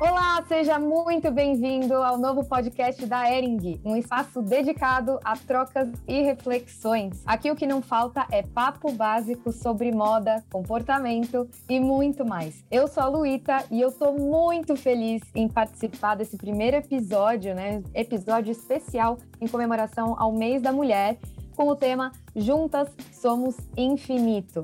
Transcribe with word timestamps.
Olá, 0.00 0.42
seja 0.48 0.78
muito 0.78 1.30
bem-vindo 1.30 1.92
ao 1.92 2.16
novo 2.16 2.42
podcast 2.42 3.04
da 3.04 3.30
Ering, 3.30 3.78
um 3.84 3.94
espaço 3.94 4.40
dedicado 4.40 5.20
a 5.22 5.36
trocas 5.36 5.90
e 6.08 6.22
reflexões. 6.22 7.22
Aqui 7.26 7.50
o 7.50 7.54
que 7.54 7.66
não 7.66 7.82
falta 7.82 8.26
é 8.32 8.42
papo 8.42 8.90
básico 8.92 9.52
sobre 9.52 9.92
moda, 9.92 10.42
comportamento 10.50 11.46
e 11.68 11.78
muito 11.78 12.24
mais. 12.24 12.64
Eu 12.70 12.88
sou 12.88 13.02
a 13.02 13.08
Luíta 13.08 13.62
e 13.70 13.78
eu 13.78 13.92
tô 13.92 14.12
muito 14.12 14.74
feliz 14.74 15.20
em 15.34 15.46
participar 15.46 16.14
desse 16.14 16.38
primeiro 16.38 16.78
episódio, 16.78 17.54
né? 17.54 17.82
Episódio 17.92 18.52
especial 18.52 19.18
em 19.38 19.46
comemoração 19.46 20.14
ao 20.18 20.32
mês 20.32 20.62
da 20.62 20.72
mulher, 20.72 21.18
com 21.54 21.68
o 21.68 21.76
tema 21.76 22.10
Juntas 22.34 22.88
Somos 23.12 23.54
Infinito. 23.76 24.62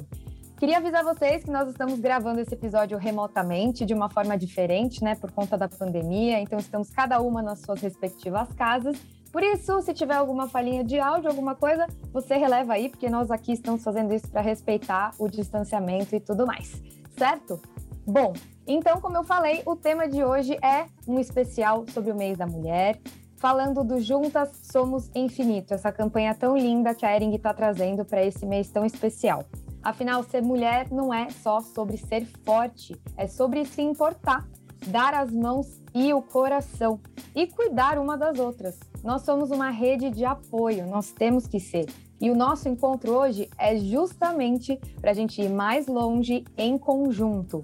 Queria 0.58 0.78
avisar 0.78 1.04
vocês 1.04 1.44
que 1.44 1.50
nós 1.50 1.68
estamos 1.68 2.00
gravando 2.00 2.40
esse 2.40 2.54
episódio 2.54 2.96
remotamente, 2.96 3.84
de 3.84 3.92
uma 3.92 4.08
forma 4.08 4.38
diferente, 4.38 5.04
né, 5.04 5.14
por 5.14 5.30
conta 5.30 5.54
da 5.54 5.68
pandemia. 5.68 6.40
Então, 6.40 6.58
estamos 6.58 6.88
cada 6.88 7.20
uma 7.20 7.42
nas 7.42 7.60
suas 7.60 7.78
respectivas 7.82 8.48
casas. 8.54 8.96
Por 9.30 9.42
isso, 9.42 9.82
se 9.82 9.92
tiver 9.92 10.14
alguma 10.14 10.48
falhinha 10.48 10.82
de 10.82 10.98
áudio, 10.98 11.28
alguma 11.28 11.54
coisa, 11.54 11.86
você 12.10 12.36
releva 12.36 12.72
aí, 12.72 12.88
porque 12.88 13.10
nós 13.10 13.30
aqui 13.30 13.52
estamos 13.52 13.84
fazendo 13.84 14.14
isso 14.14 14.30
para 14.30 14.40
respeitar 14.40 15.10
o 15.18 15.28
distanciamento 15.28 16.16
e 16.16 16.20
tudo 16.20 16.46
mais, 16.46 16.80
certo? 17.18 17.60
Bom, 18.06 18.32
então, 18.66 18.98
como 18.98 19.18
eu 19.18 19.24
falei, 19.24 19.62
o 19.66 19.76
tema 19.76 20.08
de 20.08 20.24
hoje 20.24 20.56
é 20.64 20.86
um 21.06 21.20
especial 21.20 21.84
sobre 21.92 22.10
o 22.10 22.16
mês 22.16 22.38
da 22.38 22.46
mulher, 22.46 22.98
falando 23.36 23.84
do 23.84 24.00
Juntas 24.00 24.48
Somos 24.62 25.10
Infinito, 25.14 25.74
essa 25.74 25.92
campanha 25.92 26.34
tão 26.34 26.56
linda 26.56 26.94
que 26.94 27.04
a 27.04 27.14
Ering 27.14 27.34
está 27.34 27.52
trazendo 27.52 28.06
para 28.06 28.24
esse 28.24 28.46
mês 28.46 28.70
tão 28.70 28.86
especial. 28.86 29.44
Afinal, 29.86 30.24
ser 30.24 30.42
mulher 30.42 30.90
não 30.90 31.14
é 31.14 31.30
só 31.30 31.60
sobre 31.60 31.96
ser 31.96 32.26
forte, 32.44 33.00
é 33.16 33.28
sobre 33.28 33.64
se 33.64 33.80
importar, 33.80 34.44
dar 34.88 35.14
as 35.14 35.30
mãos 35.30 35.80
e 35.94 36.12
o 36.12 36.20
coração 36.20 36.98
e 37.32 37.46
cuidar 37.46 37.96
uma 37.96 38.18
das 38.18 38.40
outras. 38.40 38.80
Nós 39.04 39.22
somos 39.22 39.52
uma 39.52 39.70
rede 39.70 40.10
de 40.10 40.24
apoio, 40.24 40.88
nós 40.88 41.12
temos 41.12 41.46
que 41.46 41.60
ser. 41.60 41.86
E 42.20 42.32
o 42.32 42.34
nosso 42.34 42.68
encontro 42.68 43.12
hoje 43.12 43.48
é 43.56 43.76
justamente 43.76 44.76
para 45.00 45.12
a 45.12 45.14
gente 45.14 45.40
ir 45.40 45.50
mais 45.50 45.86
longe 45.86 46.44
em 46.58 46.76
conjunto. 46.76 47.62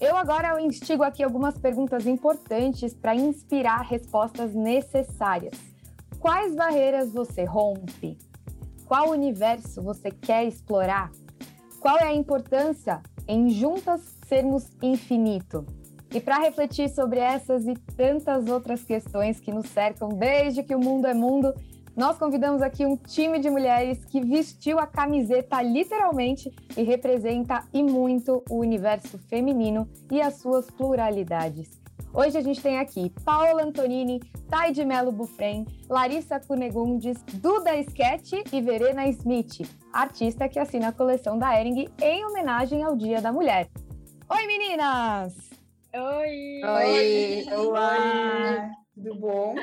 Eu 0.00 0.16
agora 0.16 0.62
instigo 0.62 1.02
aqui 1.02 1.24
algumas 1.24 1.58
perguntas 1.58 2.06
importantes 2.06 2.94
para 2.94 3.16
inspirar 3.16 3.80
respostas 3.80 4.54
necessárias. 4.54 5.58
Quais 6.20 6.54
barreiras 6.54 7.12
você 7.12 7.42
rompe? 7.42 8.16
Qual 8.86 9.10
universo 9.10 9.82
você 9.82 10.12
quer 10.12 10.46
explorar? 10.46 11.10
Qual 11.84 11.98
é 11.98 12.04
a 12.04 12.14
importância 12.14 13.02
em 13.28 13.50
juntas 13.50 14.00
sermos 14.26 14.70
infinito? 14.82 15.66
E 16.14 16.18
para 16.18 16.38
refletir 16.38 16.88
sobre 16.88 17.20
essas 17.20 17.66
e 17.66 17.74
tantas 17.74 18.48
outras 18.48 18.82
questões 18.82 19.38
que 19.38 19.52
nos 19.52 19.68
cercam 19.68 20.08
desde 20.08 20.62
que 20.62 20.74
o 20.74 20.80
mundo 20.80 21.06
é 21.06 21.12
mundo, 21.12 21.52
nós 21.94 22.16
convidamos 22.16 22.62
aqui 22.62 22.86
um 22.86 22.96
time 22.96 23.38
de 23.38 23.50
mulheres 23.50 24.02
que 24.02 24.22
vestiu 24.22 24.78
a 24.78 24.86
camiseta 24.86 25.60
literalmente 25.60 26.50
e 26.74 26.82
representa 26.82 27.62
e 27.70 27.82
muito 27.82 28.42
o 28.48 28.60
universo 28.60 29.18
feminino 29.28 29.86
e 30.10 30.22
as 30.22 30.36
suas 30.36 30.70
pluralidades. 30.70 31.83
Hoje 32.12 32.38
a 32.38 32.40
gente 32.40 32.62
tem 32.62 32.78
aqui 32.78 33.10
Paola 33.24 33.64
Antonini, 33.64 34.20
Thay 34.48 34.72
de 34.72 34.84
Melo 34.84 35.10
Bufren, 35.10 35.66
Larissa 35.88 36.38
Cunegundes, 36.38 37.20
Duda 37.34 37.76
Sketch 37.76 38.34
e 38.52 38.60
Verena 38.60 39.08
Smith, 39.08 39.68
artista 39.92 40.48
que 40.48 40.58
assina 40.58 40.88
a 40.88 40.92
coleção 40.92 41.36
da 41.38 41.60
Ering 41.60 41.88
em 42.00 42.24
homenagem 42.24 42.84
ao 42.84 42.94
Dia 42.96 43.20
da 43.20 43.32
Mulher. 43.32 43.68
Oi, 44.30 44.46
meninas! 44.46 45.34
Oi! 45.92 46.60
Oi! 46.64 47.44
Olá! 47.56 48.70
Tudo 48.94 49.14
bom? 49.16 49.54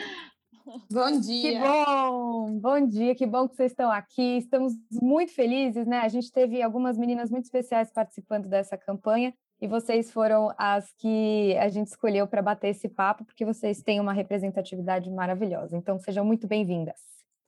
Bom 0.91 1.19
dia! 1.19 1.51
Que 1.51 1.59
bom! 1.59 2.59
Bom 2.59 2.87
dia, 2.87 3.15
que 3.15 3.25
bom 3.25 3.47
que 3.47 3.55
vocês 3.55 3.71
estão 3.71 3.89
aqui. 3.89 4.37
Estamos 4.37 4.73
muito 5.01 5.33
felizes, 5.33 5.87
né? 5.87 5.99
A 5.99 6.07
gente 6.07 6.31
teve 6.31 6.61
algumas 6.61 6.97
meninas 6.97 7.31
muito 7.31 7.45
especiais 7.45 7.91
participando 7.91 8.47
dessa 8.47 8.77
campanha 8.77 9.33
e 9.61 9.67
vocês 9.67 10.11
foram 10.11 10.51
as 10.57 10.91
que 10.93 11.55
a 11.59 11.69
gente 11.69 11.87
escolheu 11.87 12.27
para 12.27 12.41
bater 12.41 12.69
esse 12.69 12.89
papo, 12.89 13.23
porque 13.23 13.45
vocês 13.45 13.83
têm 13.83 13.99
uma 13.99 14.11
representatividade 14.11 15.09
maravilhosa. 15.11 15.77
Então, 15.77 15.99
sejam 15.99 16.25
muito 16.25 16.47
bem-vindas. 16.47 16.99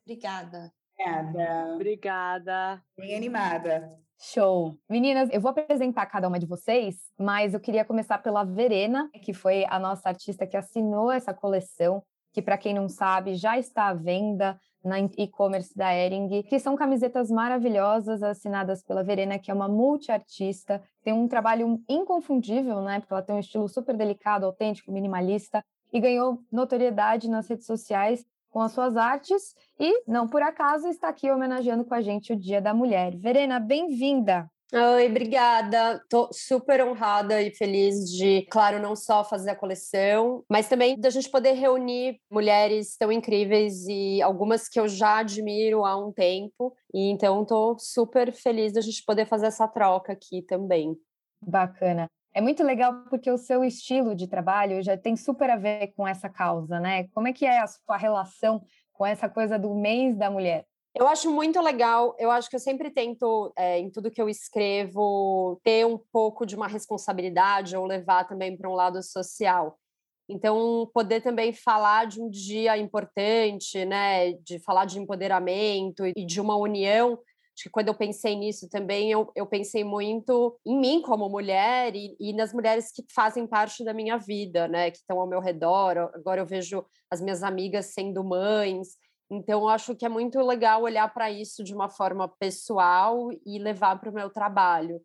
Obrigada. 0.06 0.72
Obrigada. 0.96 1.74
Obrigada. 1.74 2.82
Bem 2.96 3.16
animada. 3.16 3.92
Show! 4.16 4.78
Meninas, 4.88 5.28
eu 5.32 5.40
vou 5.40 5.50
apresentar 5.50 6.06
cada 6.06 6.28
uma 6.28 6.38
de 6.38 6.46
vocês, 6.46 6.96
mas 7.18 7.52
eu 7.52 7.58
queria 7.58 7.84
começar 7.84 8.18
pela 8.18 8.44
Verena, 8.44 9.10
que 9.20 9.34
foi 9.34 9.64
a 9.68 9.80
nossa 9.80 10.08
artista 10.08 10.46
que 10.46 10.56
assinou 10.56 11.10
essa 11.10 11.34
coleção, 11.34 12.00
que, 12.32 12.40
para 12.40 12.56
quem 12.56 12.72
não 12.72 12.88
sabe, 12.88 13.34
já 13.34 13.58
está 13.58 13.88
à 13.88 13.94
venda 13.94 14.56
na 14.84 15.00
e-commerce 15.00 15.76
da 15.76 15.94
Ering, 15.94 16.42
que 16.42 16.58
são 16.58 16.76
camisetas 16.76 17.30
maravilhosas 17.30 18.22
assinadas 18.22 18.82
pela 18.82 19.02
Verena, 19.02 19.38
que 19.38 19.50
é 19.50 19.54
uma 19.54 19.68
multiartista, 19.68 20.82
tem 21.02 21.12
um 21.12 21.26
trabalho 21.26 21.82
inconfundível, 21.88 22.80
né? 22.82 23.00
Porque 23.00 23.12
ela 23.12 23.22
tem 23.22 23.34
um 23.34 23.40
estilo 23.40 23.68
super 23.68 23.96
delicado, 23.96 24.44
autêntico, 24.44 24.92
minimalista 24.92 25.64
e 25.92 25.98
ganhou 25.98 26.38
notoriedade 26.52 27.28
nas 27.28 27.48
redes 27.48 27.66
sociais 27.66 28.24
com 28.50 28.60
as 28.60 28.72
suas 28.72 28.96
artes 28.96 29.54
e, 29.80 30.04
não 30.06 30.28
por 30.28 30.42
acaso, 30.42 30.86
está 30.86 31.08
aqui 31.08 31.30
homenageando 31.30 31.84
com 31.84 31.94
a 31.94 32.00
gente 32.00 32.32
o 32.32 32.36
Dia 32.36 32.60
da 32.60 32.72
Mulher. 32.72 33.16
Verena, 33.16 33.58
bem-vinda! 33.58 34.48
Oi, 34.76 35.06
obrigada. 35.06 36.04
Tô 36.10 36.28
super 36.32 36.84
honrada 36.84 37.40
e 37.40 37.54
feliz 37.54 38.10
de, 38.10 38.42
claro, 38.50 38.80
não 38.80 38.96
só 38.96 39.22
fazer 39.22 39.50
a 39.50 39.54
coleção, 39.54 40.44
mas 40.50 40.68
também 40.68 40.98
da 40.98 41.10
gente 41.10 41.30
poder 41.30 41.52
reunir 41.52 42.18
mulheres 42.28 42.96
tão 42.96 43.12
incríveis 43.12 43.86
e 43.86 44.20
algumas 44.20 44.68
que 44.68 44.80
eu 44.80 44.88
já 44.88 45.18
admiro 45.18 45.84
há 45.84 45.96
um 45.96 46.10
tempo. 46.10 46.74
E 46.92 47.08
então 47.08 47.44
tô 47.44 47.78
super 47.78 48.32
feliz 48.32 48.72
da 48.72 48.80
gente 48.80 49.04
poder 49.04 49.26
fazer 49.26 49.46
essa 49.46 49.68
troca 49.68 50.12
aqui 50.12 50.42
também. 50.42 50.96
Bacana. 51.40 52.10
É 52.34 52.40
muito 52.40 52.64
legal 52.64 53.04
porque 53.08 53.30
o 53.30 53.38
seu 53.38 53.62
estilo 53.62 54.12
de 54.12 54.26
trabalho 54.26 54.82
já 54.82 54.96
tem 54.96 55.14
super 55.14 55.50
a 55.50 55.56
ver 55.56 55.92
com 55.96 56.04
essa 56.04 56.28
causa, 56.28 56.80
né? 56.80 57.06
Como 57.14 57.28
é 57.28 57.32
que 57.32 57.46
é 57.46 57.60
a 57.60 57.66
sua 57.68 57.96
relação 57.96 58.60
com 58.92 59.06
essa 59.06 59.28
coisa 59.28 59.56
do 59.56 59.72
mês 59.72 60.16
da 60.18 60.28
mulher? 60.28 60.66
Eu 60.94 61.08
acho 61.08 61.30
muito 61.30 61.60
legal. 61.60 62.14
Eu 62.18 62.30
acho 62.30 62.48
que 62.48 62.54
eu 62.54 62.60
sempre 62.60 62.90
tento, 62.90 63.52
é, 63.56 63.78
em 63.78 63.90
tudo 63.90 64.10
que 64.10 64.22
eu 64.22 64.28
escrevo, 64.28 65.60
ter 65.64 65.84
um 65.84 65.98
pouco 65.98 66.46
de 66.46 66.54
uma 66.54 66.68
responsabilidade 66.68 67.76
ou 67.76 67.84
levar 67.84 68.24
também 68.24 68.56
para 68.56 68.70
um 68.70 68.74
lado 68.74 69.02
social. 69.02 69.76
Então, 70.28 70.88
poder 70.94 71.20
também 71.20 71.52
falar 71.52 72.06
de 72.06 72.20
um 72.20 72.30
dia 72.30 72.78
importante, 72.78 73.84
né, 73.84 74.32
de 74.34 74.58
falar 74.60 74.86
de 74.86 74.98
empoderamento 74.98 76.06
e 76.06 76.24
de 76.24 76.40
uma 76.40 76.56
união. 76.56 77.18
Acho 77.56 77.64
que 77.64 77.70
quando 77.70 77.88
eu 77.88 77.94
pensei 77.94 78.34
nisso 78.34 78.68
também, 78.68 79.10
eu, 79.10 79.30
eu 79.36 79.46
pensei 79.46 79.84
muito 79.84 80.58
em 80.64 80.78
mim 80.78 81.02
como 81.02 81.28
mulher 81.28 81.94
e, 81.94 82.16
e 82.18 82.32
nas 82.32 82.52
mulheres 82.52 82.90
que 82.90 83.04
fazem 83.14 83.46
parte 83.46 83.84
da 83.84 83.92
minha 83.92 84.16
vida, 84.16 84.66
né, 84.66 84.90
que 84.90 84.98
estão 84.98 85.20
ao 85.20 85.28
meu 85.28 85.40
redor. 85.40 85.98
Agora 86.14 86.40
eu 86.40 86.46
vejo 86.46 86.84
as 87.10 87.20
minhas 87.20 87.42
amigas 87.42 87.86
sendo 87.86 88.24
mães. 88.24 88.96
Então, 89.30 89.68
acho 89.68 89.94
que 89.96 90.04
é 90.04 90.08
muito 90.08 90.38
legal 90.40 90.82
olhar 90.82 91.12
para 91.12 91.30
isso 91.30 91.64
de 91.64 91.74
uma 91.74 91.88
forma 91.88 92.28
pessoal 92.28 93.30
e 93.44 93.58
levar 93.58 93.98
para 93.98 94.10
o 94.10 94.14
meu 94.14 94.30
trabalho. 94.30 95.00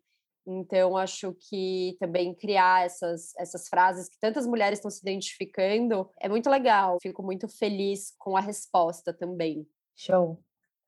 Então, 0.46 0.96
acho 0.96 1.34
que 1.48 1.96
também 2.00 2.34
criar 2.34 2.84
essas, 2.84 3.34
essas 3.36 3.68
frases 3.68 4.08
que 4.08 4.18
tantas 4.18 4.46
mulheres 4.46 4.78
estão 4.78 4.90
se 4.90 5.00
identificando 5.00 6.08
é 6.20 6.28
muito 6.28 6.50
legal. 6.50 6.98
Fico 7.00 7.22
muito 7.22 7.48
feliz 7.48 8.14
com 8.18 8.36
a 8.36 8.40
resposta 8.40 9.12
também. 9.12 9.66
Show. 9.96 10.42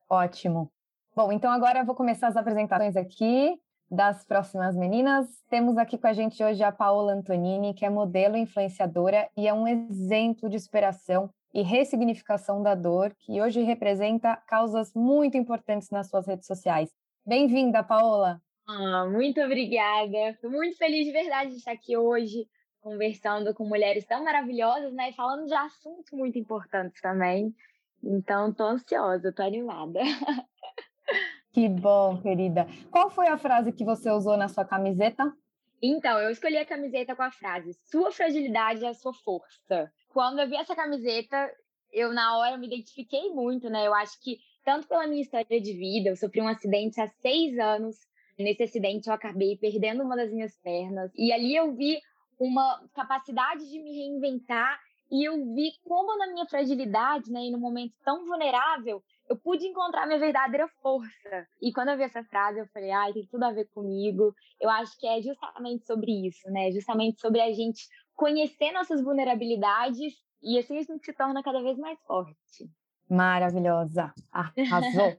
Ótimo. 0.09 0.71
Bom, 1.15 1.31
então 1.31 1.51
agora 1.51 1.79
eu 1.79 1.85
vou 1.85 1.95
começar 1.95 2.27
as 2.27 2.35
apresentações 2.35 2.95
aqui 2.95 3.55
das 3.89 4.25
próximas 4.25 4.75
meninas. 4.75 5.27
Temos 5.49 5.77
aqui 5.77 5.97
com 5.97 6.07
a 6.07 6.13
gente 6.13 6.43
hoje 6.43 6.63
a 6.63 6.71
Paola 6.71 7.13
Antonini, 7.13 7.73
que 7.73 7.85
é 7.85 7.89
modelo 7.89 8.35
influenciadora 8.35 9.29
e 9.37 9.47
é 9.47 9.53
um 9.53 9.67
exemplo 9.67 10.49
de 10.49 10.59
superação 10.59 11.29
e 11.53 11.61
ressignificação 11.61 12.63
da 12.63 12.73
dor, 12.73 13.13
que 13.19 13.41
hoje 13.41 13.61
representa 13.61 14.35
causas 14.47 14.93
muito 14.93 15.37
importantes 15.37 15.89
nas 15.91 16.09
suas 16.09 16.25
redes 16.25 16.47
sociais. 16.47 16.89
Bem-vinda, 17.25 17.83
Paola! 17.83 18.41
Ah, 18.67 19.05
muito 19.05 19.39
obrigada. 19.41 20.29
Estou 20.29 20.49
muito 20.49 20.77
feliz 20.77 21.05
de 21.05 21.11
verdade 21.11 21.51
de 21.51 21.57
estar 21.57 21.73
aqui 21.73 21.95
hoje 21.95 22.47
conversando 22.81 23.53
com 23.53 23.65
mulheres 23.65 24.05
tão 24.05 24.23
maravilhosas, 24.23 24.93
né? 24.93 25.09
E 25.09 25.13
falando 25.13 25.45
de 25.45 25.53
assuntos 25.53 26.11
muito 26.11 26.37
importantes 26.39 26.99
também. 27.01 27.53
Então, 28.03 28.49
estou 28.49 28.67
ansiosa, 28.67 29.29
estou 29.29 29.45
animada. 29.45 29.99
Que 31.51 31.69
bom, 31.69 32.19
querida. 32.19 32.65
Qual 32.89 33.11
foi 33.11 33.27
a 33.27 33.37
frase 33.37 33.71
que 33.71 33.85
você 33.85 34.09
usou 34.09 34.35
na 34.35 34.47
sua 34.47 34.65
camiseta? 34.65 35.31
Então, 35.79 36.17
eu 36.19 36.31
escolhi 36.31 36.57
a 36.57 36.65
camiseta 36.65 37.15
com 37.15 37.21
a 37.21 37.29
frase: 37.29 37.77
Sua 37.83 38.11
fragilidade 38.11 38.83
é 38.83 38.87
a 38.87 38.93
sua 38.95 39.13
força 39.13 39.91
quando 40.13 40.39
eu 40.39 40.47
vi 40.47 40.55
essa 40.55 40.75
camiseta, 40.75 41.51
eu 41.91 42.13
na 42.13 42.37
hora 42.37 42.57
me 42.57 42.67
identifiquei 42.67 43.29
muito, 43.29 43.69
né? 43.69 43.87
Eu 43.87 43.93
acho 43.93 44.21
que, 44.21 44.39
tanto 44.63 44.87
pela 44.87 45.07
minha 45.07 45.21
história 45.21 45.59
de 45.59 45.73
vida, 45.73 46.09
eu 46.09 46.15
sofri 46.15 46.41
um 46.41 46.47
acidente 46.47 47.01
há 47.01 47.07
seis 47.07 47.57
anos. 47.57 47.97
Nesse 48.37 48.63
acidente, 48.63 49.07
eu 49.07 49.13
acabei 49.13 49.57
perdendo 49.57 50.03
uma 50.03 50.15
das 50.15 50.31
minhas 50.31 50.55
pernas. 50.61 51.11
E 51.15 51.31
ali 51.31 51.55
eu 51.55 51.75
vi 51.75 51.99
uma 52.39 52.83
capacidade 52.93 53.69
de 53.69 53.79
me 53.79 53.95
reinventar 53.95 54.79
e 55.11 55.27
eu 55.27 55.53
vi 55.53 55.71
como 55.83 56.17
na 56.17 56.27
minha 56.33 56.45
fragilidade, 56.47 57.31
né, 57.31 57.41
e 57.41 57.51
no 57.51 57.59
momento 57.59 57.93
tão 58.03 58.25
vulnerável, 58.25 59.03
eu 59.29 59.37
pude 59.37 59.65
encontrar 59.65 60.07
minha 60.07 60.19
verdadeira 60.19 60.67
força. 60.81 61.47
E 61.61 61.71
quando 61.71 61.89
eu 61.89 61.97
vi 61.97 62.03
essa 62.03 62.23
frase, 62.23 62.59
eu 62.59 62.67
falei, 62.73 62.89
ai, 62.89 63.13
tem 63.13 63.27
tudo 63.27 63.43
a 63.43 63.51
ver 63.51 63.67
comigo. 63.73 64.33
Eu 64.59 64.69
acho 64.69 64.97
que 64.99 65.07
é 65.07 65.21
justamente 65.21 65.85
sobre 65.85 66.27
isso, 66.27 66.49
né? 66.49 66.71
Justamente 66.71 67.21
sobre 67.21 67.39
a 67.41 67.51
gente 67.53 67.87
conhecer 68.23 68.71
nossas 68.71 69.03
vulnerabilidades 69.03 70.13
e 70.41 70.57
assim 70.57 70.77
a 70.77 70.81
gente 70.81 71.03
se 71.03 71.11
torna 71.11 71.43
cada 71.43 71.61
vez 71.61 71.77
mais 71.77 71.99
forte. 72.07 72.71
Maravilhosa. 73.09 74.13
Arrasou. 74.31 75.17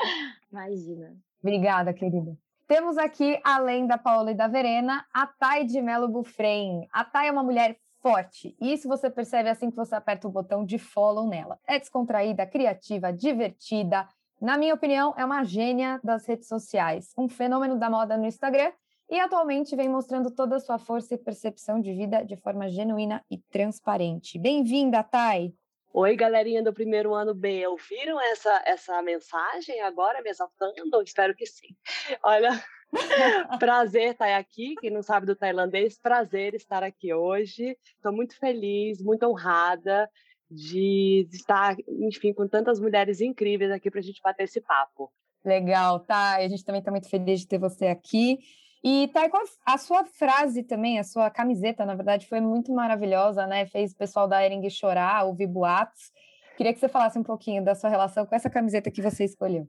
Imagina. 0.50 1.14
Obrigada, 1.42 1.92
querida. 1.92 2.34
Temos 2.66 2.96
aqui, 2.96 3.38
além 3.44 3.86
da 3.86 3.98
Paola 3.98 4.30
e 4.30 4.34
da 4.34 4.48
Verena, 4.48 5.04
a 5.12 5.26
Thay 5.26 5.66
de 5.66 5.82
Melo 5.82 6.08
Bufrem. 6.08 6.88
A 6.90 7.04
Thay 7.04 7.28
é 7.28 7.32
uma 7.32 7.42
mulher 7.42 7.76
forte. 8.00 8.56
Isso 8.58 8.88
você 8.88 9.10
percebe 9.10 9.50
assim 9.50 9.70
que 9.70 9.76
você 9.76 9.94
aperta 9.94 10.26
o 10.26 10.30
botão 10.30 10.64
de 10.64 10.78
follow 10.78 11.28
nela. 11.28 11.58
É 11.66 11.78
descontraída, 11.78 12.46
criativa, 12.46 13.12
divertida. 13.12 14.08
Na 14.40 14.56
minha 14.56 14.72
opinião, 14.72 15.12
é 15.18 15.24
uma 15.24 15.44
gênia 15.44 16.00
das 16.02 16.26
redes 16.26 16.48
sociais, 16.48 17.12
um 17.18 17.28
fenômeno 17.28 17.78
da 17.78 17.90
moda 17.90 18.16
no 18.16 18.24
Instagram 18.24 18.72
e 19.12 19.20
atualmente 19.20 19.76
vem 19.76 19.90
mostrando 19.90 20.30
toda 20.30 20.56
a 20.56 20.58
sua 20.58 20.78
força 20.78 21.14
e 21.14 21.18
percepção 21.18 21.78
de 21.78 21.92
vida 21.92 22.24
de 22.24 22.34
forma 22.34 22.70
genuína 22.70 23.22
e 23.30 23.36
transparente. 23.36 24.38
Bem-vinda, 24.38 25.04
Thay! 25.04 25.52
Oi, 25.92 26.16
galerinha 26.16 26.62
do 26.62 26.72
primeiro 26.72 27.12
ano 27.12 27.34
B, 27.34 27.66
ouviram 27.66 28.18
essa, 28.18 28.62
essa 28.64 29.02
mensagem 29.02 29.82
agora 29.82 30.22
me 30.22 30.30
exaltando? 30.30 31.02
Espero 31.02 31.34
que 31.34 31.44
sim. 31.44 31.76
Olha, 32.24 32.58
prazer 33.60 34.12
estar 34.12 34.34
aqui. 34.34 34.76
Quem 34.80 34.90
não 34.90 35.02
sabe 35.02 35.26
do 35.26 35.36
tailandês, 35.36 36.00
prazer 36.00 36.54
estar 36.54 36.82
aqui 36.82 37.12
hoje. 37.12 37.76
Estou 37.84 38.14
muito 38.14 38.34
feliz, 38.38 39.02
muito 39.02 39.26
honrada 39.26 40.08
de 40.50 41.28
estar, 41.30 41.76
enfim, 41.86 42.32
com 42.32 42.48
tantas 42.48 42.80
mulheres 42.80 43.20
incríveis 43.20 43.70
aqui 43.72 43.90
para 43.90 44.00
a 44.00 44.02
gente 44.02 44.22
bater 44.22 44.44
esse 44.44 44.62
papo. 44.62 45.12
Legal, 45.44 46.00
tá? 46.00 46.36
A 46.36 46.48
gente 46.48 46.64
também 46.64 46.78
está 46.78 46.90
muito 46.90 47.10
feliz 47.10 47.40
de 47.40 47.48
ter 47.48 47.58
você 47.58 47.88
aqui. 47.88 48.38
E 48.84 49.08
tá, 49.08 49.28
a 49.64 49.78
sua 49.78 50.04
frase 50.04 50.64
também, 50.64 50.98
a 50.98 51.04
sua 51.04 51.30
camiseta, 51.30 51.86
na 51.86 51.94
verdade, 51.94 52.26
foi 52.26 52.40
muito 52.40 52.72
maravilhosa, 52.72 53.46
né? 53.46 53.64
Fez 53.66 53.92
o 53.92 53.96
pessoal 53.96 54.26
da 54.26 54.44
Ering 54.44 54.68
chorar, 54.68 55.24
ouvir 55.24 55.46
boatos. 55.46 56.10
Queria 56.56 56.72
que 56.72 56.80
você 56.80 56.88
falasse 56.88 57.18
um 57.18 57.22
pouquinho 57.22 57.64
da 57.64 57.74
sua 57.74 57.88
relação 57.88 58.26
com 58.26 58.34
essa 58.34 58.50
camiseta 58.50 58.90
que 58.90 59.00
você 59.00 59.24
escolheu. 59.24 59.68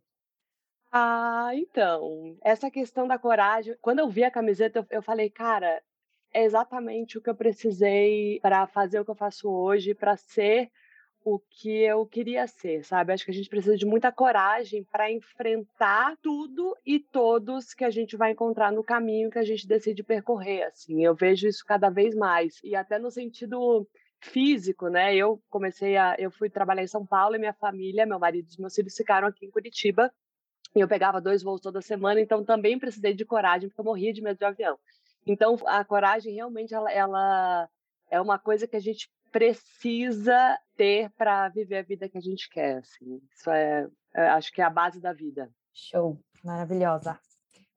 Ah, 0.91 1.51
então, 1.53 2.37
essa 2.43 2.69
questão 2.69 3.07
da 3.07 3.17
coragem, 3.17 3.75
quando 3.81 3.99
eu 3.99 4.09
vi 4.09 4.23
a 4.23 4.31
camiseta, 4.31 4.79
eu, 4.79 4.85
eu 4.89 5.01
falei, 5.01 5.29
cara, 5.29 5.81
é 6.33 6.43
exatamente 6.43 7.17
o 7.17 7.21
que 7.21 7.29
eu 7.29 7.35
precisei 7.35 8.39
para 8.41 8.65
fazer 8.67 8.99
o 8.99 9.05
que 9.05 9.11
eu 9.11 9.15
faço 9.15 9.49
hoje, 9.49 9.93
para 9.93 10.17
ser 10.17 10.71
o 11.23 11.39
que 11.39 11.83
eu 11.83 12.05
queria 12.05 12.45
ser, 12.47 12.83
sabe? 12.83 13.13
Acho 13.13 13.25
que 13.25 13.31
a 13.31 13.33
gente 13.33 13.49
precisa 13.49 13.77
de 13.77 13.85
muita 13.85 14.11
coragem 14.11 14.83
para 14.83 15.11
enfrentar 15.11 16.17
tudo 16.21 16.75
e 16.85 16.99
todos 16.99 17.73
que 17.73 17.83
a 17.83 17.89
gente 17.89 18.17
vai 18.17 18.31
encontrar 18.31 18.71
no 18.71 18.83
caminho 18.83 19.29
que 19.29 19.39
a 19.39 19.43
gente 19.43 19.67
decide 19.67 20.03
percorrer, 20.03 20.63
assim. 20.63 21.03
Eu 21.03 21.15
vejo 21.15 21.47
isso 21.47 21.63
cada 21.65 21.89
vez 21.89 22.13
mais 22.13 22.59
e 22.63 22.75
até 22.75 22.99
no 22.99 23.09
sentido 23.09 23.87
físico, 24.19 24.89
né? 24.89 25.15
Eu 25.15 25.41
comecei 25.49 25.97
a 25.97 26.15
eu 26.19 26.29
fui 26.31 26.49
trabalhar 26.49 26.83
em 26.83 26.87
São 26.87 27.05
Paulo 27.05 27.35
e 27.35 27.39
minha 27.39 27.53
família, 27.53 28.05
meu 28.05 28.19
marido 28.19 28.47
e 28.51 28.61
meus 28.61 28.75
filhos 28.75 28.95
ficaram 28.95 29.27
aqui 29.27 29.45
em 29.45 29.51
Curitiba. 29.51 30.11
E 30.75 30.79
eu 30.79 30.87
pegava 30.87 31.21
dois 31.21 31.43
voos 31.43 31.61
toda 31.61 31.81
semana, 31.81 32.19
então 32.19 32.43
também 32.43 32.79
precisei 32.79 33.13
de 33.13 33.23
coragem, 33.23 33.69
porque 33.69 33.79
eu 33.79 33.85
morria 33.85 34.11
de 34.11 34.21
medo 34.21 34.37
de 34.37 34.45
avião. 34.45 34.77
Então 35.25 35.55
a 35.67 35.85
coragem 35.85 36.33
realmente 36.33 36.73
ela, 36.73 36.91
ela 36.91 37.69
é 38.09 38.19
uma 38.19 38.37
coisa 38.39 38.67
que 38.67 38.75
a 38.75 38.79
gente 38.79 39.09
precisa 39.33 40.57
ter 40.77 41.09
para 41.17 41.49
viver 41.49 41.79
a 41.79 41.81
vida 41.81 42.07
que 42.07 42.17
a 42.17 42.21
gente 42.21 42.47
quer. 42.49 42.77
Assim. 42.77 43.19
Isso 43.35 43.49
é, 43.49 43.87
é, 44.15 44.27
acho 44.29 44.53
que 44.53 44.61
é 44.61 44.63
a 44.63 44.69
base 44.69 45.01
da 45.01 45.11
vida. 45.11 45.49
Show, 45.73 46.19
maravilhosa. 46.43 47.19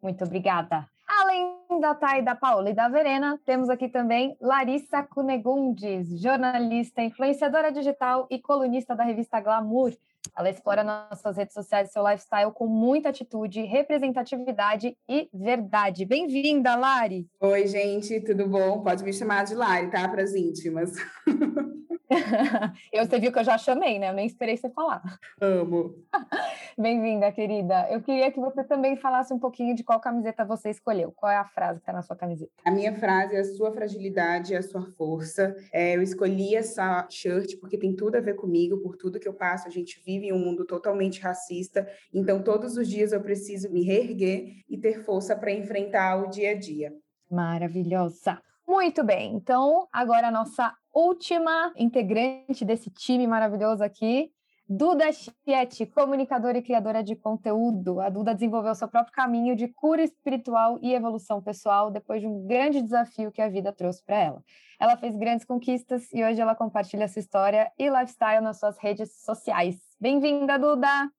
Muito 0.00 0.22
obrigada. 0.22 0.86
Além 1.08 1.80
da 1.80 1.94
Thay, 1.94 2.22
da 2.22 2.34
Paula 2.34 2.68
e 2.68 2.74
da 2.74 2.88
Verena, 2.88 3.40
temos 3.44 3.70
aqui 3.70 3.88
também 3.88 4.36
Larissa 4.40 5.02
Cunegundes, 5.02 6.20
jornalista, 6.20 7.00
influenciadora 7.00 7.72
digital 7.72 8.26
e 8.30 8.38
colunista 8.38 8.94
da 8.94 9.04
revista 9.04 9.40
Glamour. 9.40 9.96
Ela 10.36 10.50
explora 10.50 10.82
nas 10.82 11.20
suas 11.20 11.36
redes 11.36 11.54
sociais 11.54 11.92
seu 11.92 12.06
lifestyle 12.06 12.52
com 12.52 12.66
muita 12.66 13.10
atitude, 13.10 13.62
representatividade 13.62 14.96
e 15.08 15.28
verdade. 15.32 16.04
Bem-vinda, 16.04 16.74
Lari! 16.74 17.28
Oi, 17.40 17.66
gente, 17.66 18.20
tudo 18.20 18.48
bom? 18.48 18.82
Pode 18.82 19.04
me 19.04 19.12
chamar 19.12 19.44
de 19.44 19.54
Lari, 19.54 19.90
tá? 19.90 20.08
Para 20.08 20.22
as 20.22 20.34
íntimas. 20.34 20.92
eu, 22.92 23.06
você 23.06 23.18
viu 23.18 23.32
que 23.32 23.38
eu 23.38 23.44
já 23.44 23.58
chamei, 23.58 23.98
né? 23.98 24.10
Eu 24.10 24.14
nem 24.14 24.26
esperei 24.26 24.56
você 24.56 24.70
falar. 24.70 25.02
Amo. 25.40 25.94
Bem-vinda, 26.78 27.32
querida. 27.32 27.90
Eu 27.90 28.02
queria 28.02 28.30
que 28.30 28.38
você 28.38 28.62
também 28.62 28.98
falasse 28.98 29.32
um 29.32 29.38
pouquinho 29.38 29.74
de 29.74 29.82
qual 29.82 29.98
camiseta 29.98 30.44
você 30.44 30.68
escolheu. 30.68 31.10
Qual 31.10 31.32
é 31.32 31.36
a 31.38 31.44
frase 31.46 31.78
que 31.78 31.84
está 31.84 31.92
na 31.94 32.02
sua 32.02 32.14
camiseta? 32.14 32.52
A 32.66 32.70
minha 32.70 32.92
frase 32.92 33.34
é 33.34 33.40
a 33.40 33.44
sua 33.44 33.72
fragilidade 33.72 34.52
é 34.52 34.58
a 34.58 34.62
sua 34.62 34.82
força. 34.82 35.56
É, 35.72 35.96
eu 35.96 36.02
escolhi 36.02 36.54
essa 36.54 37.06
shirt 37.08 37.58
porque 37.60 37.78
tem 37.78 37.96
tudo 37.96 38.16
a 38.16 38.20
ver 38.20 38.34
comigo, 38.34 38.76
por 38.82 38.94
tudo 38.94 39.18
que 39.18 39.26
eu 39.26 39.32
passo. 39.32 39.66
A 39.66 39.70
gente 39.70 40.02
vive 40.04 40.26
em 40.26 40.34
um 40.34 40.38
mundo 40.38 40.66
totalmente 40.66 41.18
racista, 41.18 41.88
então 42.12 42.42
todos 42.42 42.76
os 42.76 42.86
dias 42.86 43.10
eu 43.10 43.22
preciso 43.22 43.72
me 43.72 43.82
reerguer 43.82 44.62
e 44.68 44.76
ter 44.76 45.02
força 45.02 45.34
para 45.34 45.50
enfrentar 45.50 46.22
o 46.22 46.28
dia 46.28 46.50
a 46.50 46.54
dia. 46.54 46.92
Maravilhosa. 47.30 48.38
Muito 48.68 49.02
bem, 49.02 49.34
então 49.34 49.88
agora 49.90 50.28
a 50.28 50.30
nossa 50.30 50.74
última 50.92 51.72
integrante 51.74 52.66
desse 52.66 52.90
time 52.90 53.26
maravilhoso 53.26 53.82
aqui, 53.82 54.30
Duda 54.68 55.12
Chieti, 55.12 55.86
comunicadora 55.86 56.58
e 56.58 56.62
criadora 56.62 57.00
de 57.00 57.14
conteúdo. 57.14 58.00
A 58.00 58.08
Duda 58.08 58.34
desenvolveu 58.34 58.74
seu 58.74 58.88
próprio 58.88 59.14
caminho 59.14 59.54
de 59.54 59.68
cura 59.68 60.02
espiritual 60.02 60.76
e 60.82 60.92
evolução 60.92 61.40
pessoal 61.40 61.88
depois 61.88 62.20
de 62.20 62.26
um 62.26 62.44
grande 62.48 62.82
desafio 62.82 63.30
que 63.30 63.40
a 63.40 63.48
vida 63.48 63.72
trouxe 63.72 64.02
para 64.04 64.18
ela. 64.18 64.44
Ela 64.80 64.96
fez 64.96 65.16
grandes 65.16 65.46
conquistas 65.46 66.12
e 66.12 66.24
hoje 66.24 66.40
ela 66.40 66.56
compartilha 66.56 67.06
sua 67.06 67.20
história 67.20 67.70
e 67.78 67.88
lifestyle 67.88 68.42
nas 68.42 68.58
suas 68.58 68.76
redes 68.78 69.22
sociais. 69.24 69.76
Bem-vinda, 70.00 70.58
Duda! 70.58 71.12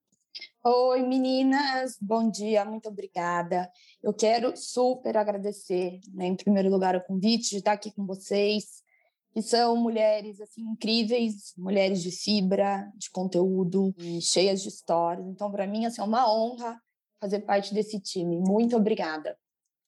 Oi, 0.66 1.02
meninas, 1.04 1.98
bom 2.02 2.30
dia, 2.30 2.66
muito 2.66 2.90
obrigada. 2.90 3.72
Eu 4.04 4.14
quero 4.14 4.58
super 4.58 5.16
agradecer, 5.16 6.02
né, 6.14 6.26
em 6.26 6.36
primeiro 6.36 6.70
lugar, 6.70 6.98
o 6.98 7.02
convite 7.02 7.52
de 7.52 7.58
estar 7.58 7.72
aqui 7.72 7.92
com 7.92 8.06
vocês, 8.06 8.84
que 9.38 9.42
são 9.44 9.76
mulheres 9.76 10.42
assim 10.42 10.64
incríveis, 10.64 11.54
mulheres 11.56 12.02
de 12.02 12.10
fibra, 12.10 12.92
de 12.96 13.08
conteúdo, 13.12 13.94
cheias 14.20 14.64
de 14.64 14.70
histórias. 14.70 15.28
Então, 15.28 15.52
para 15.52 15.68
mim, 15.68 15.86
assim, 15.86 16.02
é 16.02 16.04
uma 16.04 16.28
honra 16.28 16.82
fazer 17.22 17.42
parte 17.42 17.72
desse 17.72 18.00
time. 18.00 18.40
Muito 18.40 18.76
obrigada. 18.76 19.38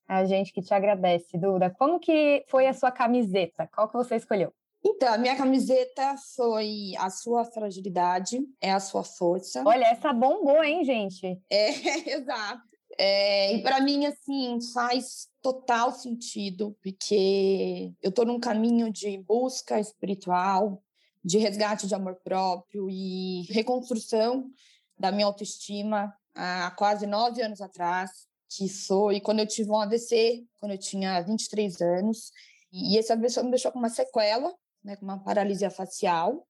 A 0.07 0.23
gente 0.23 0.53
que 0.53 0.61
te 0.61 0.71
agradece, 0.71 1.35
Duda. 1.35 1.71
Como 1.71 1.99
que 1.99 2.45
foi 2.47 2.67
a 2.67 2.73
sua 2.73 2.91
camiseta? 2.91 3.67
Qual 3.73 3.87
que 3.87 3.97
você 3.97 4.17
escolheu? 4.17 4.53
Então, 4.85 5.11
a 5.11 5.17
minha 5.17 5.35
camiseta 5.35 6.13
foi 6.35 6.91
a 6.99 7.09
sua 7.09 7.43
fragilidade, 7.43 8.37
é 8.61 8.71
a 8.71 8.79
sua 8.79 9.03
força. 9.03 9.63
Olha, 9.65 9.85
essa 9.85 10.13
bombou, 10.13 10.63
hein, 10.63 10.83
gente? 10.83 11.41
É, 11.49 11.69
exato. 12.13 12.61
É, 12.99 13.55
e 13.55 13.63
para 13.63 13.81
mim, 13.81 14.05
assim, 14.05 14.59
faz 14.73 15.27
total 15.41 15.91
sentido, 15.91 16.75
porque 16.81 17.93
eu 18.01 18.10
estou 18.10 18.25
num 18.25 18.39
caminho 18.39 18.91
de 18.91 19.17
busca 19.19 19.79
espiritual, 19.79 20.84
de 21.24 21.38
resgate 21.38 21.88
de 21.88 21.96
amor 21.96 22.15
próprio 22.24 22.89
e 22.89 23.43
reconstrução 23.50 24.50
da 24.98 25.12
minha 25.12 25.25
autoestima 25.25 26.13
há 26.36 26.72
quase 26.72 27.05
nove 27.05 27.41
anos 27.41 27.62
atrás, 27.62 28.27
que 28.50 28.67
foi 28.67 29.19
quando 29.19 29.39
eu 29.39 29.48
tive 29.48 29.69
um 29.69 29.79
AVC, 29.79 30.46
quando 30.60 30.74
eu 30.74 30.77
tinha 30.77 31.22
23 31.22 31.81
anos. 31.81 32.31
E 32.72 32.98
esse 32.98 33.12
AVC 33.12 33.43
me 33.43 33.51
deixou 33.51 33.72
com 33.72 33.79
uma 33.79 33.89
sequela 33.89 34.53
né, 34.84 34.96
com 34.96 35.05
uma 35.05 35.19
paralisia 35.19 35.69
facial. 35.69 36.48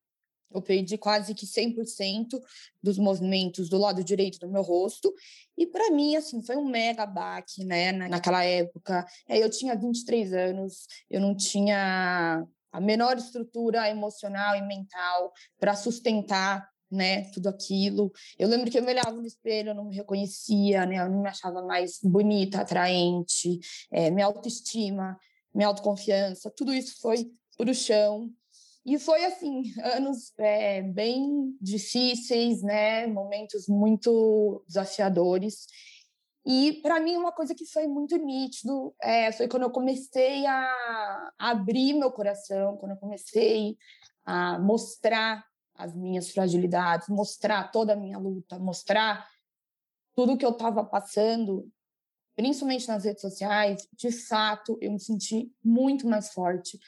Eu 0.52 0.62
perdi 0.62 0.98
quase 0.98 1.34
que 1.34 1.46
100% 1.46 2.40
dos 2.82 2.98
movimentos 2.98 3.70
do 3.70 3.78
lado 3.78 4.04
direito 4.04 4.40
do 4.40 4.50
meu 4.50 4.62
rosto. 4.62 5.14
E 5.58 5.68
para 5.68 5.92
mim, 5.92 6.16
assim, 6.16 6.42
foi 6.42 6.56
um 6.56 6.66
mega 6.66 7.06
baque, 7.06 7.64
né, 7.64 7.92
naquela 7.92 8.44
época. 8.44 9.06
É, 9.28 9.38
eu 9.38 9.50
tinha 9.50 9.76
23 9.76 10.34
anos, 10.34 10.88
eu 11.10 11.22
não 11.22 11.36
tinha 11.36 12.46
a 12.72 12.82
menor 12.82 13.18
estrutura 13.18 13.90
emocional 13.90 14.56
e 14.56 14.62
mental 14.62 15.32
para 15.60 15.76
sustentar 15.76 16.68
né, 16.92 17.30
tudo 17.32 17.48
aquilo. 17.48 18.12
Eu 18.38 18.48
lembro 18.48 18.70
que 18.72 18.78
eu 18.78 18.84
me 18.84 18.92
olhava 18.92 19.12
no 19.12 19.26
espelho, 19.26 19.70
eu 19.70 19.76
não 19.76 19.86
me 19.86 19.96
reconhecia, 19.96 20.86
né, 20.86 21.00
eu 21.00 21.10
não 21.10 21.22
me 21.22 21.30
achava 21.30 21.62
mais 21.62 22.00
bonita, 22.04 22.62
atraente, 22.62 23.60
é, 23.92 24.10
minha 24.10 24.26
autoestima, 24.26 25.18
minha 25.54 25.68
autoconfiança, 25.68 26.52
tudo 26.56 26.74
isso 26.74 27.00
foi 27.00 27.30
para 27.58 27.72
o 27.72 27.74
chão. 27.74 28.32
E 28.86 28.98
foi 28.98 29.24
assim, 29.26 29.64
anos 29.96 30.34
é, 30.38 30.82
bem 30.82 31.56
difíceis, 31.62 32.62
né? 32.62 33.08
Momentos 33.08 33.68
muito 33.68 34.64
desafiadores. 34.68 35.68
E 36.46 36.80
para 36.82 37.00
mim 37.00 37.16
uma 37.16 37.32
coisa 37.32 37.54
que 37.54 37.66
foi 37.66 37.88
muito 37.88 38.18
nítido 38.18 38.96
é, 39.02 39.32
foi 39.32 39.48
quando 39.48 39.64
eu 39.64 39.72
comecei 39.72 40.46
a 40.46 41.32
abrir 41.38 41.94
meu 41.94 42.12
coração, 42.12 42.78
quando 42.78 42.94
eu 42.94 42.98
comecei 42.98 43.78
a 44.26 44.58
mostrar 44.58 45.46
as 45.76 45.94
minhas 45.96 46.32
fragilidades, 46.32 47.08
mostrar 47.08 47.72
toda 47.72 47.94
a 47.94 47.96
minha 47.96 48.18
luta, 48.18 48.58
mostrar 48.60 49.28
tudo 50.16 50.38
que 50.38 50.46
eu 50.46 50.52
estava 50.52 50.84
passando, 50.84 51.70
principalmente 52.36 52.88
nas 52.88 53.06
redes 53.06 53.22
sociais, 53.22 53.88
de 53.94 54.12
fato 54.12 54.78
eu 54.82 54.92
me 54.92 55.00
senti 55.00 55.52
muito 55.64 56.08
mais 56.08 56.34
forte, 56.34 56.80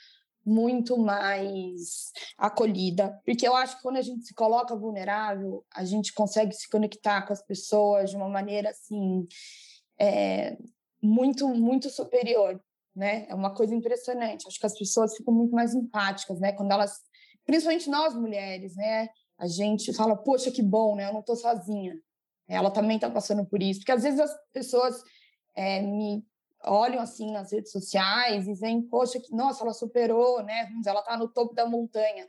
muito 0.45 0.97
mais 0.97 2.11
acolhida, 2.37 3.19
porque 3.25 3.47
eu 3.47 3.55
acho 3.55 3.77
que 3.77 3.83
quando 3.83 3.97
a 3.97 4.01
gente 4.01 4.25
se 4.25 4.33
coloca 4.33 4.75
vulnerável, 4.75 5.63
a 5.73 5.85
gente 5.85 6.13
consegue 6.13 6.53
se 6.53 6.69
conectar 6.69 7.21
com 7.23 7.33
as 7.33 7.41
pessoas 7.41 8.09
de 8.09 8.15
uma 8.15 8.27
maneira 8.27 8.69
assim 8.69 9.27
é, 9.99 10.57
muito 11.01 11.47
muito 11.47 11.89
superior, 11.89 12.59
né? 12.95 13.25
É 13.29 13.35
uma 13.35 13.53
coisa 13.53 13.75
impressionante. 13.75 14.47
Acho 14.47 14.59
que 14.59 14.65
as 14.65 14.77
pessoas 14.77 15.15
ficam 15.15 15.33
muito 15.33 15.53
mais 15.53 15.73
empáticas, 15.73 16.39
né? 16.39 16.51
Quando 16.53 16.71
elas, 16.71 16.99
principalmente 17.45 17.89
nós 17.89 18.15
mulheres, 18.15 18.75
né? 18.75 19.09
A 19.37 19.47
gente 19.47 19.93
fala, 19.93 20.15
poxa, 20.15 20.51
que 20.51 20.61
bom, 20.61 20.95
né? 20.95 21.07
Eu 21.07 21.13
não 21.13 21.21
estou 21.21 21.35
sozinha. 21.35 21.95
Ela 22.47 22.69
também 22.69 22.97
está 22.97 23.09
passando 23.09 23.45
por 23.45 23.61
isso, 23.61 23.79
porque 23.79 23.91
às 23.91 24.03
vezes 24.03 24.19
as 24.19 24.31
pessoas 24.51 25.01
é, 25.55 25.81
me 25.81 26.25
olham 26.63 27.01
assim 27.01 27.31
nas 27.31 27.51
redes 27.51 27.71
sociais 27.71 28.47
e 28.47 28.53
dizem, 28.53 28.81
poxa, 28.81 29.19
que, 29.19 29.33
nossa, 29.33 29.63
ela 29.63 29.73
superou, 29.73 30.43
né? 30.43 30.69
Ela 30.85 30.99
está 30.99 31.17
no 31.17 31.27
topo 31.27 31.53
da 31.53 31.65
montanha. 31.65 32.27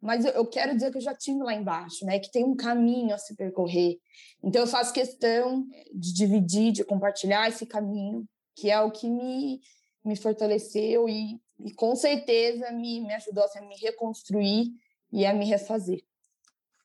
Mas 0.00 0.24
eu, 0.24 0.32
eu 0.32 0.46
quero 0.46 0.74
dizer 0.74 0.90
que 0.90 0.98
eu 0.98 1.02
já 1.02 1.14
tive 1.14 1.42
lá 1.42 1.54
embaixo, 1.54 2.04
né? 2.04 2.18
Que 2.18 2.30
tem 2.30 2.44
um 2.44 2.54
caminho 2.54 3.14
a 3.14 3.18
se 3.18 3.34
percorrer. 3.34 3.98
Então 4.42 4.62
eu 4.62 4.66
faço 4.66 4.92
questão 4.92 5.66
de 5.94 6.12
dividir, 6.12 6.72
de 6.72 6.84
compartilhar 6.84 7.48
esse 7.48 7.66
caminho, 7.66 8.26
que 8.54 8.70
é 8.70 8.80
o 8.80 8.90
que 8.90 9.08
me, 9.08 9.60
me 10.04 10.16
fortaleceu 10.16 11.08
e, 11.08 11.40
e 11.64 11.72
com 11.72 11.96
certeza 11.96 12.70
me, 12.70 13.00
me 13.00 13.14
ajudou 13.14 13.44
assim, 13.44 13.60
a 13.60 13.62
me 13.62 13.76
reconstruir 13.76 14.72
e 15.12 15.24
a 15.24 15.32
me 15.32 15.46
refazer. 15.46 16.02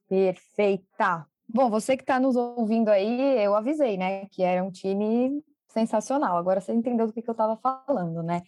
Perfeita! 0.08 1.28
Bom, 1.52 1.70
você 1.70 1.98
que 1.98 2.04
está 2.04 2.20
nos 2.20 2.36
ouvindo 2.36 2.90
aí, 2.90 3.44
eu 3.44 3.56
avisei, 3.56 3.98
né, 3.98 4.28
que 4.28 4.44
era 4.44 4.64
um 4.64 4.72
time 4.72 5.44
sensacional. 5.70 6.38
Agora 6.38 6.60
você 6.60 6.74
entendeu 6.74 7.08
do 7.08 7.14
que, 7.14 7.22
que 7.22 7.30
eu 7.30 7.34
estava 7.34 7.58
falando, 7.58 8.22
né? 8.22 8.42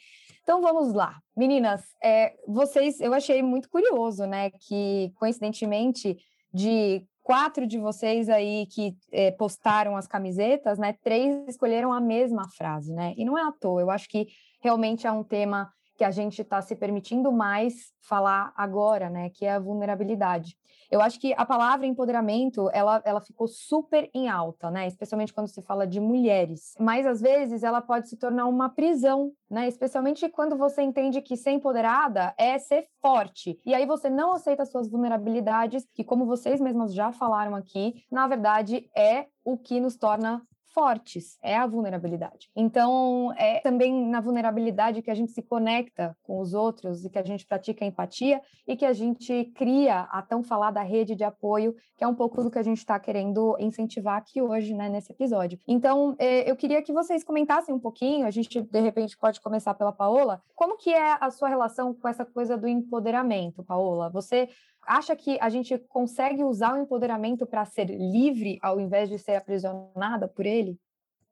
Então 0.43 0.61
vamos 0.61 0.93
lá, 0.93 1.19
meninas. 1.35 1.81
É, 2.03 2.33
vocês, 2.47 2.99
eu 2.99 3.13
achei 3.13 3.41
muito 3.41 3.69
curioso, 3.69 4.25
né? 4.25 4.49
Que 4.51 5.11
coincidentemente 5.15 6.17
de 6.53 7.05
quatro 7.23 7.65
de 7.67 7.77
vocês 7.77 8.27
aí 8.27 8.65
que 8.67 8.95
é, 9.11 9.31
postaram 9.31 9.95
as 9.95 10.07
camisetas, 10.07 10.77
né? 10.77 10.93
Três 11.03 11.47
escolheram 11.47 11.93
a 11.93 12.01
mesma 12.01 12.49
frase, 12.49 12.93
né? 12.93 13.13
E 13.15 13.23
não 13.23 13.37
é 13.37 13.43
à 13.43 13.51
toa. 13.51 13.81
Eu 13.81 13.91
acho 13.91 14.09
que 14.09 14.27
realmente 14.61 15.05
é 15.05 15.11
um 15.11 15.23
tema 15.23 15.71
que 15.97 16.03
a 16.03 16.11
gente 16.11 16.41
está 16.41 16.61
se 16.61 16.75
permitindo 16.75 17.31
mais 17.31 17.93
falar 18.01 18.53
agora, 18.55 19.09
né? 19.09 19.29
Que 19.29 19.45
é 19.45 19.53
a 19.53 19.59
vulnerabilidade. 19.59 20.57
Eu 20.91 21.01
acho 21.01 21.17
que 21.21 21.33
a 21.37 21.45
palavra 21.45 21.85
empoderamento, 21.85 22.69
ela, 22.73 23.01
ela 23.05 23.21
ficou 23.21 23.47
super 23.47 24.09
em 24.13 24.27
alta, 24.27 24.69
né? 24.69 24.85
Especialmente 24.87 25.33
quando 25.33 25.47
se 25.47 25.61
fala 25.61 25.87
de 25.87 26.01
mulheres. 26.01 26.75
Mas 26.77 27.05
às 27.07 27.21
vezes 27.21 27.63
ela 27.63 27.81
pode 27.81 28.09
se 28.09 28.17
tornar 28.17 28.45
uma 28.45 28.67
prisão, 28.67 29.31
né? 29.49 29.69
Especialmente 29.69 30.27
quando 30.27 30.57
você 30.57 30.81
entende 30.81 31.21
que 31.21 31.37
ser 31.37 31.51
empoderada 31.51 32.33
é 32.37 32.57
ser 32.57 32.87
forte. 33.01 33.57
E 33.65 33.73
aí 33.73 33.85
você 33.85 34.09
não 34.09 34.33
aceita 34.33 34.65
suas 34.65 34.89
vulnerabilidades, 34.89 35.87
que 35.93 36.03
como 36.03 36.25
vocês 36.25 36.59
mesmas 36.59 36.93
já 36.93 37.13
falaram 37.13 37.55
aqui, 37.55 38.03
na 38.11 38.27
verdade 38.27 38.89
é 38.93 39.27
o 39.45 39.57
que 39.57 39.79
nos 39.79 39.95
torna 39.95 40.45
fortes, 40.73 41.37
é 41.41 41.55
a 41.55 41.67
vulnerabilidade. 41.67 42.49
Então, 42.55 43.33
é 43.37 43.59
também 43.59 44.07
na 44.07 44.21
vulnerabilidade 44.21 45.01
que 45.01 45.11
a 45.11 45.15
gente 45.15 45.31
se 45.31 45.41
conecta 45.41 46.15
com 46.23 46.39
os 46.39 46.53
outros 46.53 47.05
e 47.05 47.09
que 47.09 47.19
a 47.19 47.23
gente 47.23 47.45
pratica 47.45 47.85
empatia 47.85 48.41
e 48.67 48.75
que 48.75 48.85
a 48.85 48.93
gente 48.93 49.45
cria 49.55 50.01
a 50.11 50.21
tão 50.21 50.43
falada 50.43 50.81
rede 50.81 51.15
de 51.15 51.23
apoio, 51.23 51.75
que 51.97 52.03
é 52.03 52.07
um 52.07 52.15
pouco 52.15 52.43
do 52.43 52.49
que 52.49 52.59
a 52.59 52.63
gente 52.63 52.77
está 52.77 52.99
querendo 52.99 53.55
incentivar 53.59 54.17
aqui 54.17 54.41
hoje, 54.41 54.73
né, 54.73 54.89
nesse 54.89 55.11
episódio. 55.11 55.59
Então, 55.67 56.15
é, 56.17 56.49
eu 56.49 56.55
queria 56.55 56.81
que 56.81 56.93
vocês 56.93 57.23
comentassem 57.23 57.73
um 57.73 57.79
pouquinho, 57.79 58.25
a 58.25 58.31
gente 58.31 58.61
de 58.61 58.79
repente 58.79 59.17
pode 59.17 59.41
começar 59.41 59.73
pela 59.73 59.91
Paola, 59.91 60.41
como 60.55 60.77
que 60.77 60.93
é 60.93 61.17
a 61.19 61.29
sua 61.29 61.49
relação 61.49 61.93
com 61.93 62.07
essa 62.07 62.25
coisa 62.25 62.57
do 62.57 62.67
empoderamento, 62.67 63.63
Paola? 63.63 64.09
Você 64.09 64.49
acha 64.83 65.15
que 65.15 65.37
a 65.39 65.49
gente 65.49 65.77
consegue 65.77 66.43
usar 66.43 66.73
o 66.73 66.81
empoderamento 66.81 67.45
para 67.45 67.65
ser 67.65 67.85
livre 67.85 68.57
ao 68.61 68.79
invés 68.79 69.09
de 69.09 69.17
ser 69.17 69.35
aprisionada 69.35 70.27
por 70.27 70.45
ele? 70.45 70.79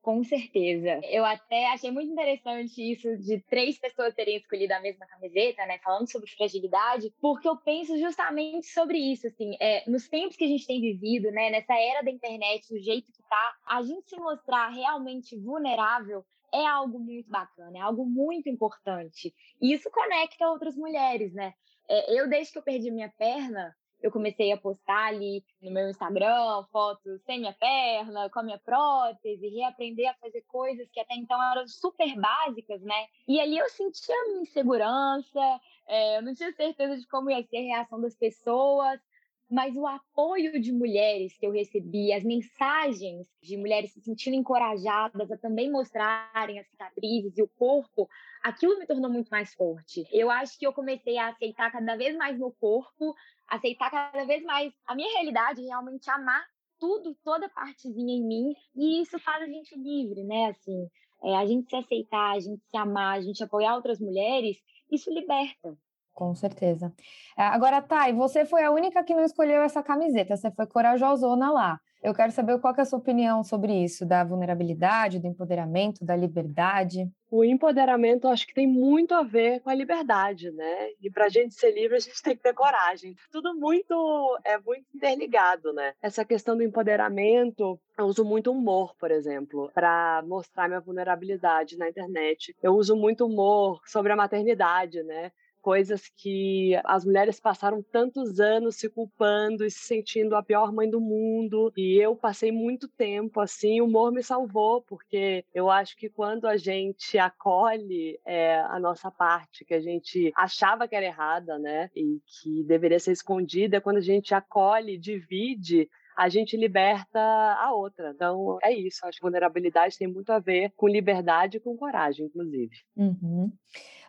Com 0.02 0.24
certeza. 0.24 1.02
Eu 1.04 1.26
até 1.26 1.68
achei 1.72 1.92
muito 1.92 2.12
interessante 2.12 2.82
isso 2.82 3.18
de 3.18 3.42
três 3.42 3.78
pessoas 3.78 4.14
terem 4.14 4.38
escolhido 4.38 4.74
a 4.74 4.80
mesma 4.80 5.06
camiseta, 5.06 5.66
né? 5.66 5.78
Falando 5.80 6.10
sobre 6.10 6.30
fragilidade, 6.32 7.14
porque 7.20 7.48
eu 7.48 7.58
penso 7.58 7.98
justamente 7.98 8.68
sobre 8.68 8.98
isso, 8.98 9.28
assim, 9.28 9.58
é, 9.60 9.88
nos 9.90 10.08
tempos 10.08 10.38
que 10.38 10.46
a 10.46 10.48
gente 10.48 10.66
tem 10.66 10.80
vivido, 10.80 11.30
né? 11.32 11.50
Nessa 11.50 11.74
era 11.74 12.02
da 12.02 12.10
internet, 12.10 12.70
do 12.70 12.80
jeito 12.80 13.12
que 13.12 13.22
tá, 13.24 13.56
a 13.68 13.82
gente 13.82 14.10
se 14.10 14.16
mostrar 14.16 14.70
realmente 14.70 15.38
vulnerável 15.38 16.26
é 16.54 16.66
algo 16.66 16.98
muito 16.98 17.30
bacana, 17.30 17.78
é 17.78 17.82
algo 17.82 18.06
muito 18.06 18.50
importante. 18.50 19.34
E 19.62 19.74
isso 19.74 19.92
conecta 19.92 20.50
outras 20.50 20.76
mulheres, 20.76 21.34
né? 21.34 21.54
É, 21.90 22.14
eu, 22.14 22.30
desde 22.30 22.54
que 22.54 22.60
eu 22.60 22.64
perdi 22.64 22.92
minha 22.92 23.12
perna, 23.18 23.76
eu 24.02 24.12
comecei 24.12 24.52
a 24.52 24.58
postar 24.58 25.08
ali 25.08 25.44
no 25.62 25.72
meu 25.72 25.90
Instagram 25.90 26.64
fotos 26.72 27.22
sem 27.26 27.40
minha 27.40 27.54
perna, 27.54 28.30
com 28.30 28.40
a 28.40 28.44
minha 28.44 28.60
prótese, 28.60 29.50
reaprender 29.50 30.10
a 30.10 30.14
fazer 30.14 30.42
coisas 30.48 30.90
que 30.92 31.00
até 31.00 31.16
então 31.16 31.42
eram 31.52 31.68
super 31.68 32.16
básicas, 32.16 32.82
né? 32.82 33.08
E 33.28 33.40
ali 33.40 33.58
eu 33.58 33.68
sentia 33.70 34.16
insegurança, 34.42 35.60
é, 35.88 36.18
eu 36.18 36.22
não 36.22 36.34
tinha 36.34 36.52
certeza 36.54 36.98
de 36.98 37.08
como 37.08 37.30
ia 37.30 37.44
ser 37.44 37.58
a 37.58 37.76
reação 37.76 38.00
das 38.00 38.16
pessoas, 38.16 39.02
mas 39.50 39.76
o 39.76 39.88
apoio 39.88 40.62
de 40.62 40.72
mulheres 40.72 41.36
que 41.38 41.46
eu 41.46 41.52
recebi, 41.52 42.14
as 42.14 42.24
mensagens 42.24 43.28
de 43.42 43.58
mulheres 43.58 43.92
se 43.92 44.02
sentindo 44.02 44.36
encorajadas 44.36 45.32
a 45.32 45.38
também 45.38 45.72
mostrarem 45.72 46.60
as 46.60 46.68
cicatrizes 46.68 47.38
e 47.38 47.42
o 47.42 47.48
corpo, 47.48 48.08
aquilo 48.44 48.78
me 48.78 48.86
tornou 48.86 49.10
muito 49.10 49.30
mais 49.30 49.54
forte. 49.56 50.06
Eu 50.12 50.30
acho 50.30 50.58
que 50.58 50.68
eu 50.68 50.72
comecei 50.72 51.18
a 51.18 51.30
aceitar 51.30 51.72
cada 51.72 51.96
vez 51.96 52.16
mais 52.16 52.38
meu 52.38 52.52
corpo, 52.60 53.16
aceitar 53.48 53.90
cada 53.90 54.24
vez 54.26 54.44
mais 54.44 54.72
a 54.86 54.94
minha 54.94 55.12
realidade, 55.14 55.64
realmente 55.64 56.10
amar 56.12 56.46
tudo, 56.80 57.16
toda 57.24 57.50
partezinha 57.50 58.14
em 58.14 58.26
mim, 58.26 58.54
e 58.76 59.02
isso 59.02 59.20
faz 59.20 59.44
a 59.44 59.48
gente 59.48 59.78
livre, 59.78 60.24
né? 60.24 60.46
Assim, 60.46 60.88
é, 61.24 61.36
a 61.36 61.46
gente 61.46 61.70
se 61.70 61.76
aceitar, 61.76 62.36
a 62.36 62.40
gente 62.40 62.64
se 62.66 62.78
amar, 62.78 63.18
a 63.18 63.22
gente 63.22 63.44
apoiar 63.44 63.76
outras 63.76 64.00
mulheres, 64.00 64.58
isso 64.90 65.14
liberta. 65.14 65.78
Com 66.14 66.36
certeza. 66.36 66.94
É, 67.38 67.44
agora, 67.44 67.82
Thay, 67.82 68.14
você 68.14 68.46
foi 68.46 68.64
a 68.64 68.72
única 68.72 69.04
que 69.04 69.16
não 69.16 69.24
escolheu 69.24 69.62
essa 69.62 69.82
camiseta, 69.82 70.36
você 70.36 70.52
foi 70.52 70.68
corajosona 70.68 71.52
lá. 71.52 71.80
Eu 72.02 72.14
quero 72.14 72.32
saber 72.32 72.58
qual 72.60 72.74
que 72.74 72.80
é 72.80 72.84
a 72.84 72.86
sua 72.86 73.00
opinião 73.00 73.44
sobre 73.44 73.74
isso, 73.74 74.06
da 74.06 74.24
vulnerabilidade, 74.24 75.20
do 75.20 75.28
empoderamento, 75.28 76.06
da 76.06 76.16
liberdade. 76.16 77.10
O 77.30 77.44
empoderamento, 77.44 78.28
acho 78.30 78.48
que 78.48 78.54
tem 78.54 78.66
muito 78.66 79.14
a 79.14 79.22
ver 79.22 79.60
com 79.60 79.70
a 79.70 79.76
liberdade, 79.76 80.50
né? 80.52 80.92
E 81.02 81.12
para 81.12 81.26
a 81.26 81.30
gente 81.30 81.56
ser 81.56 81.72
livre, 81.72 81.98
a 81.98 82.00
gente 82.00 82.22
tem 82.24 82.38
que 82.38 82.42
ter 82.42 82.54
coragem. 82.54 83.16
Tudo 83.30 83.54
muito 83.54 84.40
é 84.46 84.58
muito 84.58 84.86
interligado, 84.96 85.74
né? 85.74 85.94
Essa 86.02 86.24
questão 86.24 86.56
do 86.56 86.64
empoderamento, 86.64 87.78
eu 87.98 88.06
uso 88.06 88.24
muito 88.24 88.50
humor, 88.50 88.96
por 88.98 89.12
exemplo, 89.12 89.70
para 89.74 90.24
mostrar 90.26 90.70
minha 90.70 90.80
vulnerabilidade 90.80 91.78
na 91.78 91.90
internet. 91.90 92.56
Eu 92.64 92.76
uso 92.76 92.96
muito 92.96 93.26
humor 93.26 93.82
sobre 93.86 94.14
a 94.14 94.16
maternidade, 94.16 95.04
né? 95.04 95.34
Coisas 95.70 96.10
que 96.18 96.74
as 96.84 97.06
mulheres 97.06 97.40
passaram 97.40 97.84
tantos 97.84 98.40
anos 98.40 98.78
se 98.78 98.90
culpando 98.90 99.64
e 99.64 99.70
se 99.70 99.82
sentindo 99.82 100.36
a 100.36 100.42
pior 100.42 100.74
mãe 100.74 100.90
do 100.90 101.00
mundo. 101.00 101.72
E 101.78 101.96
eu 102.04 102.16
passei 102.16 102.52
muito 102.52 102.88
tempo 102.88 103.40
assim, 103.40 103.80
o 103.80 103.86
humor 103.86 104.12
me 104.12 104.24
salvou, 104.24 104.82
porque 104.82 105.46
eu 105.54 105.70
acho 105.70 105.96
que 105.96 106.10
quando 106.10 106.48
a 106.48 106.58
gente 106.58 107.20
acolhe 107.20 108.20
é, 108.26 108.62
a 108.62 108.80
nossa 108.80 109.12
parte, 109.12 109.64
que 109.64 109.76
a 109.76 109.80
gente 109.80 110.34
achava 110.36 110.88
que 110.88 110.96
era 110.96 111.06
errada, 111.06 111.60
né, 111.60 111.92
e 111.96 112.20
que 112.26 112.64
deveria 112.64 113.00
ser 113.00 113.12
escondida, 113.12 113.80
quando 113.80 113.98
a 113.98 114.02
gente 114.02 114.34
acolhe, 114.34 114.98
divide, 114.98 115.88
a 116.18 116.30
gente 116.30 116.58
liberta 116.58 117.20
a 117.20 117.72
outra. 117.76 118.10
Então, 118.10 118.58
é 118.64 118.74
isso. 118.74 119.06
Acho 119.06 119.20
que 119.20 119.22
vulnerabilidade 119.22 120.00
tem 120.00 120.08
muito 120.08 120.32
a 120.32 120.40
ver 120.40 120.74
com 120.76 120.88
liberdade 120.88 121.58
e 121.58 121.60
com 121.60 121.78
coragem, 121.78 122.26
inclusive. 122.26 122.76
Uhum. 122.98 123.52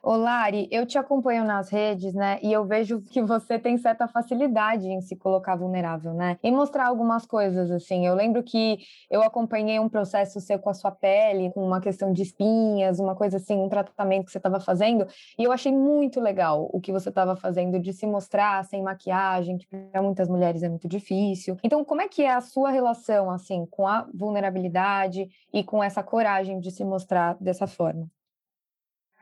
Ô 0.03 0.17
Lari, 0.17 0.67
eu 0.71 0.87
te 0.87 0.97
acompanho 0.97 1.45
nas 1.45 1.69
redes, 1.69 2.15
né? 2.15 2.39
E 2.43 2.51
eu 2.51 2.65
vejo 2.65 3.03
que 3.03 3.23
você 3.23 3.59
tem 3.59 3.77
certa 3.77 4.09
facilidade 4.09 4.89
em 4.89 5.03
se 5.03 5.15
colocar 5.15 5.57
vulnerável, 5.57 6.15
né? 6.15 6.39
Em 6.43 6.51
mostrar 6.51 6.87
algumas 6.87 7.27
coisas, 7.27 7.71
assim. 7.71 8.07
Eu 8.07 8.15
lembro 8.15 8.43
que 8.43 8.79
eu 9.11 9.23
acompanhei 9.23 9.79
um 9.79 9.91
processo 9.91 10.41
seu 10.41 10.59
com 10.59 10.71
a 10.71 10.75
sua 10.75 10.91
pele, 10.91 11.53
com 11.53 11.63
uma 11.63 11.83
questão 11.83 12.15
de 12.15 12.23
espinhas, 12.23 12.99
uma 12.99 13.15
coisa 13.15 13.37
assim, 13.37 13.59
um 13.59 13.69
tratamento 13.69 14.25
que 14.25 14.33
você 14.33 14.39
estava 14.39 14.59
fazendo. 14.59 15.07
E 15.39 15.45
eu 15.45 15.53
achei 15.53 15.71
muito 15.73 16.19
legal 16.19 16.71
o 16.73 16.81
que 16.81 16.93
você 16.93 17.11
estava 17.11 17.37
fazendo 17.37 17.79
de 17.79 17.93
se 17.93 18.07
mostrar 18.07 18.65
sem 18.65 18.83
maquiagem, 18.83 19.59
que 19.59 19.67
para 19.67 20.01
muitas 20.01 20.31
mulheres 20.31 20.63
é 20.63 20.69
muito 20.71 20.89
difícil. 20.89 21.59
Então, 21.63 21.85
como 21.85 22.01
é 22.01 22.09
que 22.09 22.23
é 22.23 22.33
a 22.33 22.41
sua 22.41 22.71
relação, 22.71 23.31
assim, 23.31 23.67
com 23.71 23.87
a 23.87 24.09
vulnerabilidade 24.15 25.29
e 25.53 25.63
com 25.63 25.85
essa 25.85 26.03
coragem 26.03 26.59
de 26.59 26.71
se 26.71 26.85
mostrar 26.85 27.37
dessa 27.39 27.67
forma? 27.67 28.09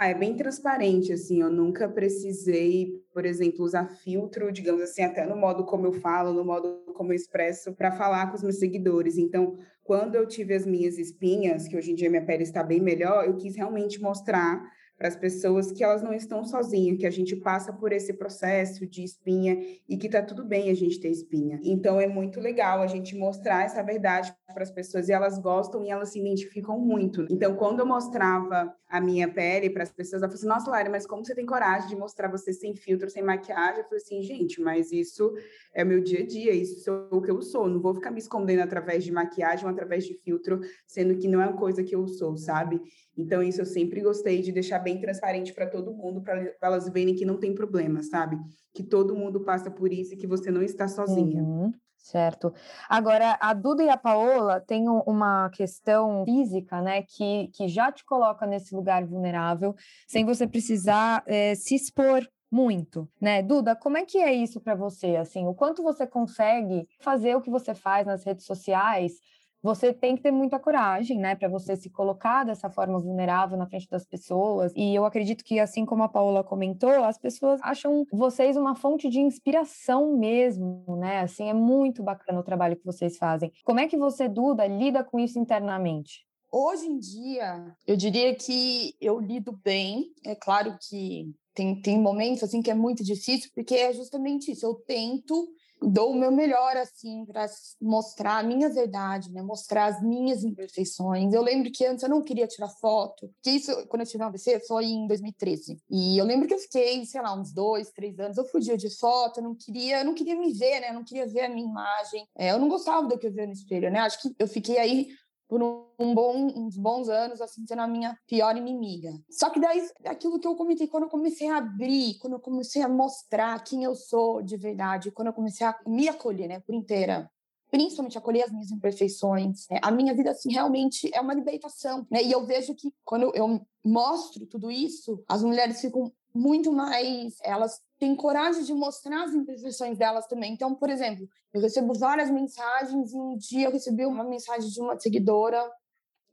Ah, 0.01 0.07
é 0.07 0.15
bem 0.15 0.37
transparente, 0.37 1.13
assim, 1.13 1.41
eu 1.43 1.51
nunca 1.51 1.89
precisei, 1.89 2.93
por 3.13 3.27
exemplo, 3.27 3.65
usar 3.65 3.89
filtro, 3.89 4.53
digamos 4.53 4.81
assim, 4.81 5.03
até 5.03 5.27
no 5.27 5.35
modo 5.35 5.65
como 5.65 5.87
eu 5.87 5.93
falo, 5.93 6.33
no 6.33 6.45
modo 6.45 6.85
como 6.95 7.11
eu 7.13 7.17
expresso, 7.17 7.75
para 7.75 7.91
falar 7.91 8.29
com 8.31 8.37
os 8.37 8.43
meus 8.45 8.61
seguidores. 8.61 9.19
Então, 9.19 9.59
quando 9.83 10.15
eu 10.15 10.25
tive 10.25 10.55
as 10.55 10.65
minhas 10.65 10.99
espinhas, 10.99 11.67
que 11.67 11.77
hoje 11.77 11.91
em 11.91 11.95
dia 11.97 12.09
minha 12.09 12.25
pele 12.25 12.45
está 12.45 12.63
bem 12.63 12.81
melhor, 12.81 13.27
eu 13.27 13.35
quis 13.37 13.57
realmente 13.57 14.01
mostrar 14.01 14.63
para 14.99 15.07
as 15.09 15.17
pessoas 15.17 15.71
que 15.71 15.85
elas 15.85 16.03
não 16.03 16.13
estão 16.13 16.45
sozinhas, 16.45 16.99
que 16.99 17.07
a 17.07 17.11
gente 17.11 17.37
passa 17.37 17.73
por 17.73 17.93
esse 17.93 18.13
processo 18.13 18.85
de 18.85 19.05
espinha 19.05 19.57
e 19.89 19.97
que 19.97 20.09
tá 20.09 20.21
tudo 20.21 20.45
bem 20.45 20.71
a 20.71 20.75
gente 20.75 21.01
ter 21.01 21.09
espinha. 21.09 21.61
Então 21.63 22.01
é 22.01 22.09
muito 22.09 22.41
legal 22.41 22.83
a 22.83 22.87
gente 22.89 23.17
mostrar 23.17 23.65
essa 23.65 23.81
verdade 23.83 24.35
para 24.53 24.65
as 24.65 24.73
pessoas 24.73 25.09
e 25.09 25.13
elas 25.13 25.39
gostam 25.39 25.85
e 25.85 25.91
elas 25.91 26.11
se 26.11 26.19
identificam 26.19 26.81
muito. 26.81 27.25
Então 27.31 27.55
quando 27.55 27.79
eu 27.79 27.87
mostrava 27.87 28.75
a 28.89 29.01
minha 29.01 29.33
pele 29.33 29.71
para 29.71 29.85
as 29.85 29.93
pessoas, 29.93 30.23
ela 30.23 30.31
falou 30.31 30.39
assim: 30.39 30.49
"Nossa, 30.49 30.71
Lara, 30.71 30.91
mas 30.91 31.07
como 31.07 31.25
você 31.25 31.35
tem 31.35 31.47
coragem 31.47 31.89
de 31.89 31.97
mostrar 31.97 32.29
você 32.29 32.53
sem 32.53 32.75
filtro, 32.75 33.09
sem 33.09 33.23
maquiagem?" 33.23 33.81
Eu 33.81 33.85
falei 33.85 34.03
assim: 34.03 34.23
"Gente, 34.23 34.61
mas 34.61 34.91
isso 34.91 35.33
é 35.73 35.85
meu 35.85 36.01
dia 36.03 36.21
a 36.21 36.27
dia, 36.27 36.53
isso 36.53 36.91
é 36.91 37.15
o 37.15 37.23
que 37.23 37.31
eu 37.31 37.41
sou. 37.41 37.69
Não 37.69 37.81
vou 37.81 37.95
ficar 37.95 38.11
me 38.11 38.19
escondendo 38.19 38.63
através 38.63 39.05
de 39.05 39.13
maquiagem 39.13 39.65
ou 39.65 39.71
através 39.71 40.05
de 40.05 40.15
filtro, 40.15 40.61
sendo 40.87 41.17
que 41.17 41.29
não 41.29 41.41
é 41.41 41.47
uma 41.47 41.57
coisa 41.57 41.85
que 41.85 41.95
eu 41.95 42.09
sou, 42.09 42.37
sabe?" 42.37 42.81
Então, 43.19 43.43
isso 43.43 43.61
eu 43.61 43.67
sempre 43.67 44.01
gostei 44.01 44.41
de 44.41 44.53
deixar 44.53 44.79
bem 44.79 45.01
transparente 45.01 45.53
para 45.53 45.67
todo 45.67 45.93
mundo, 45.93 46.23
para 46.23 46.55
elas 46.63 46.89
verem 46.89 47.17
que 47.17 47.25
não 47.25 47.37
tem 47.37 47.53
problema, 47.53 48.01
sabe? 48.03 48.39
Que 48.73 48.83
todo 48.83 49.17
mundo 49.17 49.41
passa 49.41 49.71
por 49.71 49.93
isso 49.93 50.15
e 50.15 50.17
que 50.17 50.27
você 50.27 50.53
não 50.53 50.63
está 50.63 50.87
sozinha. 50.87 51.43
Uhum. 51.43 51.73
Certo. 51.99 52.55
Agora, 52.89 53.37
a 53.41 53.53
Duda 53.53 53.83
e 53.83 53.91
a 53.91 53.97
Paola 53.97 54.61
têm 54.61 54.89
uma 54.89 55.51
questão 55.51 56.25
física, 56.25 56.81
né, 56.81 57.03
que, 57.03 57.49
que 57.49 57.69
já 57.69 57.93
te 57.93 58.05
coloca 58.05 58.47
nesse 58.47 58.75
lugar 58.75 59.05
vulnerável, 59.05 59.75
sem 60.07 60.25
você 60.25 60.47
precisar 60.47 61.23
é, 61.27 61.55
se 61.55 61.75
expor 61.75 62.27
muito, 62.51 63.07
né? 63.21 63.43
Duda, 63.43 63.77
como 63.77 63.99
é 63.99 64.07
que 64.07 64.17
é 64.17 64.33
isso 64.33 64.59
para 64.59 64.75
você? 64.75 65.17
Assim, 65.17 65.47
o 65.47 65.55
quanto 65.55 65.83
você 65.83 66.07
consegue 66.07 66.89
fazer 67.01 67.37
o 67.37 67.43
que 67.43 67.51
você 67.51 67.75
faz 67.75 68.07
nas 68.07 68.25
redes 68.25 68.47
sociais 68.47 69.13
você 69.63 69.93
tem 69.93 70.17
que 70.17 70.23
ter 70.23 70.31
muita 70.31 70.59
coragem, 70.59 71.19
né, 71.19 71.35
para 71.35 71.49
você 71.49 71.77
se 71.77 71.91
colocar 71.91 72.45
dessa 72.45 72.71
forma 72.71 72.99
vulnerável 72.99 73.57
na 73.57 73.67
frente 73.67 73.89
das 73.89 74.05
pessoas. 74.05 74.73
E 74.77 74.95
eu 74.95 75.05
acredito 75.05 75.45
que, 75.45 75.59
assim 75.59 75.85
como 75.85 76.03
a 76.03 76.09
Paula 76.09 76.45
comentou, 76.45 77.05
as 77.05 77.19
pessoas 77.19 77.61
acham 77.63 78.05
vocês 78.13 78.57
uma 78.57 78.75
fonte 78.75 79.09
de 79.09 79.21
inspiração 79.21 80.17
mesmo, 80.17 80.85
né? 80.99 81.21
Assim, 81.21 81.49
é 81.49 81.55
muito 81.55 82.03
bacana 82.03 82.41
o 82.41 82.45
trabalho 82.45 82.77
que 82.77 82.85
vocês 82.85 83.17
fazem. 83.17 83.53
Como 83.65 83.81
é 83.81 83.89
que 83.89 83.97
você, 83.97 84.29
Duda, 84.29 84.67
lida 84.67 85.03
com 85.03 85.19
isso 85.19 85.39
internamente? 85.39 86.27
Hoje 86.51 86.87
em 86.87 86.99
dia, 86.99 87.75
eu 87.87 87.95
diria 87.97 88.35
que 88.35 88.95
eu 89.01 89.21
lido 89.21 89.53
bem. 89.63 90.07
É 90.25 90.35
claro 90.35 90.79
que 90.81 91.27
tem, 91.55 91.81
tem 91.81 92.01
momentos 92.01 92.43
assim 92.43 92.63
que 92.63 92.71
é 92.71 92.75
muito 92.75 93.05
difícil, 93.05 93.51
porque 93.55 93.75
é 93.75 93.93
justamente 93.93 94.53
isso. 94.53 94.65
Eu 94.65 94.75
tento 94.87 95.49
dou 95.81 96.13
o 96.13 96.15
meu 96.15 96.31
melhor 96.31 96.77
assim 96.77 97.25
para 97.25 97.47
mostrar 97.81 98.39
a 98.39 98.43
minha 98.43 98.69
verdade, 98.69 99.31
né? 99.33 99.43
Mostrar 99.43 99.87
as 99.87 100.03
minhas 100.03 100.45
imperfeições. 100.45 101.33
Eu 101.33 101.43
lembro 101.43 101.71
que 101.71 101.87
antes 101.87 102.03
eu 102.03 102.09
não 102.09 102.23
queria 102.23 102.47
tirar 102.47 102.69
foto, 102.69 103.31
que 103.43 103.51
isso 103.51 103.87
quando 103.89 104.03
eu 104.03 104.07
tive 104.07 104.23
um 104.23 104.27
AVC 104.27 104.61
foi 104.67 104.87
em 104.87 105.07
2013. 105.07 105.81
E 105.91 106.19
eu 106.19 106.25
lembro 106.25 106.47
que 106.47 106.55
eu 106.55 106.59
fiquei, 106.59 107.05
sei 107.05 107.21
lá, 107.23 107.39
uns 107.39 107.53
dois, 107.53 107.91
três 107.91 108.19
anos. 108.19 108.37
Eu 108.37 108.45
fugia 108.45 108.77
de 108.77 108.91
foto, 108.99 109.39
eu 109.39 109.45
não 109.45 109.55
queria, 109.55 110.01
eu 110.01 110.05
não 110.05 110.15
queria 110.15 110.37
me 110.37 110.53
ver, 110.53 110.81
né? 110.81 110.91
Eu 110.91 110.95
não 110.95 111.05
queria 111.05 111.27
ver 111.27 111.43
a 111.43 111.49
minha 111.49 111.67
imagem. 111.67 112.27
É, 112.37 112.53
eu 112.53 112.59
não 112.59 112.69
gostava 112.69 113.07
do 113.07 113.19
que 113.19 113.27
eu 113.27 113.33
via 113.33 113.47
no 113.47 113.53
espelho, 113.53 113.91
né? 113.91 114.01
Acho 114.01 114.21
que 114.21 114.35
eu 114.39 114.49
fiquei 114.49 114.79
aí 114.79 115.09
por 115.49 115.63
um 115.99 116.15
bom, 116.15 116.47
uns 116.55 116.77
bons 116.77 117.09
anos, 117.09 117.41
assim, 117.41 117.67
sendo 117.67 117.81
a 117.81 117.89
minha 117.89 118.17
pior 118.27 118.55
inimiga. 118.57 119.11
Só 119.31 119.49
que 119.49 119.59
daí, 119.59 119.83
aquilo 120.05 120.39
que 120.39 120.47
eu 120.47 120.55
comentei, 120.55 120.87
quando 120.87 121.05
eu 121.05 121.09
comecei 121.09 121.49
a 121.49 121.57
abrir, 121.57 122.19
quando 122.19 122.35
eu 122.35 122.41
comecei 122.41 122.83
a 122.83 122.89
mostrar 122.89 123.65
quem 123.65 123.83
eu 123.83 123.95
sou 123.95 124.43
de 124.43 124.57
verdade, 124.59 125.11
quando 125.11 125.29
eu 125.29 125.33
comecei 125.33 125.67
a 125.67 125.75
me 125.87 126.07
acolher, 126.07 126.49
né, 126.49 126.61
por 126.61 126.75
inteira, 126.75 127.31
principalmente 127.71 128.19
acolher 128.19 128.43
as 128.45 128.51
minhas 128.51 128.71
imperfeições, 128.71 129.67
né, 129.71 129.81
a 129.83 129.91
minha 129.91 130.15
vida, 130.15 130.31
assim, 130.31 130.53
realmente 130.53 131.11
é 131.15 131.21
uma 131.21 131.35
libertação, 131.35 132.07
né, 132.11 132.23
e 132.23 132.31
eu 132.31 132.45
vejo 132.45 132.75
que 132.75 132.93
quando 133.05 133.35
eu 133.35 133.61
mostro 133.85 134.47
tudo 134.47 134.71
isso, 134.71 135.23
as 135.27 135.43
mulheres 135.43 135.81
ficam 135.81 136.13
muito 136.35 136.73
mais, 136.73 137.37
elas 137.43 137.81
têm 137.99 138.15
coragem 138.15 138.63
de 138.63 138.73
mostrar 138.75 139.25
as 139.25 139.35
imperfeições 139.35 139.99
delas 139.99 140.27
também. 140.27 140.53
Então, 140.53 140.75
por 140.75 140.91
exemplo, 140.91 141.29
eu 141.53 141.61
recebo 141.61 141.95
várias 141.95 142.31
mensagens 142.31 143.13
e 143.13 143.17
um 143.17 143.37
dia 143.37 143.67
eu 143.67 143.73
recebi 143.73 144.07
uma 144.07 144.25
mensagem 144.25 144.69
de 144.69 144.81
uma 144.81 144.99
seguidora, 144.99 145.69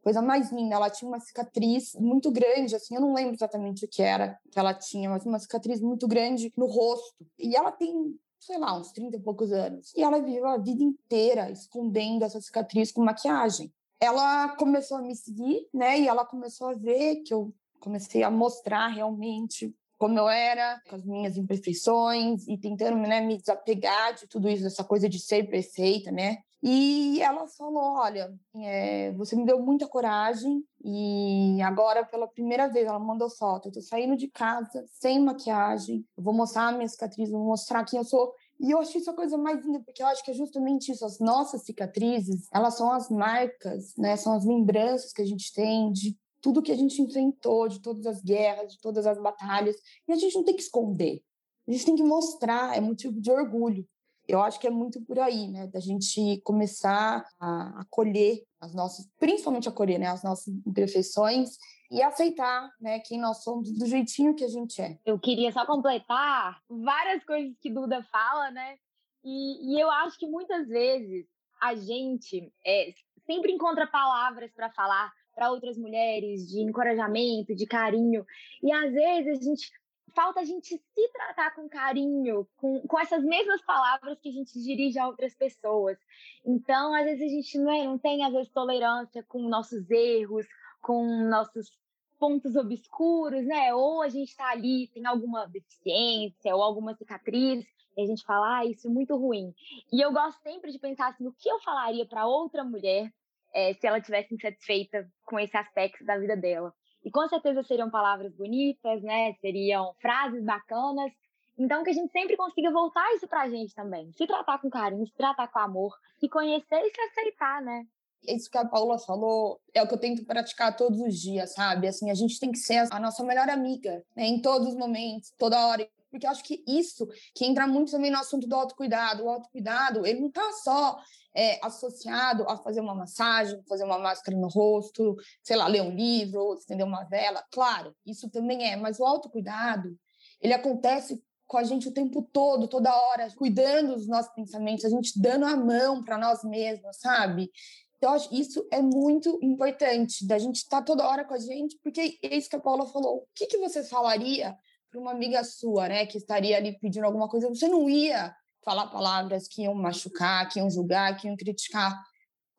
coisa 0.02 0.22
mais 0.22 0.52
linda, 0.52 0.76
ela 0.76 0.90
tinha 0.90 1.10
uma 1.10 1.20
cicatriz 1.20 1.96
muito 1.96 2.32
grande, 2.32 2.76
assim, 2.76 2.94
eu 2.94 3.02
não 3.02 3.14
lembro 3.14 3.34
exatamente 3.34 3.86
o 3.86 3.88
que 3.88 4.04
era 4.04 4.40
que 4.52 4.60
ela 4.60 4.74
tinha, 4.74 5.10
mas 5.10 5.26
uma 5.26 5.40
cicatriz 5.40 5.82
muito 5.82 6.08
grande 6.08 6.54
no 6.56 6.68
rosto. 6.68 7.26
E 7.40 7.56
ela 7.56 7.72
tem 7.72 8.16
sei 8.46 8.60
lá, 8.60 8.78
uns 8.78 8.92
30 8.92 9.18
e 9.18 9.20
poucos 9.20 9.52
anos. 9.52 9.92
E 9.96 10.04
ela 10.04 10.20
viveu 10.20 10.46
a 10.46 10.58
vida 10.58 10.84
inteira 10.84 11.50
escondendo 11.50 12.24
essa 12.24 12.40
cicatriz 12.40 12.92
com 12.92 13.04
maquiagem. 13.04 13.74
Ela 14.00 14.56
começou 14.56 14.98
a 14.98 15.02
me 15.02 15.16
seguir, 15.16 15.68
né? 15.74 16.00
E 16.00 16.08
ela 16.08 16.24
começou 16.24 16.68
a 16.68 16.74
ver 16.74 17.24
que 17.24 17.34
eu 17.34 17.52
comecei 17.80 18.22
a 18.24 18.30
mostrar 18.30 18.88
realmente 18.88 19.74
como 20.06 20.20
eu 20.20 20.30
era, 20.30 20.80
com 20.88 20.98
as 20.98 21.04
minhas 21.04 21.36
imperfeições 21.36 22.48
e 22.48 22.60
tentando 22.60 22.96
né, 22.98 23.22
me 23.22 23.40
desapegar 23.40 24.14
de 24.14 24.28
tudo 24.28 24.48
isso, 24.48 24.68
essa 24.68 24.84
coisa 24.84 25.10
de 25.10 25.20
ser 25.20 25.50
perfeita, 25.50 26.12
né? 26.12 26.38
E 26.62 27.20
ela 27.24 27.48
falou: 27.48 27.96
Olha, 27.98 28.32
é, 28.56 29.12
você 29.14 29.36
me 29.36 29.46
deu 29.46 29.60
muita 29.60 29.88
coragem 29.88 30.64
e 30.84 31.60
agora, 31.64 32.06
pela 32.06 32.28
primeira 32.28 32.68
vez, 32.68 32.86
ela 32.86 33.00
mandou 33.00 33.32
foto. 33.32 33.68
Eu 33.70 33.72
tô 33.72 33.82
saindo 33.82 34.16
de 34.16 34.28
casa 34.28 34.86
sem 34.92 35.20
maquiagem, 35.20 36.06
eu 36.16 36.24
vou 36.24 36.36
mostrar 36.36 36.68
a 36.68 36.72
minha 36.72 36.88
cicatriz, 36.88 37.32
vou 37.32 37.44
mostrar 37.44 37.84
quem 37.84 37.98
eu 37.98 38.06
sou. 38.06 38.32
E 38.60 38.70
eu 38.70 38.80
achei 38.80 39.02
isso 39.02 39.10
a 39.10 39.16
coisa 39.16 39.38
mais 39.40 39.66
linda, 39.66 39.82
porque 39.84 40.04
eu 40.04 40.08
acho 40.08 40.24
que 40.24 40.30
é 40.30 40.36
justamente 40.36 40.92
isso. 40.92 41.04
As 41.04 41.20
nossas 41.20 41.64
cicatrizes, 41.64 42.48
elas 42.54 42.78
são 42.78 42.92
as 42.92 43.10
marcas, 43.10 43.96
né? 43.98 44.16
São 44.18 44.34
as 44.34 44.46
lembranças 44.46 45.12
que 45.12 45.22
a 45.24 45.26
gente 45.26 45.52
tem 45.52 45.92
de 45.92 46.16
tudo 46.46 46.62
que 46.62 46.72
a 46.72 46.78
gente 46.78 47.02
enfrentou, 47.02 47.68
de 47.68 47.82
todas 47.82 48.06
as 48.06 48.22
guerras, 48.22 48.74
de 48.74 48.80
todas 48.80 49.08
as 49.08 49.20
batalhas. 49.20 49.76
E 50.08 50.14
a 50.14 50.16
gente 50.16 50.36
não 50.36 50.44
tem 50.44 50.56
que 50.56 50.62
esconder. 50.62 51.24
A 51.68 51.72
gente 51.72 51.86
tem 51.88 51.96
que 51.96 52.04
mostrar, 52.04 52.78
é 52.78 52.80
motivo 52.80 53.20
de 53.20 53.32
orgulho. 53.32 53.84
Eu 54.28 54.40
acho 54.44 54.60
que 54.60 54.68
é 54.68 54.70
muito 54.70 55.04
por 55.06 55.18
aí, 55.18 55.48
né? 55.48 55.66
Da 55.66 55.80
gente 55.80 56.40
começar 56.44 57.28
a 57.40 57.82
acolher 57.82 58.44
as 58.62 58.76
nossas, 58.76 59.08
principalmente 59.18 59.68
acolher, 59.68 59.98
né? 59.98 60.06
As 60.06 60.22
nossas 60.22 60.54
imperfeições 60.68 61.58
e 61.90 62.04
aceitar, 62.04 62.70
né, 62.80 63.00
quem 63.00 63.20
nós 63.20 63.44
somos 63.44 63.72
do 63.72 63.86
jeitinho 63.86 64.36
que 64.36 64.44
a 64.44 64.48
gente 64.48 64.82
é. 64.82 65.00
Eu 65.06 65.20
queria 65.20 65.52
só 65.52 65.66
completar 65.66 66.60
várias 66.70 67.24
coisas 67.24 67.56
que 67.60 67.72
Duda 67.72 68.04
fala, 68.12 68.52
né? 68.52 68.76
E, 69.24 69.74
e 69.74 69.82
eu 69.82 69.90
acho 69.90 70.18
que 70.20 70.28
muitas 70.28 70.68
vezes 70.68 71.26
a 71.62 71.74
gente 71.74 72.52
é, 72.66 72.92
sempre 73.26 73.52
encontra 73.52 73.88
palavras 73.88 74.52
para 74.54 74.72
falar 74.72 75.12
para 75.36 75.52
outras 75.52 75.78
mulheres, 75.78 76.48
de 76.48 76.62
encorajamento, 76.62 77.54
de 77.54 77.68
carinho. 77.68 78.26
E 78.64 78.72
às 78.72 78.92
vezes 78.92 79.40
a 79.40 79.44
gente 79.44 79.70
falta 80.16 80.40
a 80.40 80.46
gente 80.46 80.70
se 80.70 81.10
tratar 81.12 81.54
com 81.54 81.68
carinho, 81.68 82.48
com, 82.56 82.80
com 82.88 83.00
essas 83.00 83.22
mesmas 83.24 83.62
palavras 83.64 84.18
que 84.22 84.30
a 84.30 84.32
gente 84.32 84.58
dirige 84.60 84.98
a 84.98 85.08
outras 85.08 85.36
pessoas. 85.36 85.98
Então, 86.46 86.94
às 86.94 87.04
vezes 87.04 87.22
a 87.22 87.28
gente 87.28 87.58
não, 87.58 87.72
é, 87.72 87.86
não 87.86 87.98
tem 87.98 88.24
às 88.24 88.32
vezes 88.32 88.50
tolerância 88.50 89.22
com 89.28 89.50
nossos 89.50 89.92
erros, 89.92 90.48
com 90.82 91.06
nossos 91.28 91.70
pontos 92.18 92.56
obscuros, 92.56 93.46
né? 93.46 93.74
Ou 93.74 94.02
a 94.02 94.08
gente 94.08 94.30
está 94.30 94.50
ali, 94.52 94.88
tem 94.94 95.06
alguma 95.06 95.46
deficiência 95.48 96.56
ou 96.56 96.64
alguma 96.64 96.96
cicatriz, 96.96 97.66
e 97.98 98.02
a 98.02 98.06
gente 98.06 98.24
fala, 98.24 98.60
ah, 98.60 98.66
isso 98.66 98.88
é 98.88 98.90
muito 98.90 99.16
ruim. 99.16 99.54
E 99.92 100.02
eu 100.02 100.12
gosto 100.12 100.42
sempre 100.42 100.72
de 100.72 100.80
pensar 100.80 101.10
assim, 101.10 101.28
o 101.28 101.34
que 101.34 101.50
eu 101.50 101.60
falaria 101.60 102.06
para 102.06 102.26
outra 102.26 102.64
mulher 102.64 103.12
é, 103.56 103.74
se 103.74 103.88
ela 103.88 104.02
tivesse 104.02 104.36
insatisfeita 104.36 105.08
com 105.24 105.40
esse 105.40 105.56
aspecto 105.56 106.04
da 106.04 106.18
vida 106.18 106.36
dela. 106.36 106.74
E 107.04 107.10
com 107.10 107.26
certeza 107.30 107.64
seriam 107.64 107.90
palavras 107.90 108.36
bonitas, 108.36 109.02
né? 109.02 109.34
Seriam 109.40 109.94
frases 110.02 110.44
bacanas. 110.44 111.12
Então 111.58 111.84
que 111.84 111.92
a 111.92 111.94
gente 111.94 112.12
sempre 112.12 112.36
consiga 112.36 112.70
voltar 112.70 113.10
isso 113.14 113.28
pra 113.28 113.50
gente 113.50 113.74
também. 113.74 114.12
Se 114.12 114.28
tratar 114.28 114.60
com 114.60 114.70
carinho, 114.70 115.08
se 115.08 115.16
tratar 115.16 115.48
com 115.48 115.60
amor, 115.60 115.96
se 116.20 116.28
conhecer 116.28 116.82
e 116.82 116.94
se 116.94 117.02
aceitar, 117.02 117.62
né? 117.62 117.86
isso 118.28 118.50
que 118.50 118.58
a 118.58 118.66
Paula 118.66 118.98
falou 118.98 119.60
é 119.72 119.84
o 119.84 119.88
que 119.88 119.94
eu 119.94 120.00
tento 120.00 120.26
praticar 120.26 120.76
todos 120.76 121.00
os 121.00 121.16
dias, 121.16 121.54
sabe? 121.54 121.88
Assim, 121.88 122.10
a 122.10 122.14
gente 122.16 122.40
tem 122.40 122.52
que 122.52 122.58
ser 122.58 122.88
a 122.92 123.00
nossa 123.00 123.24
melhor 123.24 123.48
amiga, 123.50 124.04
né? 124.16 124.26
Em 124.26 124.42
todos 124.42 124.70
os 124.70 124.76
momentos, 124.76 125.32
toda 125.38 125.68
hora. 125.68 125.88
Porque 126.16 126.28
acho 126.28 126.44
que 126.46 126.64
isso 126.66 127.06
que 127.34 127.44
entra 127.44 127.68
muito 127.68 127.92
também 127.92 128.10
no 128.10 128.18
assunto 128.18 128.48
do 128.48 128.56
autocuidado. 128.56 129.26
O 129.26 129.30
autocuidado, 129.30 130.06
ele 130.06 130.22
não 130.22 130.32
tá 130.32 130.50
só 130.64 130.98
é, 131.36 131.60
associado 131.62 132.50
a 132.50 132.56
fazer 132.56 132.80
uma 132.80 132.96
massagem, 132.96 133.62
fazer 133.68 133.84
uma 133.84 134.00
máscara 134.00 134.38
no 134.38 134.48
rosto, 134.48 135.18
sei 135.44 135.58
lá, 135.58 135.68
ler 135.68 135.82
um 135.82 135.94
livro, 135.94 136.54
acender 136.54 136.86
uma 136.86 137.04
vela. 137.04 137.44
Claro, 137.52 137.94
isso 138.06 138.30
também 138.30 138.66
é, 138.66 138.78
mas 138.78 138.98
o 138.98 139.04
autocuidado, 139.04 139.94
ele 140.42 140.54
acontece 140.54 141.22
com 141.46 141.58
a 141.58 141.64
gente 141.64 141.90
o 141.90 141.94
tempo 141.94 142.28
todo, 142.32 142.70
toda 142.70 142.96
hora, 142.96 143.28
cuidando 143.36 143.96
dos 143.96 144.08
nossos 144.08 144.34
pensamentos, 144.34 144.86
a 144.86 144.90
gente 144.90 145.20
dando 145.22 145.46
a 145.46 145.58
mão 145.58 146.02
para 146.02 146.18
nós 146.18 146.44
mesmos, 146.46 146.98
sabe? 146.98 147.52
Então, 147.98 148.14
acho 148.14 148.30
que 148.30 148.40
isso 148.40 148.66
é 148.72 148.82
muito 148.82 149.38
importante, 149.44 150.26
da 150.26 150.40
gente 150.40 150.58
estar 150.58 150.78
tá 150.80 150.86
toda 150.86 151.08
hora 151.08 151.26
com 151.26 151.34
a 151.34 151.40
gente, 151.40 151.78
porque 151.84 152.18
é 152.24 152.38
isso 152.38 152.50
que 152.50 152.56
a 152.56 152.60
Paula 152.60 152.88
falou. 152.88 153.18
O 153.18 153.28
que, 153.36 153.48
que 153.48 153.58
você 153.58 153.84
falaria 153.84 154.58
para 154.96 155.02
uma 155.02 155.12
amiga 155.12 155.44
sua, 155.44 155.90
né, 155.90 156.06
que 156.06 156.18
estaria 156.18 156.56
ali 156.56 156.80
pedindo 156.80 157.06
alguma 157.06 157.28
coisa? 157.28 157.50
Você 157.50 157.68
não 157.68 157.90
ia 157.90 158.34
falar 158.64 158.88
palavras 158.88 159.48
que 159.48 159.64
iam 159.64 159.76
machucar, 159.76 160.50
que 160.50 160.60
iam 160.60 160.70
julgar, 160.70 161.18
que 161.18 161.28
iam 161.28 161.36
criticar. 161.36 162.02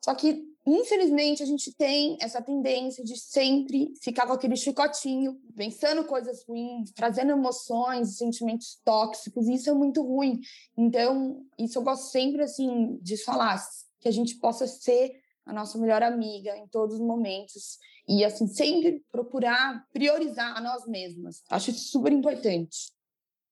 Só 0.03 0.13
que, 0.13 0.43
infelizmente, 0.65 1.41
a 1.41 1.45
gente 1.45 1.75
tem 1.75 2.15
essa 2.21 2.41
tendência 2.41 3.03
de 3.03 3.17
sempre 3.17 3.91
ficar 4.01 4.27
com 4.27 4.33
aquele 4.33 4.55
chicotinho, 4.55 5.37
pensando 5.55 6.05
coisas 6.05 6.45
ruins, 6.47 6.91
trazendo 6.93 7.31
emoções, 7.31 8.17
sentimentos 8.17 8.79
tóxicos, 8.85 9.47
e 9.47 9.55
isso 9.55 9.69
é 9.69 9.73
muito 9.73 10.01
ruim. 10.03 10.39
Então, 10.77 11.43
isso 11.57 11.79
eu 11.79 11.83
gosto 11.83 12.11
sempre, 12.11 12.43
assim, 12.43 12.97
de 13.01 13.17
falar, 13.17 13.59
que 13.99 14.07
a 14.07 14.11
gente 14.11 14.35
possa 14.35 14.67
ser 14.67 15.11
a 15.45 15.51
nossa 15.51 15.77
melhor 15.77 16.03
amiga 16.03 16.55
em 16.55 16.67
todos 16.67 16.95
os 16.95 17.01
momentos 17.01 17.79
e, 18.07 18.23
assim, 18.23 18.47
sempre 18.47 19.03
procurar 19.11 19.85
priorizar 19.91 20.55
a 20.57 20.61
nós 20.61 20.87
mesmas. 20.87 21.43
Acho 21.49 21.71
isso 21.71 21.91
super 21.91 22.11
importante. 22.11 22.91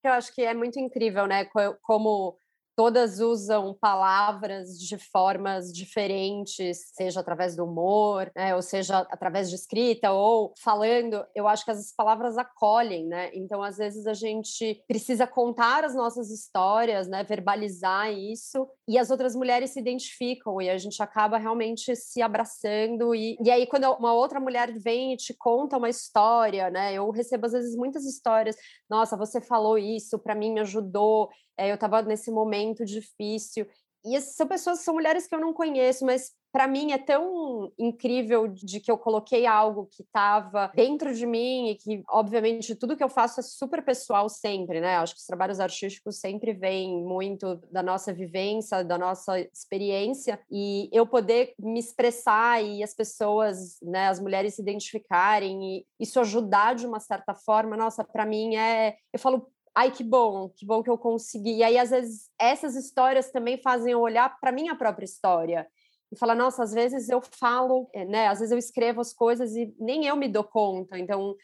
Eu 0.04 0.13
acho 0.13 0.34
que 0.34 0.41
é 0.41 0.54
muito 0.54 0.80
incrível, 0.80 1.26
né? 1.28 1.46
Como 1.82 2.38
todas 2.76 3.20
usam 3.20 3.74
palavras 3.74 4.78
de 4.78 4.98
formas 4.98 5.72
diferentes, 5.72 6.91
seja 6.94 7.22
através 7.22 7.56
do 7.56 7.63
humor, 7.63 8.30
né, 8.36 8.54
ou 8.54 8.62
seja 8.62 9.00
através 9.10 9.50
de 9.50 9.56
escrita 9.56 10.12
ou 10.12 10.54
falando. 10.62 11.26
Eu 11.34 11.48
acho 11.48 11.63
que 11.63 11.72
as 11.72 11.94
palavras 11.96 12.38
acolhem, 12.38 13.08
né? 13.08 13.32
Então, 13.34 13.63
às 13.63 13.78
vezes 13.78 14.06
a 14.06 14.13
gente 14.13 14.84
precisa 14.88 15.26
contar 15.26 15.86
as 15.86 15.96
nossas 15.96 16.30
histórias, 16.30 17.08
né, 17.08 17.24
verbalizar 17.24 18.12
isso, 18.12 18.68
e 18.88 18.98
as 18.98 19.10
outras 19.10 19.36
mulheres 19.36 19.71
se 19.71 19.80
identificam 19.80 20.62
e 20.62 20.69
a 20.69 20.78
gente 20.78 21.02
acaba 21.02 21.38
realmente 21.38 21.95
se 21.95 22.21
abraçando 22.21 23.15
e, 23.15 23.38
e 23.43 23.50
aí 23.50 23.65
quando 23.65 23.91
uma 23.93 24.13
outra 24.13 24.39
mulher 24.39 24.78
vem 24.78 25.13
e 25.13 25.17
te 25.17 25.34
conta 25.34 25.78
uma 25.78 25.89
história, 25.89 26.69
né? 26.69 26.93
Eu 26.93 27.10
recebo 27.10 27.45
às 27.45 27.54
vezes 27.54 27.76
muitas 27.76 28.06
histórias. 28.06 28.56
Nossa, 28.89 29.17
você 29.17 29.41
falou 29.41 29.78
isso, 29.78 30.19
para 30.19 30.36
mim 30.36 30.54
me 30.54 30.60
ajudou 30.62 31.30
é, 31.58 31.69
eu 31.69 31.76
estava 31.76 32.02
nesse 32.02 32.32
momento 32.32 32.84
difícil. 32.84 33.67
E 34.06 34.22
são 34.22 34.48
pessoas, 34.48 34.80
são 34.80 34.94
mulheres 34.94 35.28
que 35.28 35.34
eu 35.34 35.39
não 35.39 35.54
conheço, 35.54 36.06
mas 36.06 36.32
para 36.56 36.70
mim 36.70 36.94
é 36.94 36.98
tão 36.98 37.70
incrível 37.78 38.48
de 38.48 38.80
que 38.80 38.89
eu 38.89 38.98
coloquei 38.98 39.46
algo 39.46 39.89
que 39.91 40.04
estava 40.04 40.72
dentro 40.74 41.13
de 41.13 41.26
mim 41.26 41.72
e 41.72 41.76
que, 41.76 42.02
obviamente, 42.08 42.76
tudo 42.76 42.96
que 42.96 43.04
eu 43.04 43.10
faço 43.10 43.41
é 43.41 43.44
super 43.44 43.84
pessoal 43.84 44.30
sempre, 44.30 44.80
né? 44.80 44.96
Acho 44.96 45.15
que 45.15 45.20
os 45.20 45.26
trabalhos 45.26 45.60
artísticos 45.60 46.18
sempre 46.18 46.54
vêm 46.54 47.04
muito 47.04 47.56
da 47.70 47.84
nossa 47.84 48.13
vivência, 48.13 48.86
da 48.86 48.98
nossa 48.98 49.38
experiência 49.38 50.39
e 50.50 50.88
eu 50.94 51.06
poder 51.06 51.54
me 51.60 51.78
expressar 51.78 52.63
e 52.63 52.82
as 52.82 52.94
pessoas, 52.94 53.78
né, 53.82 54.08
as 54.08 54.22
mulheres 54.22 54.56
se 54.56 54.62
identificarem 54.62 55.80
e 55.80 55.86
isso 56.00 56.22
ajudar 56.22 56.74
de 56.76 56.88
uma 56.88 57.02
certa 57.02 57.34
forma, 57.34 57.76
nossa, 57.76 58.02
para 58.02 58.26
mim 58.26 58.56
é, 58.56 58.96
eu 59.12 59.20
falo 59.20 59.52
ai 59.75 59.91
que 59.91 60.03
bom, 60.03 60.49
que 60.49 60.65
bom 60.65 60.81
que 60.81 60.89
eu 60.89 60.97
consegui. 60.97 61.57
E 61.57 61.63
aí 61.63 61.77
às 61.77 61.89
vezes 61.89 62.29
essas 62.39 62.75
histórias 62.75 63.31
também 63.31 63.61
fazem 63.61 63.91
eu 63.93 63.99
olhar 64.01 64.39
para 64.39 64.51
minha 64.51 64.75
própria 64.75 65.05
história 65.05 65.67
e 66.11 66.17
falar, 66.17 66.35
nossa, 66.35 66.63
às 66.63 66.71
vezes 66.71 67.09
eu 67.09 67.21
falo, 67.21 67.89
eh, 67.93 68.05
né, 68.05 68.27
às 68.27 68.39
vezes 68.39 68.51
eu 68.51 68.57
escrevo 68.57 69.01
as 69.01 69.13
coisas 69.13 69.55
e 69.55 69.73
nem 69.79 70.05
eu 70.05 70.15
me 70.15 70.27
dou 70.27 70.43
conta. 70.43 70.97
Então, 70.97 71.35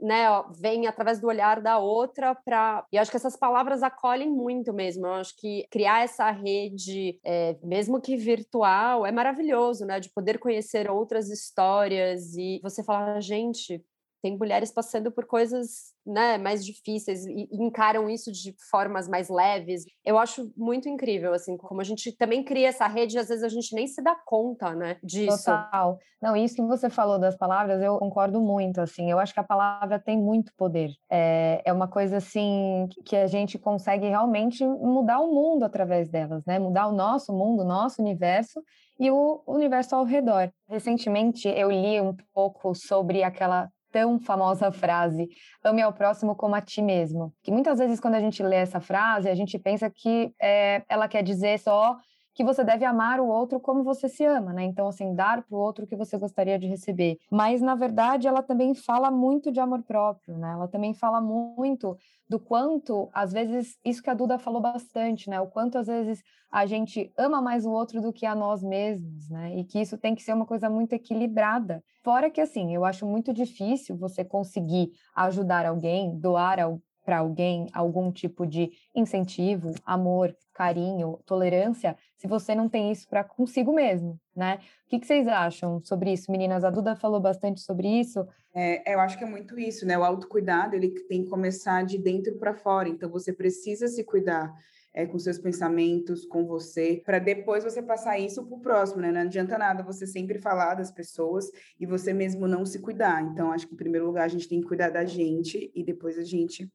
né, 0.00 0.26
vem 0.60 0.86
através 0.86 1.20
do 1.20 1.28
olhar 1.28 1.60
da 1.60 1.78
outra 1.78 2.34
para 2.34 2.84
e 2.92 2.98
acho 2.98 3.10
que 3.10 3.16
essas 3.16 3.36
palavras 3.36 3.82
acolhem 3.82 4.28
muito 4.28 4.72
mesmo. 4.72 5.06
Eu 5.06 5.14
acho 5.14 5.36
que 5.36 5.66
criar 5.70 6.02
essa 6.02 6.30
rede, 6.30 7.18
é, 7.24 7.56
mesmo 7.62 8.00
que 8.00 8.16
virtual, 8.16 9.06
é 9.06 9.12
maravilhoso, 9.12 9.86
né, 9.86 10.00
de 10.00 10.10
poder 10.10 10.38
conhecer 10.38 10.90
outras 10.90 11.30
histórias 11.30 12.34
e 12.36 12.60
você 12.62 12.82
falar, 12.82 13.20
gente, 13.20 13.82
tem 14.22 14.36
mulheres 14.36 14.72
passando 14.72 15.10
por 15.12 15.26
coisas 15.26 15.92
né, 16.04 16.38
mais 16.38 16.64
difíceis 16.64 17.24
e, 17.26 17.48
encaram 17.52 18.08
isso 18.08 18.32
de 18.32 18.54
formas 18.70 19.08
mais 19.08 19.28
leves. 19.28 19.84
Eu 20.04 20.18
acho 20.18 20.50
muito 20.56 20.88
incrível, 20.88 21.32
assim, 21.34 21.56
como 21.56 21.80
a 21.80 21.84
gente 21.84 22.16
também 22.16 22.42
cria 22.42 22.68
essa 22.68 22.86
rede 22.86 23.16
e 23.16 23.18
às 23.18 23.28
vezes 23.28 23.44
a 23.44 23.48
gente 23.48 23.74
nem 23.74 23.86
se 23.86 24.02
dá 24.02 24.16
conta, 24.26 24.74
né, 24.74 24.96
disso. 25.02 25.44
Total. 25.44 25.98
Não, 26.20 26.36
isso 26.36 26.56
que 26.56 26.62
você 26.62 26.90
falou 26.90 27.18
das 27.18 27.36
palavras, 27.36 27.80
eu 27.80 27.98
concordo 27.98 28.40
muito, 28.40 28.80
assim, 28.80 29.10
eu 29.10 29.18
acho 29.18 29.32
que 29.32 29.40
a 29.40 29.44
palavra 29.44 30.00
tem 30.00 30.18
muito 30.18 30.52
poder. 30.56 30.90
É, 31.10 31.62
é 31.64 31.72
uma 31.72 31.86
coisa, 31.86 32.16
assim, 32.16 32.88
que 33.04 33.14
a 33.14 33.26
gente 33.26 33.58
consegue 33.58 34.08
realmente 34.08 34.64
mudar 34.64 35.20
o 35.20 35.32
mundo 35.32 35.64
através 35.64 36.08
delas, 36.08 36.44
né, 36.44 36.58
mudar 36.58 36.88
o 36.88 36.92
nosso 36.92 37.32
mundo, 37.32 37.62
o 37.62 37.66
nosso 37.66 38.02
universo 38.02 38.60
e 38.98 39.10
o 39.10 39.42
universo 39.46 39.94
ao 39.94 40.04
redor. 40.04 40.50
Recentemente 40.68 41.48
eu 41.48 41.70
li 41.70 42.00
um 42.00 42.16
pouco 42.34 42.74
sobre 42.74 43.22
aquela 43.22 43.70
tão 43.90 44.18
famosa 44.18 44.70
frase, 44.70 45.28
ame 45.64 45.82
ao 45.82 45.92
próximo 45.92 46.34
como 46.34 46.54
a 46.54 46.60
ti 46.60 46.82
mesmo. 46.82 47.32
Que 47.42 47.50
muitas 47.50 47.78
vezes, 47.78 48.00
quando 48.00 48.14
a 48.14 48.20
gente 48.20 48.42
lê 48.42 48.56
essa 48.56 48.80
frase, 48.80 49.28
a 49.28 49.34
gente 49.34 49.58
pensa 49.58 49.90
que 49.90 50.32
é, 50.40 50.82
ela 50.88 51.08
quer 51.08 51.22
dizer 51.22 51.58
só 51.58 51.96
que 52.38 52.44
você 52.44 52.62
deve 52.62 52.84
amar 52.84 53.18
o 53.18 53.26
outro 53.26 53.58
como 53.58 53.82
você 53.82 54.08
se 54.08 54.24
ama, 54.24 54.52
né? 54.52 54.62
Então, 54.62 54.86
assim, 54.86 55.12
dar 55.12 55.42
para 55.42 55.56
o 55.56 55.60
outro 55.60 55.84
o 55.84 55.88
que 55.88 55.96
você 55.96 56.16
gostaria 56.16 56.56
de 56.56 56.68
receber. 56.68 57.18
Mas, 57.28 57.60
na 57.60 57.74
verdade, 57.74 58.28
ela 58.28 58.44
também 58.44 58.76
fala 58.76 59.10
muito 59.10 59.50
de 59.50 59.58
amor 59.58 59.82
próprio, 59.82 60.38
né? 60.38 60.52
Ela 60.52 60.68
também 60.68 60.94
fala 60.94 61.20
muito 61.20 61.96
do 62.28 62.38
quanto, 62.38 63.10
às 63.12 63.32
vezes, 63.32 63.76
isso 63.84 64.00
que 64.00 64.08
a 64.08 64.14
Duda 64.14 64.38
falou 64.38 64.60
bastante, 64.60 65.28
né? 65.28 65.40
O 65.40 65.48
quanto, 65.48 65.78
às 65.78 65.88
vezes, 65.88 66.22
a 66.48 66.64
gente 66.64 67.12
ama 67.18 67.42
mais 67.42 67.66
o 67.66 67.72
outro 67.72 68.00
do 68.00 68.12
que 68.12 68.24
a 68.24 68.36
nós 68.36 68.62
mesmos, 68.62 69.28
né? 69.28 69.56
E 69.58 69.64
que 69.64 69.80
isso 69.80 69.98
tem 69.98 70.14
que 70.14 70.22
ser 70.22 70.32
uma 70.32 70.46
coisa 70.46 70.70
muito 70.70 70.92
equilibrada. 70.92 71.82
Fora 72.04 72.30
que, 72.30 72.40
assim, 72.40 72.72
eu 72.72 72.84
acho 72.84 73.04
muito 73.04 73.32
difícil 73.32 73.96
você 73.96 74.24
conseguir 74.24 74.92
ajudar 75.16 75.66
alguém, 75.66 76.16
doar 76.20 76.60
para 77.08 77.20
alguém 77.20 77.70
algum 77.72 78.12
tipo 78.12 78.46
de 78.46 78.70
incentivo, 78.94 79.72
amor, 79.82 80.36
carinho, 80.52 81.18
tolerância, 81.24 81.96
se 82.18 82.28
você 82.28 82.54
não 82.54 82.68
tem 82.68 82.92
isso 82.92 83.08
para 83.08 83.24
consigo 83.24 83.72
mesmo, 83.72 84.20
né? 84.36 84.58
O 84.84 84.90
que, 84.90 84.98
que, 84.98 85.06
vocês 85.06 85.26
acham 85.26 85.80
sobre 85.82 86.12
isso, 86.12 86.30
meninas? 86.30 86.64
A 86.64 86.70
Duda 86.70 86.94
falou 86.94 87.18
bastante 87.18 87.62
sobre 87.62 87.88
isso. 87.88 88.28
É, 88.54 88.92
eu 88.92 89.00
acho 89.00 89.16
que 89.16 89.24
é 89.24 89.26
muito 89.26 89.58
isso, 89.58 89.86
né? 89.86 89.96
O 89.96 90.04
autocuidado 90.04 90.76
ele 90.76 90.90
tem 91.08 91.24
que 91.24 91.30
começar 91.30 91.82
de 91.82 91.96
dentro 91.96 92.36
para 92.36 92.52
fora. 92.52 92.90
Então 92.90 93.08
você 93.08 93.32
precisa 93.32 93.88
se 93.88 94.04
cuidar. 94.04 94.52
É, 94.94 95.06
com 95.06 95.18
seus 95.18 95.38
pensamentos, 95.38 96.24
com 96.24 96.46
você, 96.46 97.02
para 97.04 97.18
depois 97.18 97.62
você 97.62 97.80
passar 97.80 98.18
isso 98.18 98.44
para 98.44 98.56
o 98.56 98.60
próximo, 98.60 99.02
né? 99.02 99.12
Não 99.12 99.20
adianta 99.20 99.56
nada 99.56 99.82
você 99.82 100.06
sempre 100.06 100.40
falar 100.40 100.74
das 100.74 100.90
pessoas 100.90 101.48
e 101.78 101.86
você 101.86 102.12
mesmo 102.12 102.48
não 102.48 102.64
se 102.64 102.80
cuidar. 102.80 103.22
Então, 103.22 103.52
acho 103.52 103.68
que 103.68 103.74
em 103.74 103.76
primeiro 103.76 104.06
lugar 104.06 104.24
a 104.24 104.28
gente 104.28 104.48
tem 104.48 104.60
que 104.60 104.66
cuidar 104.66 104.88
da 104.88 105.04
gente 105.04 105.70
e 105.72 105.84
depois 105.84 106.18
a 106.18 106.24
gente 106.24 106.68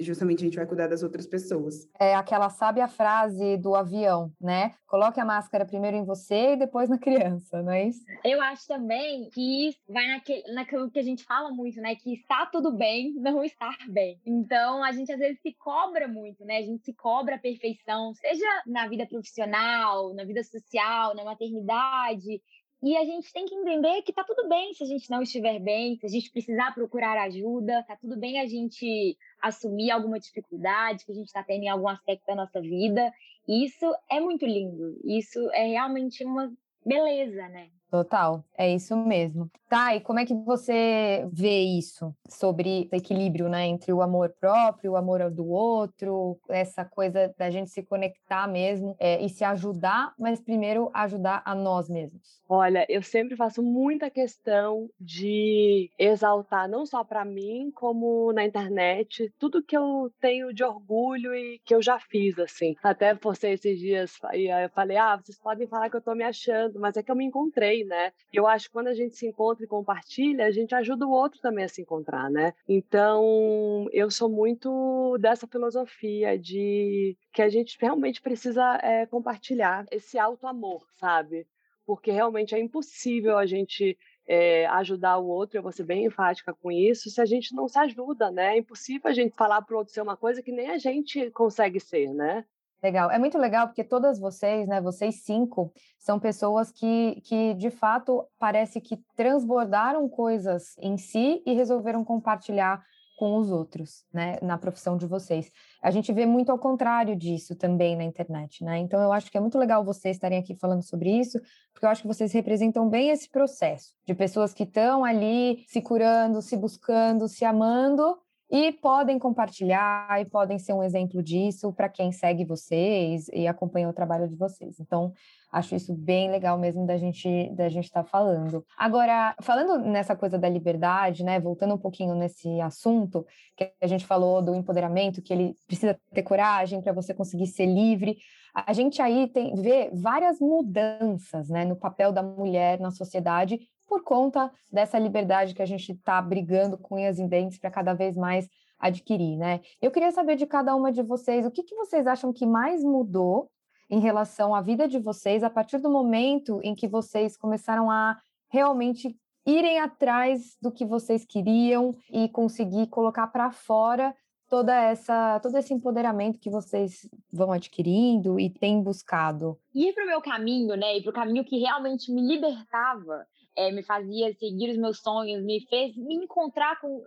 justamente 0.00 0.40
a 0.40 0.44
gente 0.44 0.56
vai 0.56 0.66
cuidar 0.66 0.88
das 0.88 1.02
outras 1.02 1.26
pessoas. 1.26 1.88
É 1.98 2.14
aquela 2.14 2.50
sábia 2.50 2.88
frase 2.88 3.56
do 3.56 3.74
avião, 3.74 4.32
né? 4.40 4.74
Coloque 4.86 5.20
a 5.20 5.24
máscara 5.24 5.64
primeiro 5.64 5.96
em 5.96 6.04
você 6.04 6.52
e 6.52 6.56
depois 6.56 6.88
na 6.88 6.98
criança, 6.98 7.62
não 7.62 7.72
é 7.72 7.88
isso? 7.88 8.04
Eu 8.24 8.40
acho 8.40 8.66
também 8.66 9.28
que 9.30 9.68
isso 9.68 9.78
vai 9.88 10.06
naquele, 10.08 10.52
naquilo 10.52 10.90
que 10.90 10.98
a 10.98 11.02
gente 11.02 11.24
fala 11.24 11.50
muito, 11.50 11.80
né? 11.80 11.94
Que 11.94 12.14
está 12.14 12.46
tudo 12.46 12.72
bem 12.72 13.14
não 13.14 13.44
estar 13.44 13.76
bem. 13.88 14.20
Então, 14.26 14.82
a 14.82 14.92
gente 14.92 15.12
às 15.12 15.18
vezes 15.18 15.40
se 15.40 15.52
cobra 15.54 16.06
muito, 16.08 16.44
né? 16.44 16.58
A 16.58 16.62
gente 16.62 16.84
se 16.84 16.92
cobra 16.92 17.36
a 17.36 17.38
perfeição, 17.38 18.14
seja 18.14 18.62
na 18.66 18.88
vida 18.88 19.06
profissional, 19.06 20.14
na 20.14 20.24
vida 20.24 20.42
social, 20.42 21.14
na 21.14 21.24
maternidade, 21.24 22.40
e 22.84 22.98
a 22.98 23.04
gente 23.06 23.32
tem 23.32 23.46
que 23.46 23.54
entender 23.54 24.02
que 24.02 24.12
tá 24.12 24.22
tudo 24.24 24.46
bem 24.46 24.74
se 24.74 24.84
a 24.84 24.86
gente 24.86 25.08
não 25.08 25.22
estiver 25.22 25.58
bem, 25.58 25.96
se 25.96 26.04
a 26.04 26.08
gente 26.08 26.30
precisar 26.30 26.74
procurar 26.74 27.18
ajuda, 27.22 27.82
tá 27.88 27.96
tudo 27.96 28.14
bem 28.14 28.38
a 28.38 28.46
gente 28.46 29.16
assumir 29.44 29.90
alguma 29.90 30.18
dificuldade 30.18 31.04
que 31.04 31.12
a 31.12 31.14
gente 31.14 31.26
está 31.26 31.42
tendo 31.42 31.64
em 31.64 31.68
algum 31.68 31.88
aspecto 31.88 32.24
da 32.26 32.34
nossa 32.34 32.60
vida. 32.60 33.12
E 33.46 33.66
isso 33.66 33.84
é 34.10 34.18
muito 34.18 34.46
lindo. 34.46 34.98
Isso 35.04 35.38
é 35.52 35.66
realmente 35.66 36.24
uma 36.24 36.50
beleza, 36.84 37.46
né? 37.48 37.68
Total, 37.94 38.44
é 38.58 38.74
isso 38.74 38.96
mesmo. 38.96 39.48
Tá, 39.68 39.94
e 39.94 40.00
como 40.00 40.18
é 40.18 40.26
que 40.26 40.34
você 40.34 41.28
vê 41.32 41.60
isso 41.60 42.12
sobre 42.28 42.88
equilíbrio, 42.92 43.48
né, 43.48 43.66
entre 43.66 43.92
o 43.92 44.02
amor 44.02 44.34
próprio, 44.40 44.92
o 44.92 44.96
amor 44.96 45.30
do 45.30 45.48
outro, 45.48 46.36
essa 46.48 46.84
coisa 46.84 47.32
da 47.38 47.50
gente 47.50 47.70
se 47.70 47.84
conectar 47.84 48.48
mesmo 48.48 48.96
é, 48.98 49.24
e 49.24 49.28
se 49.28 49.44
ajudar, 49.44 50.12
mas 50.18 50.40
primeiro 50.40 50.90
ajudar 50.92 51.40
a 51.44 51.54
nós 51.54 51.88
mesmos? 51.88 52.42
Olha, 52.48 52.84
eu 52.88 53.02
sempre 53.02 53.36
faço 53.36 53.62
muita 53.62 54.10
questão 54.10 54.88
de 55.00 55.88
exaltar, 55.96 56.68
não 56.68 56.84
só 56.84 57.04
para 57.04 57.24
mim, 57.24 57.70
como 57.74 58.32
na 58.32 58.44
internet, 58.44 59.32
tudo 59.38 59.62
que 59.62 59.76
eu 59.76 60.10
tenho 60.20 60.52
de 60.52 60.64
orgulho 60.64 61.34
e 61.34 61.60
que 61.64 61.74
eu 61.74 61.82
já 61.82 61.98
fiz, 61.98 62.38
assim. 62.38 62.74
Até 62.82 63.14
você 63.14 63.50
esses 63.50 63.78
dias, 63.78 64.12
e 64.32 64.48
eu 64.48 64.68
falei, 64.70 64.96
ah, 64.96 65.16
vocês 65.16 65.38
podem 65.38 65.66
falar 65.66 65.88
que 65.88 65.96
eu 65.96 66.02
tô 66.02 66.14
me 66.14 66.24
achando, 66.24 66.78
mas 66.80 66.96
é 66.96 67.02
que 67.02 67.10
eu 67.10 67.16
me 67.16 67.24
encontrei, 67.24 67.83
né? 67.84 68.12
Eu 68.32 68.46
acho 68.46 68.66
que 68.66 68.72
quando 68.72 68.88
a 68.88 68.94
gente 68.94 69.14
se 69.14 69.26
encontra 69.26 69.64
e 69.64 69.68
compartilha, 69.68 70.46
a 70.46 70.50
gente 70.50 70.74
ajuda 70.74 71.06
o 71.06 71.10
outro 71.10 71.40
também 71.40 71.64
a 71.64 71.68
se 71.68 71.82
encontrar, 71.82 72.30
né? 72.30 72.52
Então, 72.68 73.86
eu 73.92 74.10
sou 74.10 74.28
muito 74.28 75.16
dessa 75.18 75.46
filosofia 75.46 76.38
de 76.38 77.16
que 77.32 77.42
a 77.42 77.48
gente 77.48 77.76
realmente 77.80 78.20
precisa 78.20 78.78
é, 78.82 79.06
compartilhar 79.06 79.86
esse 79.90 80.18
alto 80.18 80.46
amor, 80.46 80.86
sabe? 80.98 81.46
Porque 81.86 82.10
realmente 82.10 82.54
é 82.54 82.58
impossível 82.58 83.36
a 83.36 83.46
gente 83.46 83.96
é, 84.26 84.66
ajudar 84.66 85.18
o 85.18 85.26
outro, 85.26 85.58
eu 85.58 85.62
vou 85.62 85.72
ser 85.72 85.84
bem 85.84 86.06
enfática 86.06 86.54
com 86.54 86.72
isso, 86.72 87.10
se 87.10 87.20
a 87.20 87.26
gente 87.26 87.54
não 87.54 87.68
se 87.68 87.78
ajuda, 87.78 88.30
né? 88.30 88.54
É 88.54 88.58
impossível 88.58 89.10
a 89.10 89.14
gente 89.14 89.36
falar 89.36 89.62
para 89.62 89.74
o 89.74 89.78
outro 89.78 89.92
ser 89.92 90.00
uma 90.00 90.16
coisa 90.16 90.42
que 90.42 90.52
nem 90.52 90.70
a 90.70 90.78
gente 90.78 91.30
consegue 91.30 91.78
ser, 91.78 92.12
né? 92.12 92.44
Legal, 92.84 93.10
é 93.10 93.18
muito 93.18 93.38
legal 93.38 93.66
porque 93.66 93.82
todas 93.82 94.18
vocês, 94.18 94.68
né, 94.68 94.78
vocês 94.78 95.24
cinco, 95.24 95.72
são 95.98 96.20
pessoas 96.20 96.70
que, 96.70 97.18
que 97.22 97.54
de 97.54 97.70
fato 97.70 98.28
parece 98.38 98.78
que 98.78 98.98
transbordaram 99.16 100.06
coisas 100.06 100.76
em 100.78 100.98
si 100.98 101.42
e 101.46 101.54
resolveram 101.54 102.04
compartilhar 102.04 102.84
com 103.16 103.38
os 103.38 103.50
outros, 103.50 104.04
né, 104.12 104.36
na 104.42 104.58
profissão 104.58 104.98
de 104.98 105.06
vocês. 105.06 105.50
A 105.82 105.90
gente 105.90 106.12
vê 106.12 106.26
muito 106.26 106.52
ao 106.52 106.58
contrário 106.58 107.16
disso 107.16 107.56
também 107.56 107.96
na 107.96 108.04
internet, 108.04 108.62
né? 108.62 108.76
Então 108.80 109.00
eu 109.00 109.14
acho 109.14 109.30
que 109.30 109.38
é 109.38 109.40
muito 109.40 109.58
legal 109.58 109.82
vocês 109.82 110.16
estarem 110.16 110.38
aqui 110.38 110.54
falando 110.54 110.82
sobre 110.82 111.10
isso, 111.10 111.40
porque 111.72 111.86
eu 111.86 111.88
acho 111.88 112.02
que 112.02 112.08
vocês 112.08 112.34
representam 112.34 112.86
bem 112.86 113.08
esse 113.08 113.30
processo 113.30 113.94
de 114.06 114.14
pessoas 114.14 114.52
que 114.52 114.64
estão 114.64 115.06
ali 115.06 115.64
se 115.68 115.80
curando, 115.80 116.42
se 116.42 116.54
buscando, 116.54 117.28
se 117.28 117.46
amando 117.46 118.18
e 118.54 118.70
podem 118.70 119.18
compartilhar 119.18 120.20
e 120.20 120.24
podem 120.24 120.60
ser 120.60 120.72
um 120.74 120.82
exemplo 120.84 121.20
disso 121.20 121.72
para 121.72 121.88
quem 121.88 122.12
segue 122.12 122.44
vocês 122.44 123.26
e 123.32 123.48
acompanha 123.48 123.88
o 123.88 123.92
trabalho 123.92 124.28
de 124.28 124.36
vocês. 124.36 124.78
Então, 124.78 125.12
acho 125.50 125.74
isso 125.74 125.92
bem 125.92 126.30
legal 126.30 126.56
mesmo 126.56 126.86
da 126.86 126.96
gente 126.96 127.50
da 127.56 127.68
gente 127.68 127.86
estar 127.86 128.04
tá 128.04 128.08
falando. 128.08 128.64
Agora, 128.78 129.34
falando 129.42 129.84
nessa 129.84 130.14
coisa 130.14 130.38
da 130.38 130.48
liberdade, 130.48 131.24
né, 131.24 131.40
voltando 131.40 131.74
um 131.74 131.78
pouquinho 131.78 132.14
nesse 132.14 132.60
assunto 132.60 133.26
que 133.56 133.72
a 133.82 133.88
gente 133.88 134.06
falou 134.06 134.40
do 134.40 134.54
empoderamento, 134.54 135.20
que 135.20 135.32
ele 135.32 135.56
precisa 135.66 135.98
ter 136.12 136.22
coragem 136.22 136.80
para 136.80 136.92
você 136.92 137.12
conseguir 137.12 137.48
ser 137.48 137.66
livre. 137.66 138.18
A 138.54 138.72
gente 138.72 139.02
aí 139.02 139.26
tem 139.26 139.52
vê 139.56 139.90
várias 139.92 140.38
mudanças, 140.38 141.48
né, 141.48 141.64
no 141.64 141.74
papel 141.74 142.12
da 142.12 142.22
mulher 142.22 142.78
na 142.78 142.92
sociedade 142.92 143.58
por 143.86 144.02
conta 144.02 144.50
dessa 144.72 144.98
liberdade 144.98 145.54
que 145.54 145.62
a 145.62 145.66
gente 145.66 145.92
está 145.92 146.20
brigando 146.20 146.78
com 146.78 146.96
unhas 146.96 147.18
e 147.18 147.26
dentes 147.26 147.58
para 147.58 147.70
cada 147.70 147.94
vez 147.94 148.16
mais 148.16 148.48
adquirir, 148.78 149.36
né? 149.36 149.60
Eu 149.80 149.90
queria 149.90 150.10
saber 150.12 150.36
de 150.36 150.46
cada 150.46 150.74
uma 150.74 150.92
de 150.92 151.02
vocês, 151.02 151.46
o 151.46 151.50
que, 151.50 151.62
que 151.62 151.74
vocês 151.74 152.06
acham 152.06 152.32
que 152.32 152.46
mais 152.46 152.82
mudou 152.82 153.50
em 153.88 154.00
relação 154.00 154.54
à 154.54 154.60
vida 154.60 154.88
de 154.88 154.98
vocês 154.98 155.42
a 155.42 155.50
partir 155.50 155.78
do 155.78 155.90
momento 155.90 156.60
em 156.62 156.74
que 156.74 156.88
vocês 156.88 157.36
começaram 157.36 157.90
a 157.90 158.18
realmente 158.48 159.16
irem 159.46 159.78
atrás 159.78 160.56
do 160.60 160.72
que 160.72 160.86
vocês 160.86 161.24
queriam 161.24 161.94
e 162.10 162.28
conseguir 162.28 162.86
colocar 162.88 163.26
para 163.26 163.50
fora 163.50 164.14
toda 164.48 164.74
essa 164.74 165.40
todo 165.40 165.56
esse 165.56 165.72
empoderamento 165.72 166.38
que 166.38 166.50
vocês 166.50 167.08
vão 167.32 167.52
adquirindo 167.52 168.38
e 168.38 168.50
têm 168.50 168.82
buscado. 168.82 169.58
Ir 169.74 169.92
para 169.92 170.04
o 170.04 170.06
meu 170.06 170.20
caminho, 170.20 170.76
né? 170.76 170.96
E 170.98 171.02
para 171.02 171.10
o 171.10 171.14
caminho 171.14 171.44
que 171.44 171.58
realmente 171.58 172.12
me 172.12 172.22
libertava 172.22 173.26
é, 173.56 173.70
me 173.70 173.82
fazia 173.82 174.32
seguir 174.34 174.70
os 174.70 174.76
meus 174.76 175.00
sonhos, 175.00 175.44
me 175.44 175.60
fez 175.68 175.96
me 175.96 176.14
encontrar 176.16 176.80
com 176.80 177.02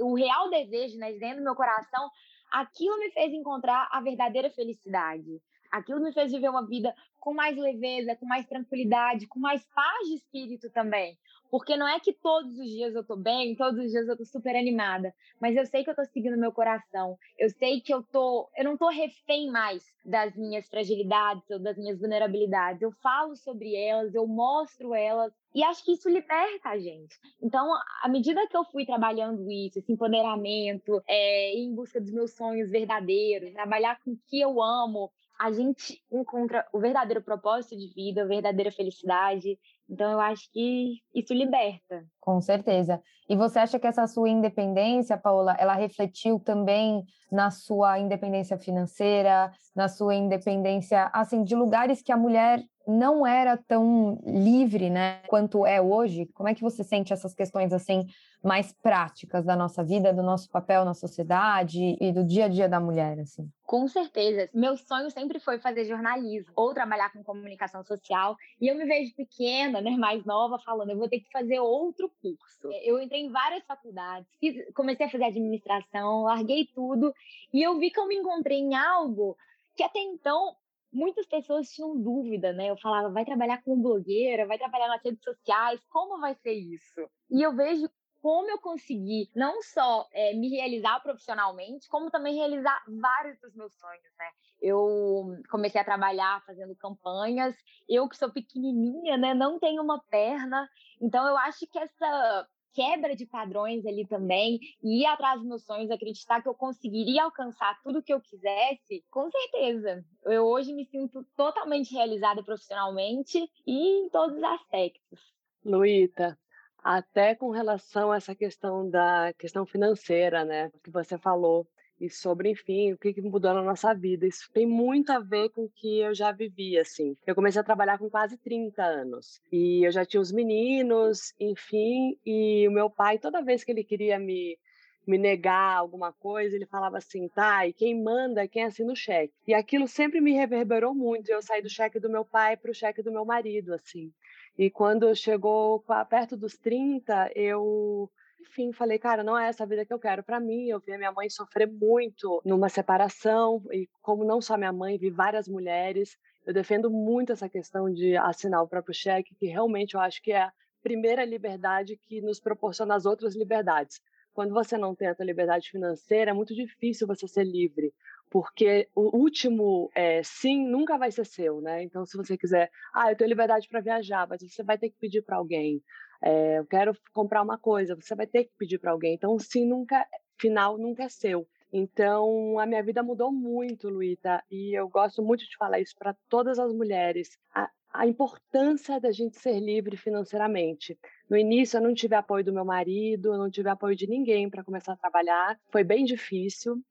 o 0.00 0.14
real 0.14 0.48
desejo, 0.48 0.96
né, 0.98 1.12
dentro 1.12 1.38
do 1.38 1.44
meu 1.44 1.54
coração, 1.54 2.10
aquilo 2.50 2.98
me 2.98 3.10
fez 3.10 3.32
encontrar 3.32 3.88
a 3.90 4.00
verdadeira 4.00 4.50
felicidade. 4.50 5.40
Aquilo 5.72 6.00
me 6.00 6.12
fez 6.12 6.30
viver 6.30 6.50
uma 6.50 6.66
vida 6.66 6.94
com 7.18 7.32
mais 7.32 7.56
leveza, 7.56 8.14
com 8.16 8.26
mais 8.26 8.46
tranquilidade, 8.46 9.26
com 9.26 9.40
mais 9.40 9.64
paz 9.74 10.08
de 10.08 10.16
espírito 10.16 10.68
também. 10.70 11.16
Porque 11.50 11.76
não 11.76 11.86
é 11.86 12.00
que 12.00 12.12
todos 12.12 12.58
os 12.58 12.66
dias 12.66 12.94
eu 12.94 13.04
tô 13.04 13.14
bem, 13.14 13.54
todos 13.54 13.78
os 13.78 13.90
dias 13.90 14.08
eu 14.08 14.16
tô 14.16 14.24
super 14.24 14.56
animada, 14.56 15.14
mas 15.40 15.54
eu 15.56 15.64
sei 15.66 15.84
que 15.84 15.90
eu 15.90 15.94
tô 15.94 16.04
seguindo 16.04 16.36
meu 16.36 16.50
coração. 16.50 17.18
Eu 17.38 17.50
sei 17.50 17.80
que 17.80 17.92
eu 17.92 18.02
tô, 18.02 18.50
eu 18.56 18.64
não 18.64 18.76
tô 18.76 18.88
refém 18.88 19.50
mais 19.50 19.84
das 20.04 20.34
minhas 20.34 20.68
fragilidades 20.68 21.48
ou 21.50 21.58
das 21.58 21.76
minhas 21.76 21.98
vulnerabilidades. 21.98 22.82
Eu 22.82 22.90
falo 23.02 23.36
sobre 23.36 23.76
elas, 23.76 24.14
eu 24.14 24.26
mostro 24.26 24.94
elas 24.94 25.32
e 25.54 25.62
acho 25.62 25.84
que 25.84 25.92
isso 25.92 26.08
liberta 26.08 26.70
a 26.70 26.78
gente. 26.78 27.14
Então, 27.40 27.70
à 28.02 28.08
medida 28.08 28.46
que 28.48 28.56
eu 28.56 28.64
fui 28.64 28.86
trabalhando 28.86 29.50
isso, 29.50 29.78
esse 29.78 29.92
empoderamento, 29.92 31.02
é, 31.06 31.54
em 31.54 31.74
busca 31.74 32.00
dos 32.00 32.10
meus 32.10 32.34
sonhos 32.34 32.70
verdadeiros, 32.70 33.52
trabalhar 33.52 34.00
com 34.02 34.12
o 34.12 34.18
que 34.26 34.40
eu 34.40 34.62
amo, 34.62 35.12
a 35.42 35.50
gente 35.50 36.00
encontra 36.10 36.64
o 36.72 36.78
verdadeiro 36.78 37.20
propósito 37.20 37.76
de 37.76 37.92
vida, 37.92 38.22
a 38.22 38.26
verdadeira 38.26 38.70
felicidade. 38.70 39.58
Então, 39.90 40.12
eu 40.12 40.20
acho 40.20 40.48
que 40.52 41.00
isso 41.12 41.34
liberta. 41.34 42.04
Com 42.20 42.40
certeza. 42.40 43.02
E 43.28 43.34
você 43.34 43.58
acha 43.58 43.76
que 43.76 43.86
essa 43.86 44.06
sua 44.06 44.28
independência, 44.28 45.18
Paula, 45.18 45.56
ela 45.58 45.74
refletiu 45.74 46.38
também 46.38 47.02
na 47.30 47.50
sua 47.50 47.98
independência 47.98 48.56
financeira, 48.56 49.50
na 49.74 49.88
sua 49.88 50.14
independência, 50.14 51.10
assim, 51.12 51.42
de 51.42 51.56
lugares 51.56 52.02
que 52.02 52.12
a 52.12 52.16
mulher 52.16 52.62
não 52.86 53.26
era 53.26 53.56
tão 53.56 54.20
livre, 54.24 54.90
né, 54.90 55.20
quanto 55.28 55.66
é 55.66 55.80
hoje? 55.80 56.26
Como 56.34 56.48
é 56.48 56.54
que 56.54 56.62
você 56.62 56.82
sente 56.82 57.12
essas 57.12 57.34
questões 57.34 57.72
assim 57.72 58.06
mais 58.42 58.72
práticas 58.72 59.44
da 59.44 59.54
nossa 59.54 59.84
vida, 59.84 60.12
do 60.12 60.22
nosso 60.22 60.50
papel 60.50 60.84
na 60.84 60.94
sociedade 60.94 61.96
e 62.00 62.12
do 62.12 62.24
dia 62.24 62.46
a 62.46 62.48
dia 62.48 62.68
da 62.68 62.80
mulher, 62.80 63.20
assim? 63.20 63.48
Com 63.64 63.86
certeza. 63.86 64.50
Meu 64.52 64.76
sonho 64.76 65.10
sempre 65.10 65.38
foi 65.38 65.58
fazer 65.58 65.84
jornalismo 65.84 66.52
ou 66.56 66.74
trabalhar 66.74 67.12
com 67.12 67.22
comunicação 67.22 67.84
social. 67.84 68.36
E 68.60 68.66
eu 68.66 68.74
me 68.74 68.84
vejo 68.84 69.14
pequena, 69.14 69.80
né, 69.80 69.92
mais 69.92 70.24
nova, 70.24 70.58
falando, 70.58 70.90
eu 70.90 70.98
vou 70.98 71.08
ter 71.08 71.20
que 71.20 71.30
fazer 71.30 71.60
outro 71.60 72.10
curso. 72.20 72.68
Eu 72.82 73.00
entrei 73.00 73.22
em 73.22 73.30
várias 73.30 73.64
faculdades, 73.64 74.28
fiz, 74.40 74.56
comecei 74.74 75.06
a 75.06 75.10
fazer 75.10 75.24
administração, 75.24 76.24
larguei 76.24 76.66
tudo 76.74 77.14
e 77.52 77.62
eu 77.62 77.78
vi 77.78 77.90
que 77.90 78.00
eu 78.00 78.08
me 78.08 78.16
encontrei 78.16 78.58
em 78.58 78.74
algo 78.74 79.36
que 79.76 79.82
até 79.82 80.00
então 80.00 80.54
muitas 80.92 81.26
pessoas 81.26 81.70
tinham 81.70 82.00
dúvida, 82.00 82.52
né? 82.52 82.70
Eu 82.70 82.76
falava, 82.76 83.08
vai 83.10 83.24
trabalhar 83.24 83.62
como 83.62 83.82
blogueira, 83.82 84.46
vai 84.46 84.58
trabalhar 84.58 84.88
nas 84.88 85.02
redes 85.02 85.22
sociais, 85.22 85.80
como 85.88 86.20
vai 86.20 86.34
ser 86.34 86.52
isso? 86.52 87.00
E 87.30 87.42
eu 87.42 87.54
vejo 87.54 87.88
como 88.20 88.48
eu 88.48 88.58
consegui 88.60 89.28
não 89.34 89.60
só 89.62 90.06
é, 90.12 90.32
me 90.34 90.48
realizar 90.48 91.00
profissionalmente, 91.00 91.88
como 91.88 92.08
também 92.08 92.36
realizar 92.36 92.80
vários 93.00 93.38
dos 93.40 93.52
meus 93.54 93.74
sonhos, 93.74 94.14
né? 94.16 94.26
Eu 94.60 95.42
comecei 95.50 95.80
a 95.80 95.84
trabalhar 95.84 96.40
fazendo 96.46 96.76
campanhas, 96.76 97.56
eu 97.88 98.08
que 98.08 98.16
sou 98.16 98.30
pequenininha, 98.30 99.16
né, 99.16 99.34
não 99.34 99.58
tenho 99.58 99.82
uma 99.82 100.00
perna, 100.08 100.68
então 101.00 101.26
eu 101.26 101.36
acho 101.36 101.66
que 101.66 101.76
essa 101.76 102.46
quebra 102.72 103.14
de 103.14 103.26
padrões 103.26 103.84
ali 103.86 104.06
também, 104.06 104.58
e 104.82 105.02
ir 105.02 105.06
atrás 105.06 105.38
dos 105.38 105.48
meus 105.48 105.64
sonhos, 105.64 105.90
acreditar 105.90 106.42
que 106.42 106.48
eu 106.48 106.54
conseguiria 106.54 107.24
alcançar 107.24 107.80
tudo 107.82 108.02
que 108.02 108.12
eu 108.12 108.20
quisesse, 108.20 109.04
com 109.10 109.30
certeza. 109.30 110.04
Eu 110.24 110.44
hoje 110.44 110.72
me 110.72 110.84
sinto 110.86 111.24
totalmente 111.36 111.94
realizada 111.94 112.42
profissionalmente 112.42 113.38
e 113.66 114.04
em 114.04 114.08
todos 114.08 114.36
os 114.36 114.42
aspectos. 114.42 115.20
Luíta, 115.64 116.38
até 116.78 117.34
com 117.34 117.50
relação 117.50 118.10
a 118.10 118.16
essa 118.16 118.34
questão 118.34 118.88
da 118.88 119.32
questão 119.38 119.64
financeira, 119.64 120.44
né, 120.44 120.70
que 120.82 120.90
você 120.90 121.16
falou, 121.16 121.66
e 122.02 122.10
sobre, 122.10 122.50
enfim, 122.50 122.92
o 122.92 122.98
que 122.98 123.22
mudou 123.22 123.54
na 123.54 123.62
nossa 123.62 123.94
vida. 123.94 124.26
Isso 124.26 124.50
tem 124.52 124.66
muito 124.66 125.10
a 125.10 125.20
ver 125.20 125.50
com 125.50 125.62
o 125.62 125.70
que 125.70 126.00
eu 126.00 126.12
já 126.12 126.32
vivi, 126.32 126.76
assim. 126.76 127.16
Eu 127.24 127.34
comecei 127.34 127.60
a 127.60 127.64
trabalhar 127.64 127.96
com 127.96 128.10
quase 128.10 128.36
30 128.36 128.82
anos 128.82 129.40
e 129.52 129.86
eu 129.86 129.92
já 129.92 130.04
tinha 130.04 130.20
os 130.20 130.32
meninos, 130.32 131.32
enfim, 131.38 132.18
e 132.26 132.66
o 132.66 132.72
meu 132.72 132.90
pai, 132.90 133.18
toda 133.18 133.40
vez 133.40 133.62
que 133.62 133.70
ele 133.70 133.84
queria 133.84 134.18
me 134.18 134.58
me 135.04 135.18
negar 135.18 135.78
alguma 135.78 136.12
coisa, 136.12 136.54
ele 136.54 136.64
falava 136.64 136.98
assim, 136.98 137.28
tá, 137.28 137.66
e 137.66 137.72
quem 137.72 138.00
manda 138.00 138.46
quem 138.46 138.62
assina 138.62 138.92
o 138.92 138.96
cheque. 138.96 139.34
E 139.46 139.52
aquilo 139.52 139.88
sempre 139.88 140.20
me 140.20 140.32
reverberou 140.32 140.94
muito. 140.94 141.28
Eu 141.28 141.42
saí 141.42 141.60
do 141.60 141.68
cheque 141.68 141.98
do 141.98 142.08
meu 142.08 142.24
pai 142.24 142.56
para 142.56 142.70
o 142.70 142.74
cheque 142.74 143.02
do 143.02 143.10
meu 143.10 143.24
marido, 143.24 143.74
assim. 143.74 144.12
E 144.56 144.70
quando 144.70 145.12
chegou 145.16 145.84
perto 146.08 146.36
dos 146.36 146.56
30, 146.56 147.32
eu 147.34 148.08
enfim, 148.42 148.72
falei, 148.72 148.98
cara, 148.98 149.22
não 149.22 149.38
é 149.38 149.48
essa 149.48 149.64
a 149.64 149.66
vida 149.66 149.86
que 149.86 149.92
eu 149.92 149.98
quero 149.98 150.22
para 150.22 150.40
mim. 150.40 150.68
Eu 150.68 150.80
vi 150.80 150.92
a 150.92 150.98
minha 150.98 151.12
mãe 151.12 151.30
sofrer 151.30 151.70
muito 151.70 152.42
numa 152.44 152.68
separação 152.68 153.62
e 153.72 153.88
como 154.00 154.24
não 154.24 154.40
só 154.40 154.56
minha 154.56 154.72
mãe, 154.72 154.98
vi 154.98 155.10
várias 155.10 155.48
mulheres. 155.48 156.16
Eu 156.44 156.52
defendo 156.52 156.90
muito 156.90 157.32
essa 157.32 157.48
questão 157.48 157.90
de 157.92 158.16
assinar 158.16 158.62
o 158.62 158.68
próprio 158.68 158.94
cheque, 158.94 159.34
que 159.34 159.46
realmente 159.46 159.94
eu 159.94 160.00
acho 160.00 160.20
que 160.22 160.32
é 160.32 160.42
a 160.42 160.52
primeira 160.82 161.24
liberdade 161.24 161.96
que 161.96 162.20
nos 162.20 162.40
proporciona 162.40 162.94
as 162.96 163.06
outras 163.06 163.36
liberdades. 163.36 164.00
Quando 164.34 164.52
você 164.52 164.76
não 164.76 164.94
tem 164.94 165.08
a 165.08 165.14
tua 165.14 165.26
liberdade 165.26 165.70
financeira, 165.70 166.30
é 166.30 166.34
muito 166.34 166.54
difícil 166.54 167.06
você 167.06 167.28
ser 167.28 167.44
livre, 167.44 167.92
porque 168.30 168.88
o 168.94 169.16
último 169.16 169.90
é, 169.94 170.22
sim 170.22 170.66
nunca 170.66 170.96
vai 170.96 171.12
ser 171.12 171.26
seu, 171.26 171.60
né? 171.60 171.82
Então, 171.82 172.04
se 172.06 172.16
você 172.16 172.36
quiser, 172.36 172.70
ah, 172.94 173.12
eu 173.12 173.16
tenho 173.16 173.28
liberdade 173.28 173.68
para 173.68 173.80
viajar, 173.80 174.26
mas 174.26 174.40
você 174.42 174.62
vai 174.62 174.78
ter 174.78 174.88
que 174.88 174.98
pedir 174.98 175.22
para 175.22 175.36
alguém. 175.36 175.82
É, 176.22 176.58
eu 176.58 176.66
quero 176.66 176.96
comprar 177.12 177.42
uma 177.42 177.58
coisa, 177.58 177.96
você 177.96 178.14
vai 178.14 178.26
ter 178.26 178.44
que 178.44 178.52
pedir 178.56 178.78
para 178.78 178.92
alguém. 178.92 179.14
Então, 179.14 179.38
sim 179.38 179.66
nunca, 179.66 180.06
final 180.38 180.78
nunca 180.78 181.04
é 181.04 181.08
seu. 181.08 181.46
Então, 181.72 182.58
a 182.58 182.66
minha 182.66 182.82
vida 182.82 183.02
mudou 183.02 183.32
muito, 183.32 183.88
Luíta, 183.88 184.44
e 184.50 184.78
eu 184.78 184.88
gosto 184.88 185.22
muito 185.22 185.44
de 185.48 185.56
falar 185.56 185.80
isso 185.80 185.94
para 185.98 186.14
todas 186.28 186.58
as 186.58 186.72
mulheres. 186.72 187.30
A, 187.54 187.70
a 187.92 188.06
importância 188.06 189.00
da 189.00 189.10
gente 189.10 189.38
ser 189.38 189.58
livre 189.58 189.96
financeiramente. 189.96 190.98
No 191.28 191.36
início, 191.36 191.78
eu 191.78 191.82
não 191.82 191.94
tive 191.94 192.14
apoio 192.14 192.44
do 192.44 192.52
meu 192.52 192.64
marido, 192.64 193.32
eu 193.32 193.38
não 193.38 193.50
tive 193.50 193.70
apoio 193.70 193.96
de 193.96 194.06
ninguém 194.06 194.50
para 194.50 194.62
começar 194.62 194.92
a 194.92 194.96
trabalhar. 194.96 195.58
Foi 195.70 195.82
bem 195.82 196.04
difícil. 196.04 196.82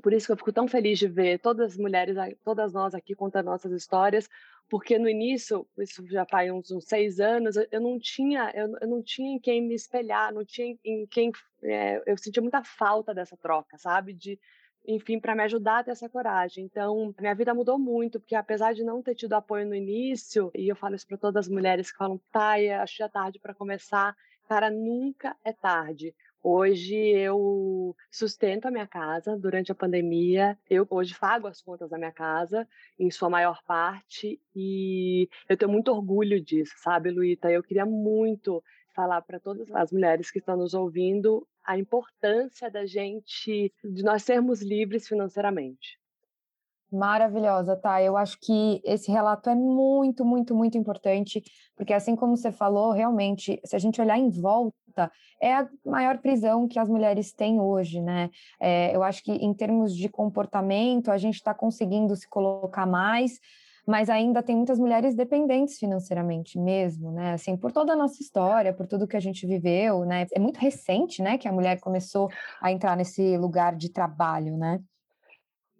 Por 0.00 0.12
isso 0.12 0.26
que 0.26 0.32
eu 0.32 0.36
fico 0.36 0.52
tão 0.52 0.66
feliz 0.66 0.98
de 0.98 1.06
ver 1.06 1.38
todas 1.38 1.72
as 1.72 1.76
mulheres, 1.76 2.16
todas 2.44 2.72
nós 2.72 2.94
aqui 2.94 3.14
contando 3.14 3.46
nossas 3.46 3.72
histórias, 3.72 4.28
porque 4.68 4.98
no 4.98 5.08
início, 5.08 5.66
isso 5.78 6.06
já 6.06 6.24
faz 6.24 6.50
uns, 6.50 6.70
uns 6.70 6.84
seis 6.86 7.20
anos, 7.20 7.56
eu 7.70 7.80
não 7.80 7.98
tinha, 7.98 8.50
eu, 8.54 8.74
eu, 8.80 8.88
não 8.88 9.02
tinha 9.02 9.34
em 9.34 9.38
quem 9.38 9.60
me 9.60 9.74
espelhar, 9.74 10.32
não 10.32 10.44
tinha 10.44 10.76
em 10.84 11.06
quem, 11.06 11.30
é, 11.62 12.02
eu 12.06 12.16
sentia 12.16 12.42
muita 12.42 12.62
falta 12.64 13.14
dessa 13.14 13.36
troca, 13.36 13.76
sabe, 13.76 14.12
de 14.12 14.38
enfim, 14.86 15.20
para 15.20 15.34
me 15.34 15.42
ajudar 15.44 15.78
a 15.78 15.84
ter 15.84 15.90
essa 15.92 16.08
coragem. 16.08 16.64
Então, 16.64 17.14
minha 17.18 17.34
vida 17.34 17.54
mudou 17.54 17.78
muito, 17.78 18.18
porque 18.18 18.34
apesar 18.34 18.74
de 18.74 18.82
não 18.82 19.02
ter 19.02 19.14
tido 19.14 19.34
apoio 19.34 19.66
no 19.66 19.74
início, 19.74 20.50
e 20.54 20.68
eu 20.68 20.76
falo 20.76 20.94
isso 20.94 21.06
para 21.06 21.18
todas 21.18 21.46
as 21.46 21.48
mulheres 21.48 21.90
que 21.90 21.98
falam, 21.98 22.20
Taia, 22.30 22.82
acho 22.82 22.96
já 22.96 23.08
tarde 23.08 23.38
para 23.38 23.54
começar, 23.54 24.16
cara, 24.48 24.70
nunca 24.70 25.36
é 25.44 25.52
tarde. 25.52 26.14
Hoje 26.44 26.96
eu 26.96 27.94
sustento 28.10 28.66
a 28.66 28.70
minha 28.70 28.86
casa 28.86 29.38
durante 29.38 29.70
a 29.70 29.76
pandemia. 29.76 30.58
Eu 30.68 30.84
hoje 30.90 31.16
pago 31.16 31.46
as 31.46 31.62
contas 31.62 31.90
da 31.90 31.96
minha 31.96 32.10
casa, 32.10 32.68
em 32.98 33.12
sua 33.12 33.30
maior 33.30 33.62
parte, 33.64 34.40
e 34.54 35.28
eu 35.48 35.56
tenho 35.56 35.70
muito 35.70 35.92
orgulho 35.92 36.40
disso, 36.40 36.74
sabe, 36.78 37.10
Luíta? 37.12 37.48
Eu 37.48 37.62
queria 37.62 37.86
muito 37.86 38.62
falar 38.92 39.22
para 39.22 39.38
todas 39.38 39.70
as 39.72 39.92
mulheres 39.92 40.32
que 40.32 40.40
estão 40.40 40.56
nos 40.56 40.74
ouvindo 40.74 41.46
a 41.64 41.78
importância 41.78 42.68
da 42.68 42.84
gente, 42.84 43.72
de 43.84 44.02
nós 44.02 44.24
sermos 44.24 44.62
livres 44.62 45.06
financeiramente. 45.06 46.01
Maravilhosa, 46.92 47.74
tá? 47.74 48.02
Eu 48.02 48.18
acho 48.18 48.38
que 48.38 48.82
esse 48.84 49.10
relato 49.10 49.48
é 49.48 49.54
muito, 49.54 50.26
muito, 50.26 50.54
muito 50.54 50.76
importante, 50.76 51.42
porque 51.74 51.94
assim 51.94 52.14
como 52.14 52.36
você 52.36 52.52
falou, 52.52 52.92
realmente, 52.92 53.58
se 53.64 53.74
a 53.74 53.78
gente 53.78 53.98
olhar 53.98 54.18
em 54.18 54.28
volta, 54.28 55.10
é 55.40 55.54
a 55.54 55.66
maior 55.86 56.18
prisão 56.18 56.68
que 56.68 56.78
as 56.78 56.90
mulheres 56.90 57.32
têm 57.32 57.58
hoje, 57.58 58.02
né? 58.02 58.28
É, 58.60 58.94
eu 58.94 59.02
acho 59.02 59.24
que 59.24 59.32
em 59.32 59.54
termos 59.54 59.96
de 59.96 60.06
comportamento, 60.10 61.10
a 61.10 61.16
gente 61.16 61.36
está 61.36 61.54
conseguindo 61.54 62.14
se 62.14 62.28
colocar 62.28 62.86
mais, 62.86 63.40
mas 63.86 64.10
ainda 64.10 64.42
tem 64.42 64.54
muitas 64.54 64.78
mulheres 64.78 65.14
dependentes 65.14 65.78
financeiramente 65.78 66.58
mesmo, 66.58 67.10
né? 67.10 67.32
Assim, 67.32 67.56
por 67.56 67.72
toda 67.72 67.94
a 67.94 67.96
nossa 67.96 68.22
história, 68.22 68.74
por 68.74 68.86
tudo 68.86 69.08
que 69.08 69.16
a 69.16 69.20
gente 69.20 69.46
viveu, 69.46 70.04
né? 70.04 70.26
É 70.34 70.38
muito 70.38 70.58
recente, 70.58 71.22
né, 71.22 71.38
que 71.38 71.48
a 71.48 71.52
mulher 71.52 71.80
começou 71.80 72.28
a 72.60 72.70
entrar 72.70 72.98
nesse 72.98 73.38
lugar 73.38 73.74
de 73.74 73.90
trabalho, 73.90 74.58
né? 74.58 74.78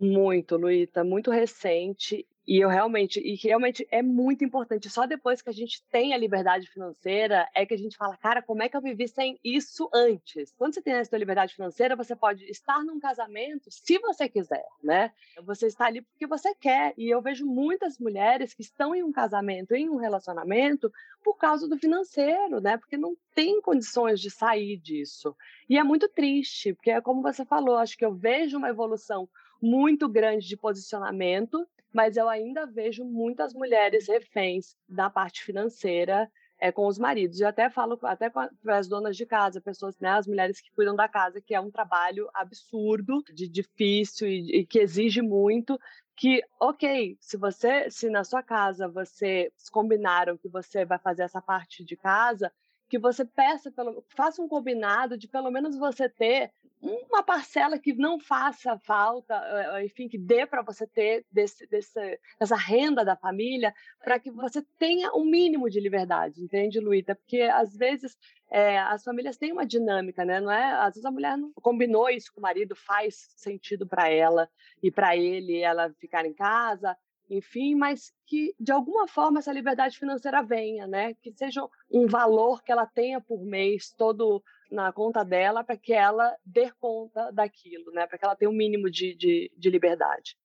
Muito, 0.02 0.56
Luíta, 0.56 1.04
muito 1.04 1.30
recente. 1.30 2.26
E 2.44 2.58
eu 2.58 2.68
realmente, 2.68 3.20
e 3.20 3.36
realmente 3.36 3.86
é 3.88 4.02
muito 4.02 4.44
importante. 4.44 4.90
Só 4.90 5.06
depois 5.06 5.40
que 5.40 5.48
a 5.48 5.52
gente 5.52 5.80
tem 5.92 6.12
a 6.12 6.18
liberdade 6.18 6.66
financeira 6.68 7.48
é 7.54 7.64
que 7.64 7.72
a 7.72 7.78
gente 7.78 7.96
fala, 7.96 8.16
cara, 8.16 8.42
como 8.42 8.64
é 8.64 8.68
que 8.68 8.76
eu 8.76 8.80
vivi 8.80 9.06
sem 9.06 9.38
isso 9.44 9.88
antes? 9.94 10.52
Quando 10.58 10.74
você 10.74 10.82
tem 10.82 10.94
essa 10.94 11.16
liberdade 11.16 11.54
financeira, 11.54 11.94
você 11.94 12.16
pode 12.16 12.44
estar 12.50 12.82
num 12.82 12.98
casamento 12.98 13.70
se 13.70 13.96
você 14.00 14.28
quiser, 14.28 14.66
né? 14.82 15.12
Você 15.44 15.68
está 15.68 15.86
ali 15.86 16.02
porque 16.02 16.26
você 16.26 16.52
quer. 16.52 16.94
E 16.98 17.08
eu 17.08 17.22
vejo 17.22 17.46
muitas 17.46 17.96
mulheres 17.96 18.54
que 18.54 18.62
estão 18.62 18.92
em 18.92 19.04
um 19.04 19.12
casamento, 19.12 19.72
em 19.72 19.88
um 19.88 19.98
relacionamento, 19.98 20.92
por 21.22 21.36
causa 21.36 21.68
do 21.68 21.78
financeiro, 21.78 22.60
né? 22.60 22.76
Porque 22.76 22.96
não 22.96 23.16
tem 23.36 23.60
condições 23.60 24.20
de 24.20 24.32
sair 24.32 24.78
disso. 24.78 25.36
E 25.68 25.78
é 25.78 25.84
muito 25.84 26.08
triste, 26.08 26.74
porque 26.74 26.90
é 26.90 27.00
como 27.00 27.22
você 27.22 27.44
falou, 27.44 27.76
acho 27.76 27.96
que 27.96 28.04
eu 28.04 28.12
vejo 28.12 28.58
uma 28.58 28.68
evolução 28.68 29.28
muito 29.62 30.08
grande 30.08 30.46
de 30.48 30.56
posicionamento, 30.56 31.66
mas 31.92 32.16
eu 32.16 32.28
ainda 32.28 32.66
vejo 32.66 33.04
muitas 33.04 33.54
mulheres 33.54 34.08
reféns 34.08 34.76
da 34.88 35.08
parte 35.08 35.44
financeira 35.44 36.28
é, 36.58 36.72
com 36.72 36.86
os 36.86 36.98
maridos. 36.98 37.40
E 37.40 37.44
até 37.44 37.68
falo 37.70 37.98
até 38.02 38.30
com 38.30 38.40
as 38.68 38.88
donas 38.88 39.16
de 39.16 39.26
casa, 39.26 39.60
pessoas, 39.60 39.98
né, 40.00 40.10
as 40.10 40.26
mulheres 40.26 40.60
que 40.60 40.70
cuidam 40.72 40.96
da 40.96 41.08
casa, 41.08 41.40
que 41.40 41.54
é 41.54 41.60
um 41.60 41.70
trabalho 41.70 42.28
absurdo, 42.32 43.22
de 43.32 43.48
difícil 43.48 44.28
e, 44.28 44.60
e 44.60 44.66
que 44.66 44.78
exige 44.78 45.20
muito. 45.20 45.78
Que, 46.16 46.42
ok, 46.60 47.16
se 47.20 47.36
você, 47.36 47.90
se 47.90 48.08
na 48.08 48.22
sua 48.22 48.42
casa 48.42 48.86
você 48.88 49.52
combinaram 49.70 50.36
que 50.36 50.48
você 50.48 50.84
vai 50.84 50.98
fazer 50.98 51.22
essa 51.22 51.40
parte 51.40 51.84
de 51.84 51.96
casa, 51.96 52.52
que 52.92 52.98
você 52.98 53.24
peça, 53.24 53.72
pelo, 53.72 54.04
faça 54.14 54.42
um 54.42 54.46
combinado 54.46 55.16
de 55.16 55.26
pelo 55.26 55.50
menos 55.50 55.78
você 55.78 56.10
ter 56.10 56.52
uma 56.78 57.22
parcela 57.22 57.78
que 57.78 57.94
não 57.94 58.20
faça 58.20 58.78
falta, 58.80 59.34
eh, 59.34 59.80
eh, 59.80 59.86
enfim, 59.86 60.10
que 60.10 60.18
dê 60.18 60.44
para 60.44 60.60
você 60.60 60.86
ter 60.86 61.24
desse, 61.32 61.66
desse, 61.68 62.20
dessa 62.38 62.54
renda 62.54 63.02
da 63.02 63.16
família, 63.16 63.72
para 64.04 64.18
que 64.18 64.30
você 64.30 64.62
tenha 64.78 65.10
um 65.14 65.24
mínimo 65.24 65.70
de 65.70 65.80
liberdade, 65.80 66.42
entende, 66.42 66.80
Luíta? 66.80 67.14
Porque 67.14 67.40
às 67.40 67.74
vezes 67.74 68.14
é, 68.50 68.78
as 68.80 69.02
famílias 69.02 69.38
têm 69.38 69.52
uma 69.52 69.64
dinâmica, 69.64 70.22
né? 70.22 70.38
Não 70.38 70.52
é? 70.52 70.72
Às 70.72 70.96
vezes 70.96 71.06
a 71.06 71.10
mulher 71.10 71.38
não 71.38 71.50
combinou 71.62 72.10
isso 72.10 72.30
com 72.30 72.40
o 72.40 72.42
marido, 72.42 72.76
faz 72.76 73.32
sentido 73.38 73.86
para 73.86 74.10
ela 74.10 74.50
e 74.82 74.90
para 74.90 75.16
ele, 75.16 75.60
ela 75.60 75.90
ficar 75.98 76.26
em 76.26 76.34
casa, 76.34 76.94
enfim, 77.32 77.74
mas 77.74 78.12
que 78.26 78.54
de 78.60 78.70
alguma 78.70 79.08
forma 79.08 79.38
essa 79.38 79.52
liberdade 79.52 79.98
financeira 79.98 80.42
venha, 80.42 80.86
né? 80.86 81.14
Que 81.22 81.32
seja 81.32 81.66
um 81.90 82.06
valor 82.06 82.62
que 82.62 82.70
ela 82.70 82.84
tenha 82.84 83.20
por 83.22 83.42
mês 83.42 83.90
todo 83.96 84.42
na 84.70 84.92
conta 84.92 85.24
dela 85.24 85.64
para 85.64 85.76
que 85.76 85.94
ela 85.94 86.36
dê 86.44 86.70
conta 86.78 87.30
daquilo, 87.32 87.90
né? 87.92 88.06
Para 88.06 88.18
que 88.18 88.24
ela 88.24 88.36
tenha 88.36 88.50
um 88.50 88.54
mínimo 88.54 88.90
de, 88.90 89.14
de, 89.16 89.50
de, 89.56 89.70
liberdade. 89.70 90.36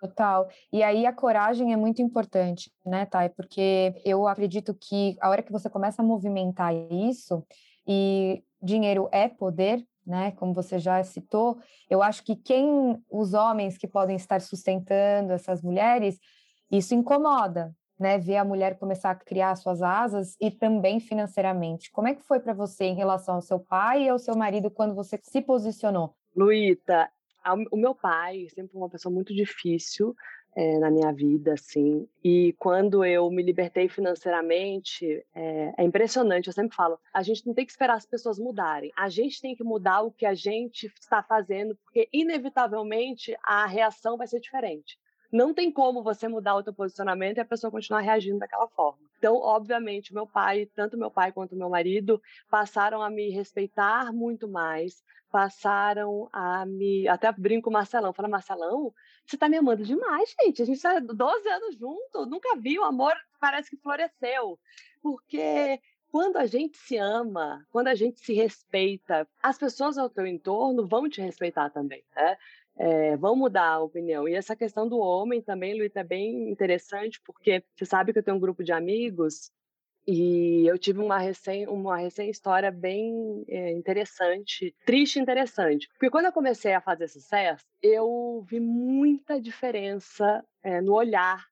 Total. 0.00 0.48
E 0.72 0.82
aí 0.82 1.06
a 1.06 1.12
coragem 1.12 1.72
é 1.72 1.76
muito 1.76 2.02
importante, 2.02 2.70
né, 2.84 3.06
Thay? 3.06 3.28
Porque 3.30 3.94
eu 4.04 4.26
acredito 4.26 4.74
que 4.74 5.16
a 5.20 5.30
hora 5.30 5.42
que 5.42 5.52
você 5.52 5.70
começa 5.70 6.02
a 6.02 6.04
movimentar 6.04 6.74
isso, 6.90 7.46
e 7.86 8.42
dinheiro 8.60 9.08
é 9.12 9.28
poder, 9.28 9.86
né? 10.06 10.32
Como 10.32 10.52
você 10.52 10.78
já 10.78 11.02
citou, 11.02 11.58
eu 11.88 12.02
acho 12.02 12.22
que 12.24 12.36
quem 12.36 13.02
os 13.10 13.34
homens 13.34 13.78
que 13.78 13.86
podem 13.86 14.16
estar 14.16 14.40
sustentando 14.40 15.32
essas 15.32 15.62
mulheres, 15.62 16.18
isso 16.70 16.94
incomoda, 16.94 17.74
né, 17.98 18.18
ver 18.18 18.36
a 18.36 18.44
mulher 18.44 18.78
começar 18.78 19.10
a 19.10 19.14
criar 19.14 19.54
suas 19.56 19.80
asas 19.80 20.36
e 20.40 20.50
também 20.50 20.98
financeiramente. 20.98 21.90
Como 21.92 22.08
é 22.08 22.14
que 22.14 22.22
foi 22.22 22.40
para 22.40 22.52
você 22.52 22.84
em 22.84 22.94
relação 22.94 23.36
ao 23.36 23.42
seu 23.42 23.60
pai 23.60 24.04
e 24.04 24.08
ao 24.08 24.18
seu 24.18 24.36
marido 24.36 24.70
quando 24.70 24.94
você 24.94 25.18
se 25.22 25.40
posicionou? 25.40 26.14
Luíta, 26.36 27.08
o 27.70 27.76
meu 27.76 27.94
pai 27.94 28.46
sempre 28.54 28.76
uma 28.76 28.88
pessoa 28.88 29.12
muito 29.12 29.34
difícil 29.34 30.14
é, 30.56 30.78
na 30.78 30.90
minha 30.90 31.12
vida, 31.12 31.54
assim. 31.54 32.08
E 32.22 32.54
quando 32.58 33.04
eu 33.04 33.30
me 33.30 33.42
libertei 33.42 33.88
financeiramente, 33.88 35.24
é, 35.34 35.74
é, 35.76 35.84
impressionante. 35.84 36.46
Eu 36.46 36.52
sempre 36.52 36.76
falo: 36.76 36.98
a 37.12 37.22
gente 37.22 37.46
não 37.46 37.54
tem 37.54 37.64
que 37.64 37.72
esperar 37.72 37.96
as 37.96 38.06
pessoas 38.06 38.38
mudarem, 38.38 38.92
a 38.96 39.08
gente 39.08 39.40
tem 39.40 39.54
que 39.54 39.64
mudar 39.64 40.02
o 40.02 40.10
que 40.10 40.26
a 40.26 40.34
gente 40.34 40.86
está 40.98 41.22
fazendo, 41.22 41.76
porque 41.84 42.08
inevitavelmente 42.12 43.36
a 43.42 43.66
reação 43.66 44.16
vai 44.16 44.26
ser 44.26 44.40
diferente 44.40 44.98
não 45.34 45.52
tem 45.52 45.68
como 45.68 46.00
você 46.00 46.28
mudar 46.28 46.54
o 46.54 46.62
teu 46.62 46.72
posicionamento 46.72 47.38
e 47.38 47.40
a 47.40 47.44
pessoa 47.44 47.68
continuar 47.68 48.02
reagindo 48.02 48.38
daquela 48.38 48.68
forma. 48.68 49.02
Então, 49.18 49.34
obviamente, 49.34 50.14
meu 50.14 50.28
pai, 50.28 50.70
tanto 50.76 50.96
meu 50.96 51.10
pai 51.10 51.32
quanto 51.32 51.56
meu 51.56 51.68
marido, 51.68 52.22
passaram 52.48 53.02
a 53.02 53.10
me 53.10 53.30
respeitar 53.30 54.12
muito 54.12 54.46
mais, 54.46 55.02
passaram 55.32 56.28
a 56.32 56.64
me. 56.64 57.08
Até 57.08 57.32
brinco 57.32 57.64
com 57.64 57.70
o 57.70 57.72
Marcelão. 57.72 58.12
Fala, 58.12 58.28
Marcelão, 58.28 58.94
você 59.26 59.36
tá 59.36 59.48
me 59.48 59.56
amando 59.56 59.82
demais, 59.82 60.32
gente. 60.40 60.62
A 60.62 60.66
gente 60.66 60.80
tá 60.80 61.00
12 61.00 61.48
anos 61.48 61.76
junto, 61.76 62.26
nunca 62.26 62.54
vi, 62.54 62.78
o 62.78 62.84
amor 62.84 63.12
parece 63.40 63.70
que 63.70 63.82
floresceu. 63.82 64.56
Porque 65.02 65.80
quando 66.12 66.36
a 66.36 66.46
gente 66.46 66.76
se 66.76 66.96
ama, 66.96 67.66
quando 67.72 67.88
a 67.88 67.94
gente 67.96 68.20
se 68.20 68.34
respeita, 68.34 69.26
as 69.42 69.58
pessoas 69.58 69.98
ao 69.98 70.08
teu 70.08 70.28
entorno 70.28 70.86
vão 70.86 71.08
te 71.08 71.20
respeitar 71.20 71.70
também, 71.70 72.04
né? 72.14 72.38
É, 72.76 73.16
vão 73.16 73.36
mudar 73.36 73.68
a 73.68 73.80
opinião. 73.80 74.28
E 74.28 74.34
essa 74.34 74.56
questão 74.56 74.88
do 74.88 74.98
homem 74.98 75.40
também, 75.40 75.76
Luísa, 75.76 76.00
é 76.00 76.04
bem 76.04 76.50
interessante, 76.50 77.20
porque 77.24 77.62
você 77.74 77.84
sabe 77.84 78.12
que 78.12 78.18
eu 78.18 78.22
tenho 78.22 78.36
um 78.36 78.40
grupo 78.40 78.64
de 78.64 78.72
amigos 78.72 79.52
e 80.06 80.66
eu 80.66 80.78
tive 80.78 81.00
uma 81.00 81.18
recém, 81.18 81.66
uma 81.66 81.96
recém 81.96 82.28
história 82.28 82.70
bem 82.70 83.44
é, 83.48 83.72
interessante, 83.72 84.74
triste 84.84 85.16
e 85.16 85.22
interessante. 85.22 85.88
Porque 85.88 86.10
quando 86.10 86.26
eu 86.26 86.32
comecei 86.32 86.74
a 86.74 86.80
fazer 86.80 87.08
sucesso, 87.08 87.64
eu 87.82 88.44
vi 88.46 88.60
muita 88.60 89.40
diferença 89.40 90.44
é, 90.62 90.80
no 90.80 90.92
olhar 90.94 91.46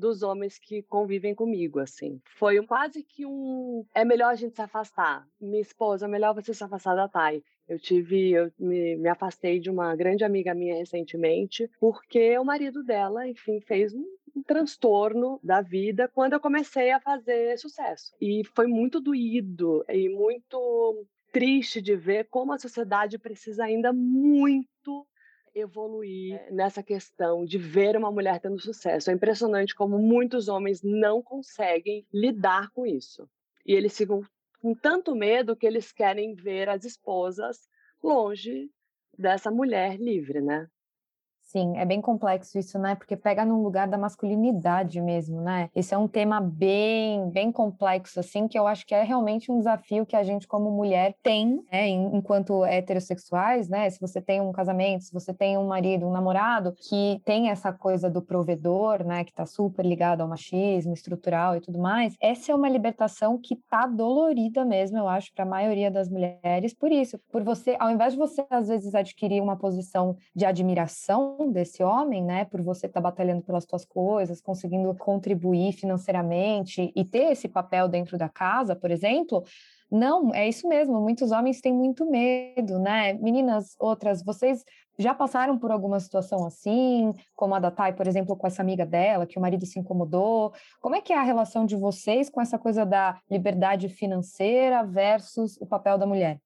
dos 0.00 0.22
homens 0.22 0.58
que 0.58 0.82
convivem 0.82 1.34
comigo, 1.34 1.78
assim. 1.78 2.20
Foi 2.36 2.60
quase 2.66 3.02
que 3.02 3.24
um 3.26 3.84
é 3.94 4.04
melhor 4.04 4.30
a 4.30 4.34
gente 4.34 4.56
se 4.56 4.62
afastar. 4.62 5.26
Minha 5.40 5.60
esposa, 5.60 6.06
é 6.06 6.08
melhor 6.08 6.34
você 6.34 6.52
se 6.52 6.64
afastar 6.64 6.96
da 6.96 7.08
Thay. 7.08 7.44
Eu 7.68 7.78
tive, 7.78 8.32
eu 8.32 8.50
me, 8.58 8.96
me 8.96 9.08
afastei 9.08 9.60
de 9.60 9.70
uma 9.70 9.94
grande 9.94 10.24
amiga 10.24 10.52
minha 10.52 10.74
recentemente, 10.74 11.70
porque 11.78 12.36
o 12.36 12.44
marido 12.44 12.82
dela, 12.82 13.28
enfim, 13.28 13.60
fez 13.60 13.94
um 13.94 14.04
um 14.34 14.42
transtorno 14.42 15.40
da 15.42 15.60
vida 15.60 16.08
quando 16.08 16.34
eu 16.34 16.40
comecei 16.40 16.90
a 16.90 17.00
fazer 17.00 17.58
sucesso. 17.58 18.12
E 18.20 18.42
foi 18.54 18.66
muito 18.66 19.00
doído 19.00 19.84
e 19.88 20.08
muito 20.08 21.06
triste 21.32 21.80
de 21.80 21.94
ver 21.94 22.26
como 22.28 22.52
a 22.52 22.58
sociedade 22.58 23.18
precisa 23.18 23.64
ainda 23.64 23.92
muito 23.92 24.66
evoluir 25.54 26.34
é. 26.34 26.50
nessa 26.50 26.82
questão 26.82 27.44
de 27.44 27.58
ver 27.58 27.96
uma 27.96 28.10
mulher 28.10 28.40
tendo 28.40 28.60
sucesso. 28.60 29.10
É 29.10 29.14
impressionante 29.14 29.74
como 29.74 29.98
muitos 29.98 30.48
homens 30.48 30.82
não 30.82 31.22
conseguem 31.22 32.06
lidar 32.12 32.70
com 32.70 32.86
isso. 32.86 33.28
E 33.66 33.72
eles 33.72 33.96
ficam 33.96 34.22
com 34.60 34.74
tanto 34.74 35.14
medo 35.14 35.56
que 35.56 35.66
eles 35.66 35.92
querem 35.92 36.34
ver 36.34 36.68
as 36.68 36.84
esposas 36.84 37.68
longe 38.02 38.70
dessa 39.16 39.50
mulher 39.50 39.96
livre, 39.98 40.40
né? 40.40 40.68
Sim, 41.52 41.76
é 41.76 41.84
bem 41.84 42.00
complexo 42.00 42.56
isso, 42.60 42.78
né? 42.78 42.94
Porque 42.94 43.16
pega 43.16 43.44
num 43.44 43.60
lugar 43.60 43.88
da 43.88 43.98
masculinidade 43.98 45.00
mesmo, 45.00 45.40
né? 45.40 45.68
Esse 45.74 45.92
é 45.92 45.98
um 45.98 46.06
tema 46.06 46.40
bem, 46.40 47.28
bem 47.28 47.50
complexo, 47.50 48.20
assim, 48.20 48.46
que 48.46 48.56
eu 48.56 48.68
acho 48.68 48.86
que 48.86 48.94
é 48.94 49.02
realmente 49.02 49.50
um 49.50 49.58
desafio 49.58 50.06
que 50.06 50.14
a 50.14 50.22
gente, 50.22 50.46
como 50.46 50.70
mulher, 50.70 51.12
tem, 51.24 51.60
né? 51.72 51.88
Enquanto 51.88 52.64
heterossexuais, 52.64 53.68
né? 53.68 53.90
Se 53.90 54.00
você 54.00 54.22
tem 54.22 54.40
um 54.40 54.52
casamento, 54.52 55.02
se 55.02 55.12
você 55.12 55.34
tem 55.34 55.58
um 55.58 55.66
marido, 55.66 56.06
um 56.06 56.12
namorado, 56.12 56.72
que 56.88 57.20
tem 57.24 57.50
essa 57.50 57.72
coisa 57.72 58.08
do 58.08 58.22
provedor, 58.22 59.02
né? 59.04 59.24
Que 59.24 59.32
tá 59.34 59.44
super 59.44 59.84
ligado 59.84 60.20
ao 60.20 60.28
machismo 60.28 60.92
estrutural 60.92 61.56
e 61.56 61.60
tudo 61.60 61.80
mais, 61.80 62.14
essa 62.20 62.52
é 62.52 62.54
uma 62.54 62.68
libertação 62.68 63.36
que 63.36 63.56
tá 63.68 63.88
dolorida 63.88 64.64
mesmo, 64.64 64.98
eu 64.98 65.08
acho, 65.08 65.34
para 65.34 65.44
a 65.44 65.48
maioria 65.48 65.90
das 65.90 66.08
mulheres, 66.08 66.72
por 66.72 66.92
isso, 66.92 67.18
por 67.32 67.42
você, 67.42 67.76
ao 67.80 67.90
invés 67.90 68.12
de 68.12 68.20
você, 68.20 68.46
às 68.48 68.68
vezes, 68.68 68.94
adquirir 68.94 69.42
uma 69.42 69.56
posição 69.56 70.16
de 70.32 70.44
admiração, 70.44 71.39
desse 71.48 71.82
homem, 71.82 72.24
né, 72.24 72.44
por 72.44 72.60
você 72.62 72.86
estar 72.86 73.00
tá 73.00 73.08
batalhando 73.08 73.42
pelas 73.42 73.64
suas 73.64 73.84
coisas, 73.84 74.40
conseguindo 74.40 74.94
contribuir 74.94 75.72
financeiramente 75.72 76.92
e 76.94 77.04
ter 77.04 77.32
esse 77.32 77.48
papel 77.48 77.88
dentro 77.88 78.18
da 78.18 78.28
casa, 78.28 78.74
por 78.74 78.90
exemplo, 78.90 79.44
não, 79.90 80.32
é 80.32 80.48
isso 80.48 80.68
mesmo. 80.68 81.00
Muitos 81.00 81.32
homens 81.32 81.60
têm 81.60 81.72
muito 81.72 82.08
medo, 82.08 82.78
né? 82.78 83.14
Meninas, 83.14 83.74
outras, 83.78 84.22
vocês 84.22 84.64
já 84.96 85.14
passaram 85.14 85.58
por 85.58 85.72
alguma 85.72 85.98
situação 85.98 86.46
assim, 86.46 87.12
como 87.34 87.54
a 87.54 87.58
da 87.58 87.70
Thay, 87.70 87.94
por 87.94 88.06
exemplo, 88.06 88.36
com 88.36 88.46
essa 88.46 88.62
amiga 88.62 88.86
dela, 88.86 89.26
que 89.26 89.38
o 89.38 89.40
marido 89.40 89.66
se 89.66 89.80
incomodou? 89.80 90.52
Como 90.80 90.94
é 90.94 91.00
que 91.00 91.12
é 91.12 91.18
a 91.18 91.22
relação 91.22 91.66
de 91.66 91.74
vocês 91.74 92.30
com 92.30 92.40
essa 92.40 92.58
coisa 92.58 92.86
da 92.86 93.18
liberdade 93.28 93.88
financeira 93.88 94.84
versus 94.84 95.56
o 95.60 95.66
papel 95.66 95.98
da 95.98 96.06
mulher? 96.06 96.38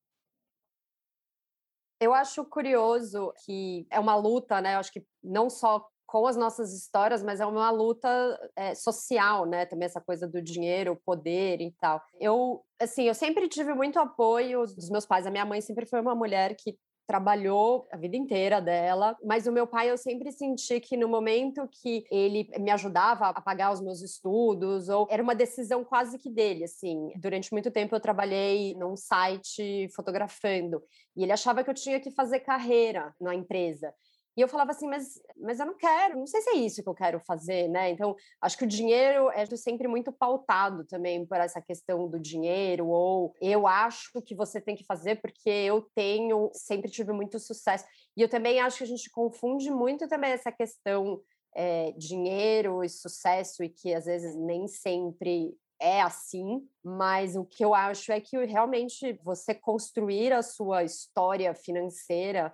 Eu 1.99 2.13
acho 2.13 2.43
curioso 2.45 3.33
que 3.45 3.87
é 3.89 3.99
uma 3.99 4.15
luta, 4.15 4.61
né? 4.61 4.75
Eu 4.75 4.79
acho 4.79 4.91
que 4.91 5.05
não 5.23 5.49
só 5.49 5.85
com 6.05 6.27
as 6.27 6.37
nossas 6.37 6.73
histórias, 6.73 7.23
mas 7.23 7.39
é 7.39 7.45
uma 7.45 7.69
luta 7.71 8.07
é, 8.55 8.75
social, 8.75 9.45
né? 9.45 9.65
Também 9.65 9.85
essa 9.85 10.01
coisa 10.01 10.27
do 10.27 10.41
dinheiro, 10.41 10.93
o 10.93 10.95
poder 10.95 11.61
e 11.61 11.71
tal. 11.79 12.01
Eu, 12.19 12.63
assim, 12.79 13.03
eu 13.07 13.13
sempre 13.15 13.49
tive 13.49 13.73
muito 13.73 13.99
apoio 13.99 14.65
dos 14.65 14.89
meus 14.89 15.05
pais. 15.05 15.25
A 15.25 15.31
minha 15.31 15.45
mãe 15.45 15.61
sempre 15.61 15.85
foi 15.85 15.99
uma 15.99 16.15
mulher 16.15 16.55
que 16.55 16.77
trabalhou 17.07 17.87
a 17.91 17.97
vida 17.97 18.15
inteira 18.15 18.61
dela, 18.61 19.15
mas 19.23 19.47
o 19.47 19.51
meu 19.51 19.67
pai 19.67 19.91
eu 19.91 19.97
sempre 19.97 20.31
senti 20.31 20.79
que 20.79 20.97
no 20.97 21.07
momento 21.07 21.67
que 21.81 22.03
ele 22.11 22.49
me 22.59 22.71
ajudava 22.71 23.29
a 23.29 23.41
pagar 23.41 23.71
os 23.71 23.81
meus 23.81 24.01
estudos, 24.01 24.89
ou 24.89 25.07
era 25.09 25.21
uma 25.21 25.35
decisão 25.35 25.83
quase 25.83 26.17
que 26.17 26.29
dele, 26.29 26.63
assim. 26.63 27.11
Durante 27.17 27.51
muito 27.51 27.69
tempo 27.71 27.95
eu 27.95 27.99
trabalhei 27.99 28.73
num 28.75 28.95
site 28.95 29.87
fotografando 29.95 30.81
e 31.15 31.23
ele 31.23 31.31
achava 31.31 31.63
que 31.63 31.69
eu 31.69 31.73
tinha 31.73 31.99
que 31.99 32.11
fazer 32.11 32.39
carreira 32.39 33.13
na 33.19 33.33
empresa. 33.35 33.93
E 34.35 34.41
eu 34.41 34.47
falava 34.47 34.71
assim, 34.71 34.87
mas, 34.87 35.21
mas 35.37 35.59
eu 35.59 35.65
não 35.65 35.77
quero, 35.77 36.17
não 36.17 36.27
sei 36.27 36.41
se 36.41 36.49
é 36.49 36.55
isso 36.55 36.83
que 36.83 36.89
eu 36.89 36.93
quero 36.93 37.19
fazer, 37.21 37.69
né? 37.69 37.89
Então, 37.89 38.15
acho 38.41 38.57
que 38.57 38.65
o 38.65 38.67
dinheiro 38.67 39.29
é 39.31 39.45
sempre 39.55 39.87
muito 39.87 40.11
pautado 40.11 40.83
também 40.85 41.25
por 41.25 41.37
essa 41.37 41.61
questão 41.61 42.09
do 42.09 42.19
dinheiro, 42.19 42.87
ou 42.87 43.33
eu 43.39 43.65
acho 43.65 44.21
que 44.25 44.35
você 44.35 44.59
tem 44.59 44.75
que 44.75 44.83
fazer 44.83 45.21
porque 45.21 45.49
eu 45.49 45.81
tenho, 45.95 46.49
sempre 46.53 46.91
tive 46.91 47.13
muito 47.13 47.39
sucesso. 47.39 47.85
E 48.17 48.21
eu 48.21 48.29
também 48.29 48.59
acho 48.59 48.79
que 48.79 48.83
a 48.83 48.87
gente 48.87 49.09
confunde 49.09 49.71
muito 49.71 50.07
também 50.07 50.31
essa 50.31 50.51
questão 50.51 51.21
é, 51.55 51.93
dinheiro 51.93 52.83
e 52.83 52.89
sucesso, 52.89 53.63
e 53.63 53.69
que 53.69 53.93
às 53.93 54.05
vezes 54.05 54.35
nem 54.35 54.67
sempre 54.67 55.55
é 55.79 56.01
assim, 56.01 56.67
mas 56.83 57.35
o 57.35 57.45
que 57.45 57.63
eu 57.63 57.73
acho 57.73 58.11
é 58.11 58.19
que 58.19 58.37
realmente 58.45 59.19
você 59.23 59.53
construir 59.53 60.31
a 60.31 60.41
sua 60.41 60.83
história 60.83 61.53
financeira 61.53 62.53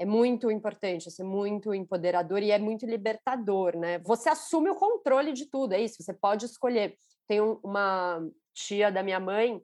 é 0.00 0.06
muito 0.06 0.50
importante, 0.50 1.10
é 1.20 1.22
muito 1.22 1.74
empoderador 1.74 2.42
e 2.42 2.50
é 2.50 2.58
muito 2.58 2.86
libertador, 2.86 3.76
né? 3.76 3.98
Você 3.98 4.30
assume 4.30 4.70
o 4.70 4.74
controle 4.74 5.30
de 5.30 5.44
tudo, 5.44 5.74
é 5.74 5.80
isso, 5.80 6.02
você 6.02 6.14
pode 6.14 6.46
escolher. 6.46 6.96
Tem 7.28 7.38
uma 7.38 8.26
tia 8.54 8.90
da 8.90 9.02
minha 9.02 9.20
mãe 9.20 9.62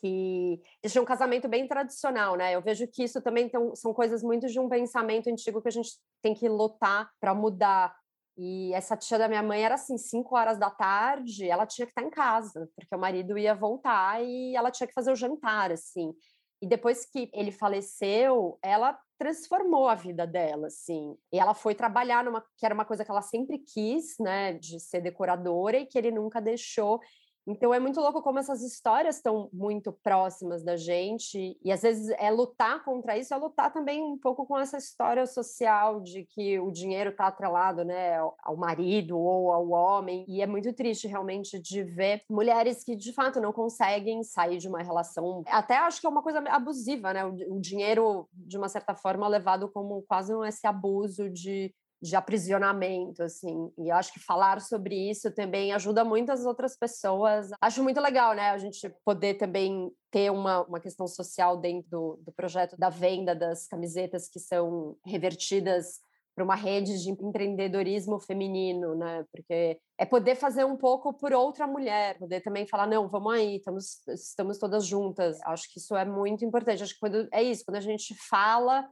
que 0.00 0.60
eles 0.82 0.92
tinham 0.92 1.04
um 1.04 1.06
casamento 1.06 1.46
bem 1.48 1.68
tradicional, 1.68 2.34
né? 2.34 2.56
Eu 2.56 2.60
vejo 2.60 2.88
que 2.88 3.04
isso 3.04 3.22
também 3.22 3.48
tem, 3.48 3.72
são 3.76 3.94
coisas 3.94 4.20
muito 4.20 4.48
de 4.48 4.58
um 4.58 4.68
pensamento 4.68 5.30
antigo 5.30 5.62
que 5.62 5.68
a 5.68 5.72
gente 5.72 5.90
tem 6.20 6.34
que 6.34 6.48
lutar 6.48 7.08
para 7.20 7.32
mudar. 7.32 7.94
E 8.36 8.74
essa 8.74 8.96
tia 8.96 9.16
da 9.16 9.28
minha 9.28 9.44
mãe 9.44 9.62
era 9.62 9.76
assim, 9.76 9.96
5 9.96 10.36
horas 10.36 10.58
da 10.58 10.70
tarde, 10.70 11.48
ela 11.48 11.64
tinha 11.64 11.86
que 11.86 11.92
estar 11.92 12.02
em 12.02 12.10
casa, 12.10 12.68
porque 12.74 12.94
o 12.94 12.98
marido 12.98 13.38
ia 13.38 13.54
voltar 13.54 14.20
e 14.24 14.56
ela 14.56 14.72
tinha 14.72 14.88
que 14.88 14.92
fazer 14.92 15.12
o 15.12 15.16
jantar, 15.16 15.70
assim. 15.70 16.12
E 16.60 16.66
depois 16.66 17.06
que 17.06 17.30
ele 17.32 17.52
faleceu, 17.52 18.58
ela 18.60 18.98
transformou 19.18 19.88
a 19.88 19.94
vida 19.94 20.26
dela, 20.26 20.66
assim. 20.66 21.16
E 21.32 21.38
ela 21.38 21.54
foi 21.54 21.74
trabalhar 21.74 22.24
numa 22.24 22.44
que 22.56 22.64
era 22.64 22.74
uma 22.74 22.84
coisa 22.84 23.04
que 23.04 23.10
ela 23.10 23.22
sempre 23.22 23.58
quis, 23.58 24.16
né, 24.18 24.54
de 24.54 24.78
ser 24.78 25.00
decoradora 25.00 25.78
e 25.78 25.86
que 25.86 25.98
ele 25.98 26.10
nunca 26.10 26.40
deixou. 26.40 27.00
Então 27.46 27.72
é 27.72 27.78
muito 27.78 28.00
louco 28.00 28.22
como 28.22 28.38
essas 28.38 28.62
histórias 28.62 29.16
estão 29.16 29.48
muito 29.52 29.92
próximas 29.92 30.64
da 30.64 30.76
gente 30.76 31.56
e 31.62 31.70
às 31.70 31.82
vezes 31.82 32.08
é 32.18 32.30
lutar 32.30 32.84
contra 32.84 33.16
isso, 33.16 33.32
é 33.32 33.36
lutar 33.36 33.72
também 33.72 34.02
um 34.02 34.18
pouco 34.18 34.44
com 34.44 34.58
essa 34.58 34.76
história 34.76 35.26
social 35.26 36.00
de 36.00 36.24
que 36.24 36.58
o 36.58 36.70
dinheiro 36.72 37.10
está 37.10 37.28
atrelado, 37.28 37.84
né, 37.84 38.18
ao 38.42 38.56
marido 38.56 39.16
ou 39.16 39.52
ao 39.52 39.70
homem 39.70 40.24
e 40.28 40.42
é 40.42 40.46
muito 40.46 40.72
triste 40.72 41.06
realmente 41.06 41.60
de 41.60 41.84
ver 41.84 42.22
mulheres 42.28 42.82
que 42.82 42.96
de 42.96 43.12
fato 43.12 43.40
não 43.40 43.52
conseguem 43.52 44.22
sair 44.24 44.58
de 44.58 44.68
uma 44.68 44.82
relação. 44.82 45.42
Até 45.46 45.76
acho 45.76 46.00
que 46.00 46.06
é 46.06 46.10
uma 46.10 46.22
coisa 46.22 46.40
abusiva, 46.48 47.12
né, 47.12 47.24
o, 47.24 47.60
dinheiro 47.60 48.28
de 48.32 48.56
uma 48.58 48.68
certa 48.68 48.94
forma 48.94 49.28
levado 49.28 49.68
como 49.68 50.02
quase 50.02 50.34
um 50.34 50.44
esse 50.44 50.66
abuso 50.66 51.30
de 51.30 51.72
de 52.00 52.14
aprisionamento, 52.14 53.22
assim. 53.22 53.72
E 53.78 53.90
acho 53.90 54.12
que 54.12 54.20
falar 54.20 54.60
sobre 54.60 55.10
isso 55.10 55.30
também 55.32 55.72
ajuda 55.72 56.04
muitas 56.04 56.44
outras 56.44 56.76
pessoas. 56.76 57.50
Acho 57.60 57.82
muito 57.82 58.00
legal, 58.00 58.34
né? 58.34 58.50
A 58.50 58.58
gente 58.58 58.88
poder 59.04 59.34
também 59.34 59.90
ter 60.10 60.30
uma, 60.30 60.62
uma 60.62 60.80
questão 60.80 61.06
social 61.06 61.56
dentro 61.56 61.88
do, 61.90 62.20
do 62.24 62.32
projeto 62.32 62.76
da 62.76 62.88
venda 62.88 63.34
das 63.34 63.66
camisetas 63.66 64.28
que 64.28 64.38
são 64.38 64.96
revertidas 65.04 66.00
para 66.36 66.44
uma 66.44 66.54
rede 66.54 67.02
de 67.02 67.10
empreendedorismo 67.10 68.20
feminino, 68.20 68.94
né? 68.94 69.24
Porque 69.32 69.80
é 69.98 70.04
poder 70.04 70.34
fazer 70.34 70.64
um 70.64 70.76
pouco 70.76 71.14
por 71.14 71.32
outra 71.32 71.66
mulher, 71.66 72.18
poder 72.18 72.42
também 72.42 72.66
falar 72.66 72.86
não, 72.86 73.08
vamos 73.08 73.32
aí, 73.32 73.56
estamos 73.56 74.06
estamos 74.08 74.58
todas 74.58 74.84
juntas. 74.84 75.40
Acho 75.46 75.72
que 75.72 75.78
isso 75.78 75.96
é 75.96 76.04
muito 76.04 76.44
importante. 76.44 76.82
Acho 76.82 76.92
que 76.92 77.00
quando 77.00 77.26
é 77.32 77.42
isso, 77.42 77.64
quando 77.64 77.78
a 77.78 77.80
gente 77.80 78.14
fala 78.28 78.86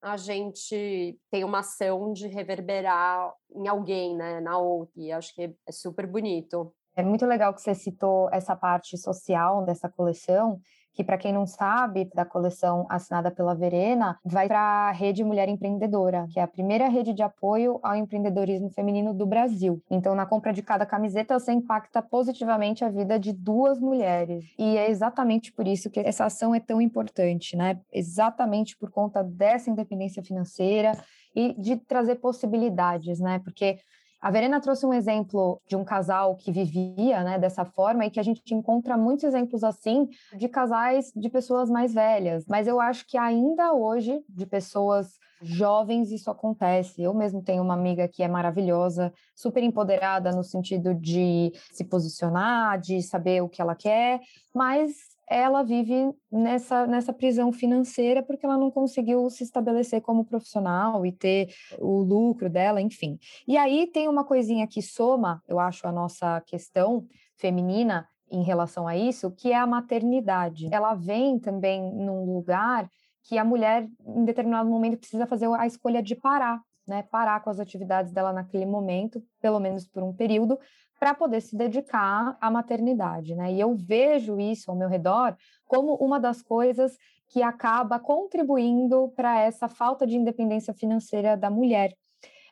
a 0.00 0.16
gente 0.16 1.18
tem 1.30 1.44
uma 1.44 1.60
ação 1.60 2.12
de 2.12 2.28
reverberar 2.28 3.32
em 3.54 3.66
alguém, 3.66 4.16
né, 4.16 4.40
na 4.40 4.58
outra, 4.58 5.00
e 5.00 5.12
acho 5.12 5.34
que 5.34 5.54
é 5.66 5.72
super 5.72 6.06
bonito. 6.06 6.72
É 6.96 7.02
muito 7.02 7.26
legal 7.26 7.54
que 7.54 7.60
você 7.60 7.74
citou 7.74 8.28
essa 8.32 8.56
parte 8.56 8.96
social 8.98 9.64
dessa 9.64 9.88
coleção, 9.88 10.60
que 10.94 11.04
para 11.04 11.18
quem 11.18 11.32
não 11.32 11.46
sabe, 11.46 12.10
da 12.14 12.24
coleção 12.24 12.86
assinada 12.88 13.30
pela 13.30 13.54
Verena, 13.54 14.18
vai 14.24 14.48
para 14.48 14.60
a 14.60 14.90
Rede 14.90 15.22
Mulher 15.22 15.48
Empreendedora, 15.48 16.26
que 16.32 16.40
é 16.40 16.42
a 16.42 16.48
primeira 16.48 16.88
rede 16.88 17.12
de 17.12 17.22
apoio 17.22 17.78
ao 17.82 17.94
empreendedorismo 17.94 18.70
feminino 18.70 19.14
do 19.14 19.26
Brasil. 19.26 19.82
Então, 19.90 20.14
na 20.14 20.26
compra 20.26 20.52
de 20.52 20.62
cada 20.62 20.84
camiseta, 20.84 21.38
você 21.38 21.52
impacta 21.52 22.02
positivamente 22.02 22.84
a 22.84 22.90
vida 22.90 23.18
de 23.18 23.32
duas 23.32 23.78
mulheres. 23.78 24.44
E 24.58 24.76
é 24.76 24.90
exatamente 24.90 25.52
por 25.52 25.66
isso 25.66 25.90
que 25.90 26.00
essa 26.00 26.24
ação 26.24 26.54
é 26.54 26.60
tão 26.60 26.80
importante, 26.80 27.56
né? 27.56 27.80
Exatamente 27.92 28.76
por 28.76 28.90
conta 28.90 29.22
dessa 29.22 29.70
independência 29.70 30.22
financeira 30.22 30.92
e 31.34 31.54
de 31.54 31.76
trazer 31.76 32.16
possibilidades, 32.16 33.20
né? 33.20 33.38
Porque 33.38 33.78
A 34.20 34.30
Verena 34.30 34.60
trouxe 34.60 34.84
um 34.84 34.92
exemplo 34.92 35.60
de 35.68 35.76
um 35.76 35.84
casal 35.84 36.34
que 36.34 36.50
vivia 36.50 37.22
né, 37.22 37.38
dessa 37.38 37.64
forma 37.64 38.04
e 38.04 38.10
que 38.10 38.18
a 38.18 38.22
gente 38.22 38.42
encontra 38.52 38.96
muitos 38.96 39.24
exemplos 39.24 39.62
assim 39.62 40.08
de 40.36 40.48
casais 40.48 41.12
de 41.14 41.28
pessoas 41.28 41.70
mais 41.70 41.94
velhas. 41.94 42.44
Mas 42.48 42.66
eu 42.66 42.80
acho 42.80 43.06
que 43.06 43.16
ainda 43.16 43.72
hoje, 43.72 44.20
de 44.28 44.44
pessoas 44.44 45.18
jovens, 45.40 46.10
isso 46.10 46.30
acontece. 46.30 47.00
Eu 47.00 47.14
mesmo 47.14 47.42
tenho 47.42 47.62
uma 47.62 47.74
amiga 47.74 48.08
que 48.08 48.22
é 48.22 48.28
maravilhosa, 48.28 49.12
super 49.36 49.62
empoderada 49.62 50.32
no 50.32 50.42
sentido 50.42 50.94
de 50.94 51.52
se 51.72 51.84
posicionar, 51.84 52.80
de 52.80 53.00
saber 53.02 53.40
o 53.40 53.48
que 53.48 53.62
ela 53.62 53.76
quer, 53.76 54.20
mas 54.52 55.17
ela 55.30 55.62
vive 55.62 56.12
nessa, 56.30 56.86
nessa 56.86 57.12
prisão 57.12 57.52
financeira 57.52 58.22
porque 58.22 58.44
ela 58.44 58.56
não 58.56 58.70
conseguiu 58.70 59.28
se 59.30 59.44
estabelecer 59.44 60.00
como 60.00 60.24
profissional 60.24 61.04
e 61.04 61.12
ter 61.12 61.48
o 61.78 62.02
lucro 62.02 62.48
dela, 62.48 62.80
enfim. 62.80 63.18
E 63.46 63.56
aí 63.56 63.86
tem 63.86 64.08
uma 64.08 64.24
coisinha 64.24 64.66
que 64.66 64.82
soma, 64.82 65.42
eu 65.48 65.58
acho, 65.58 65.86
a 65.86 65.92
nossa 65.92 66.40
questão 66.42 67.06
feminina 67.36 68.08
em 68.30 68.42
relação 68.42 68.86
a 68.86 68.96
isso, 68.96 69.30
que 69.30 69.52
é 69.52 69.56
a 69.56 69.66
maternidade. 69.66 70.68
Ela 70.70 70.94
vem 70.94 71.38
também 71.38 71.82
num 71.94 72.24
lugar 72.24 72.88
que 73.24 73.38
a 73.38 73.44
mulher, 73.44 73.88
em 74.06 74.24
determinado 74.24 74.68
momento, 74.68 74.98
precisa 74.98 75.26
fazer 75.26 75.48
a 75.54 75.66
escolha 75.66 76.02
de 76.02 76.14
parar, 76.14 76.60
né? 76.86 77.02
Parar 77.10 77.42
com 77.42 77.50
as 77.50 77.60
atividades 77.60 78.12
dela 78.12 78.32
naquele 78.32 78.66
momento, 78.66 79.22
pelo 79.40 79.60
menos 79.60 79.86
por 79.86 80.02
um 80.02 80.12
período, 80.12 80.58
para 80.98 81.14
poder 81.14 81.40
se 81.40 81.56
dedicar 81.56 82.36
à 82.40 82.50
maternidade, 82.50 83.34
né? 83.34 83.52
E 83.52 83.60
eu 83.60 83.74
vejo 83.74 84.40
isso 84.40 84.70
ao 84.70 84.76
meu 84.76 84.88
redor 84.88 85.36
como 85.66 85.94
uma 85.94 86.18
das 86.18 86.42
coisas 86.42 86.98
que 87.28 87.42
acaba 87.42 88.00
contribuindo 88.00 89.12
para 89.14 89.40
essa 89.40 89.68
falta 89.68 90.06
de 90.06 90.16
independência 90.16 90.74
financeira 90.74 91.36
da 91.36 91.50
mulher. 91.50 91.94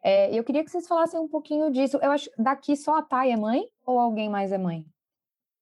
É, 0.02 0.32
eu 0.32 0.44
queria 0.44 0.62
que 0.62 0.70
vocês 0.70 0.86
falassem 0.86 1.18
um 1.18 1.28
pouquinho 1.28 1.70
disso. 1.70 1.98
Eu 2.00 2.12
acho 2.12 2.30
daqui 2.38 2.76
só 2.76 2.98
a 2.98 3.02
Thay 3.02 3.32
é 3.32 3.36
mãe 3.36 3.66
ou 3.84 3.98
alguém 3.98 4.28
mais 4.28 4.52
é 4.52 4.58
mãe? 4.58 4.84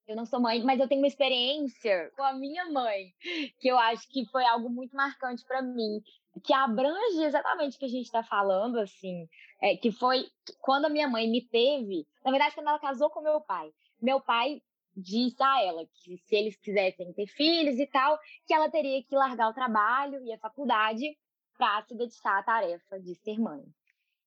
Eu 0.06 0.16
não 0.16 0.26
sou 0.26 0.38
mãe, 0.38 0.62
mas 0.62 0.78
eu 0.78 0.86
tenho 0.86 1.00
uma 1.00 1.06
experiência 1.06 2.10
com 2.14 2.22
a 2.22 2.34
minha 2.34 2.70
mãe, 2.70 3.14
que 3.58 3.68
eu 3.68 3.78
acho 3.78 4.06
que 4.10 4.26
foi 4.26 4.44
algo 4.44 4.68
muito 4.68 4.94
marcante 4.94 5.42
para 5.46 5.62
mim, 5.62 6.02
que 6.42 6.52
abrange 6.52 7.22
exatamente 7.22 7.76
o 7.76 7.78
que 7.78 7.84
a 7.84 7.88
gente 7.88 8.06
está 8.06 8.22
falando, 8.22 8.78
assim, 8.78 9.28
é, 9.60 9.76
que 9.76 9.92
foi 9.92 10.26
quando 10.60 10.86
a 10.86 10.90
minha 10.90 11.08
mãe 11.08 11.28
me 11.30 11.42
teve, 11.42 12.06
na 12.24 12.30
verdade, 12.30 12.54
quando 12.54 12.68
ela 12.68 12.78
casou 12.78 13.10
com 13.10 13.20
meu 13.20 13.40
pai. 13.40 13.72
Meu 14.00 14.20
pai 14.20 14.60
disse 14.96 15.42
a 15.42 15.62
ela 15.62 15.84
que 15.86 16.16
se 16.18 16.36
eles 16.36 16.56
quisessem 16.56 17.12
ter 17.12 17.26
filhos 17.26 17.78
e 17.78 17.86
tal, 17.86 18.18
que 18.46 18.54
ela 18.54 18.70
teria 18.70 19.02
que 19.02 19.14
largar 19.14 19.48
o 19.48 19.54
trabalho 19.54 20.22
e 20.24 20.32
a 20.32 20.38
faculdade 20.38 21.16
para 21.56 21.82
se 21.82 21.94
dedicar 21.96 22.38
à 22.38 22.42
tarefa 22.42 23.00
de 23.00 23.14
ser 23.16 23.38
mãe. 23.38 23.64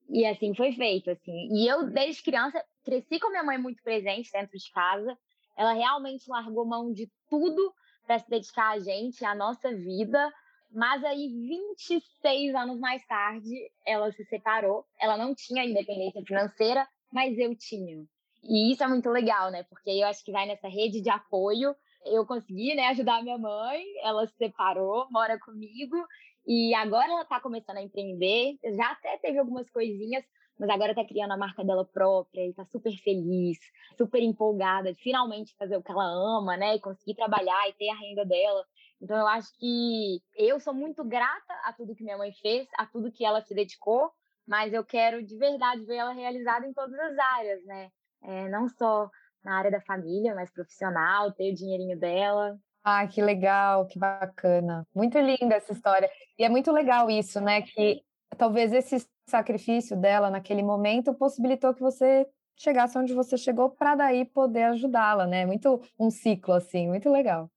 E 0.10 0.26
assim 0.26 0.56
foi 0.56 0.72
feito, 0.72 1.10
assim. 1.10 1.50
E 1.54 1.68
eu 1.68 1.90
desde 1.90 2.24
criança 2.24 2.64
cresci 2.84 3.20
com 3.20 3.30
minha 3.30 3.44
mãe 3.44 3.58
muito 3.58 3.84
presente 3.84 4.32
dentro 4.32 4.58
de 4.58 4.72
casa. 4.72 5.18
Ela 5.58 5.74
realmente 5.74 6.30
largou 6.30 6.66
mão 6.66 6.94
de 6.94 7.12
tudo 7.30 7.74
para 8.06 8.20
se 8.20 8.30
dedicar 8.30 8.72
a 8.72 8.80
gente, 8.80 9.26
à 9.26 9.36
nossa 9.36 9.74
vida, 9.76 10.32
mas 10.72 11.04
aí, 11.04 11.28
26 11.28 12.56
anos 12.56 12.80
mais 12.80 13.06
tarde, 13.06 13.56
ela 13.86 14.12
se 14.12 14.24
separou. 14.26 14.86
Ela 15.00 15.18
não 15.18 15.34
tinha 15.34 15.66
independência 15.66 16.22
financeira, 16.26 16.88
mas 17.12 17.38
eu 17.38 17.56
tinha. 17.56 18.06
E 18.44 18.72
isso 18.72 18.84
é 18.84 18.88
muito 18.88 19.10
legal, 19.10 19.50
né? 19.52 19.64
Porque 19.64 19.90
eu 19.90 20.08
acho 20.08 20.24
que 20.24 20.32
vai 20.32 20.46
nessa 20.46 20.68
rede 20.68 21.02
de 21.02 21.10
apoio. 21.10 21.76
Eu 22.06 22.26
consegui 22.26 22.76
né, 22.76 22.88
ajudar 22.88 23.24
minha 23.24 23.38
mãe, 23.38 23.84
ela 24.04 24.26
se 24.28 24.36
separou, 24.38 25.08
mora 25.12 25.38
comigo, 25.40 25.98
e 26.46 26.74
agora 26.76 27.12
ela 27.12 27.24
está 27.24 27.40
começando 27.40 27.78
a 27.78 27.82
empreender. 27.82 28.58
Já 28.76 28.92
até 28.92 29.18
teve 29.18 29.38
algumas 29.38 29.70
coisinhas, 29.70 30.24
mas 30.58 30.70
agora 30.70 30.92
está 30.92 31.04
criando 31.04 31.32
a 31.32 31.38
marca 31.38 31.64
dela 31.64 31.84
própria 31.84 32.46
e 32.46 32.50
está 32.50 32.66
super 32.66 32.96
feliz, 32.98 33.58
super 33.98 34.22
empolgada 34.22 34.94
de 34.94 35.02
finalmente 35.02 35.56
fazer 35.58 35.76
o 35.76 35.84
que 35.84 35.92
ela 35.92 36.06
ama, 36.06 36.56
né? 36.56 36.76
E 36.76 36.80
conseguir 36.80 37.16
trabalhar 37.16 37.68
e 37.68 37.74
ter 37.74 37.90
a 37.90 37.96
renda 37.96 38.26
dela. 38.26 38.66
Então, 39.02 39.18
eu 39.18 39.28
acho 39.28 39.50
que 39.58 40.20
eu 40.36 40.60
sou 40.60 40.74
muito 40.74 41.04
grata 41.04 41.54
a 41.64 41.74
tudo 41.74 41.96
que 41.96 42.04
minha 42.04 42.18
mãe 42.18 42.32
fez, 42.34 42.68
a 42.78 42.86
tudo 42.86 43.12
que 43.12 43.24
ela 43.24 43.42
se 43.42 43.54
dedicou, 43.54 44.12
mas 44.48 44.74
eu 44.74 44.84
quero 44.84 45.24
de 45.24 45.38
verdade 45.38 45.86
ver 45.86 45.98
ela 45.98 46.14
realizada 46.14 46.66
em 46.66 46.74
todas 46.74 46.98
as 47.00 47.18
áreas, 47.18 47.64
né? 47.66 47.90
É, 48.24 48.50
não 48.50 48.68
só 48.68 49.10
na 49.44 49.58
área 49.58 49.72
da 49.72 49.82
família, 49.82 50.34
mas 50.34 50.52
profissional, 50.52 51.32
ter 51.32 51.52
o 51.52 51.56
dinheirinho 51.56 52.00
dela. 52.00 52.58
Ah, 52.84 53.06
que 53.06 53.22
legal, 53.22 53.86
que 53.86 54.00
bacana. 54.00 54.88
Muito 54.96 55.18
linda 55.20 55.56
essa 55.56 55.74
história. 55.74 56.10
E 56.38 56.44
é 56.44 56.50
muito 56.50 56.72
legal 56.72 57.10
isso, 57.10 57.40
né? 57.42 57.62
Que 57.62 58.02
talvez 58.38 58.72
esse 58.74 59.06
sacrifício 59.30 59.96
dela 59.96 60.30
naquele 60.30 60.64
momento 60.64 61.14
possibilitou 61.14 61.74
que 61.74 61.82
você 61.82 62.26
chegasse 62.56 62.98
onde 62.98 63.14
você 63.14 63.38
chegou 63.38 63.70
para 63.70 63.96
daí 63.96 64.26
poder 64.26 64.64
ajudá-la, 64.64 65.28
né? 65.28 65.46
Muito 65.46 65.82
um 66.00 66.10
ciclo 66.10 66.54
assim, 66.54 66.88
muito 66.88 67.10
legal. 67.10 67.50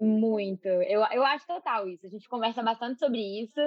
Muito. 0.00 0.66
Eu, 0.66 1.00
eu 1.12 1.24
acho 1.24 1.46
total 1.46 1.88
isso. 1.88 2.06
A 2.06 2.10
gente 2.10 2.28
conversa 2.28 2.62
bastante 2.62 2.98
sobre 2.98 3.20
isso. 3.20 3.60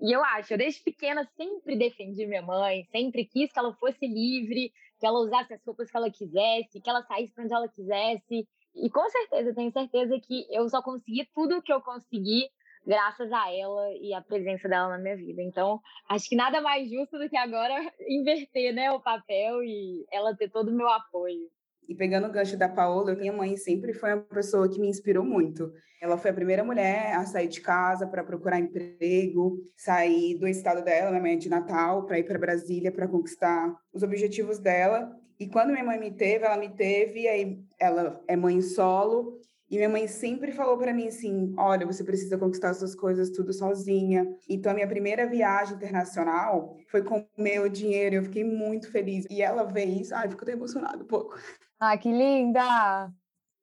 E 0.00 0.10
eu 0.10 0.22
acho, 0.24 0.52
eu 0.52 0.58
desde 0.58 0.82
pequena 0.82 1.24
sempre 1.36 1.76
defendi 1.76 2.26
minha 2.26 2.42
mãe, 2.42 2.84
sempre 2.90 3.24
quis 3.24 3.52
que 3.52 3.58
ela 3.58 3.72
fosse 3.74 4.04
livre, 4.04 4.72
que 4.98 5.06
ela 5.06 5.20
usasse 5.20 5.54
as 5.54 5.64
roupas 5.64 5.90
que 5.90 5.96
ela 5.96 6.10
quisesse, 6.10 6.80
que 6.80 6.90
ela 6.90 7.02
saísse 7.02 7.32
para 7.32 7.44
onde 7.44 7.54
ela 7.54 7.68
quisesse. 7.68 8.48
E 8.74 8.90
com 8.90 9.08
certeza, 9.08 9.54
tenho 9.54 9.70
certeza 9.70 10.18
que 10.20 10.46
eu 10.50 10.68
só 10.68 10.82
consegui 10.82 11.28
tudo 11.32 11.58
o 11.58 11.62
que 11.62 11.72
eu 11.72 11.80
consegui 11.80 12.48
graças 12.84 13.32
a 13.32 13.54
ela 13.54 13.92
e 14.00 14.12
a 14.12 14.20
presença 14.20 14.68
dela 14.68 14.88
na 14.88 14.98
minha 14.98 15.16
vida. 15.16 15.42
Então, 15.42 15.80
acho 16.08 16.28
que 16.28 16.34
nada 16.34 16.60
mais 16.60 16.90
justo 16.90 17.18
do 17.18 17.28
que 17.28 17.36
agora 17.36 17.74
inverter 18.08 18.74
né, 18.74 18.90
o 18.90 19.00
papel 19.00 19.62
e 19.62 20.04
ela 20.10 20.34
ter 20.34 20.50
todo 20.50 20.68
o 20.68 20.74
meu 20.74 20.88
apoio. 20.88 21.48
E 21.88 21.94
pegando 21.94 22.26
o 22.26 22.32
gancho 22.32 22.56
da 22.56 22.68
Paola, 22.68 23.14
minha 23.14 23.32
mãe 23.32 23.56
sempre 23.56 23.92
foi 23.92 24.14
uma 24.14 24.22
pessoa 24.22 24.68
que 24.68 24.80
me 24.80 24.88
inspirou 24.88 25.24
muito. 25.24 25.72
Ela 26.00 26.16
foi 26.16 26.30
a 26.30 26.34
primeira 26.34 26.64
mulher 26.64 27.14
a 27.14 27.24
sair 27.24 27.48
de 27.48 27.60
casa 27.60 28.06
para 28.06 28.24
procurar 28.24 28.58
emprego, 28.58 29.58
sair 29.76 30.38
do 30.38 30.48
estado 30.48 30.82
dela, 30.84 31.10
minha 31.10 31.22
mãe 31.22 31.34
é 31.34 31.36
de 31.36 31.48
Natal, 31.48 32.06
para 32.06 32.18
ir 32.18 32.24
para 32.24 32.38
Brasília 32.38 32.90
para 32.90 33.06
conquistar 33.06 33.74
os 33.92 34.02
objetivos 34.02 34.58
dela. 34.58 35.10
E 35.38 35.48
quando 35.48 35.70
minha 35.70 35.84
mãe 35.84 35.98
me 35.98 36.10
teve, 36.10 36.44
ela 36.44 36.56
me 36.56 36.68
teve, 36.68 37.28
aí 37.28 37.58
ela 37.78 38.22
é 38.28 38.36
mãe 38.36 38.60
solo, 38.60 39.38
e 39.72 39.76
minha 39.76 39.88
mãe 39.88 40.06
sempre 40.06 40.52
falou 40.52 40.76
para 40.76 40.92
mim 40.92 41.08
assim: 41.08 41.54
olha, 41.56 41.86
você 41.86 42.04
precisa 42.04 42.36
conquistar 42.36 42.74
suas 42.74 42.94
coisas 42.94 43.30
tudo 43.30 43.54
sozinha. 43.54 44.26
Então, 44.46 44.70
a 44.70 44.74
minha 44.74 44.86
primeira 44.86 45.26
viagem 45.26 45.76
internacional 45.76 46.76
foi 46.88 47.02
com 47.02 47.26
meu 47.38 47.70
dinheiro, 47.70 48.16
eu 48.16 48.22
fiquei 48.22 48.44
muito 48.44 48.90
feliz. 48.92 49.24
E 49.30 49.40
ela 49.40 49.64
vê 49.64 49.84
isso, 49.84 50.14
ai, 50.14 50.28
fico 50.28 50.42
até 50.42 50.52
emocionada 50.52 51.02
um 51.02 51.06
pouco. 51.06 51.38
Ah, 51.84 51.98
que 51.98 52.12
linda! 52.12 53.12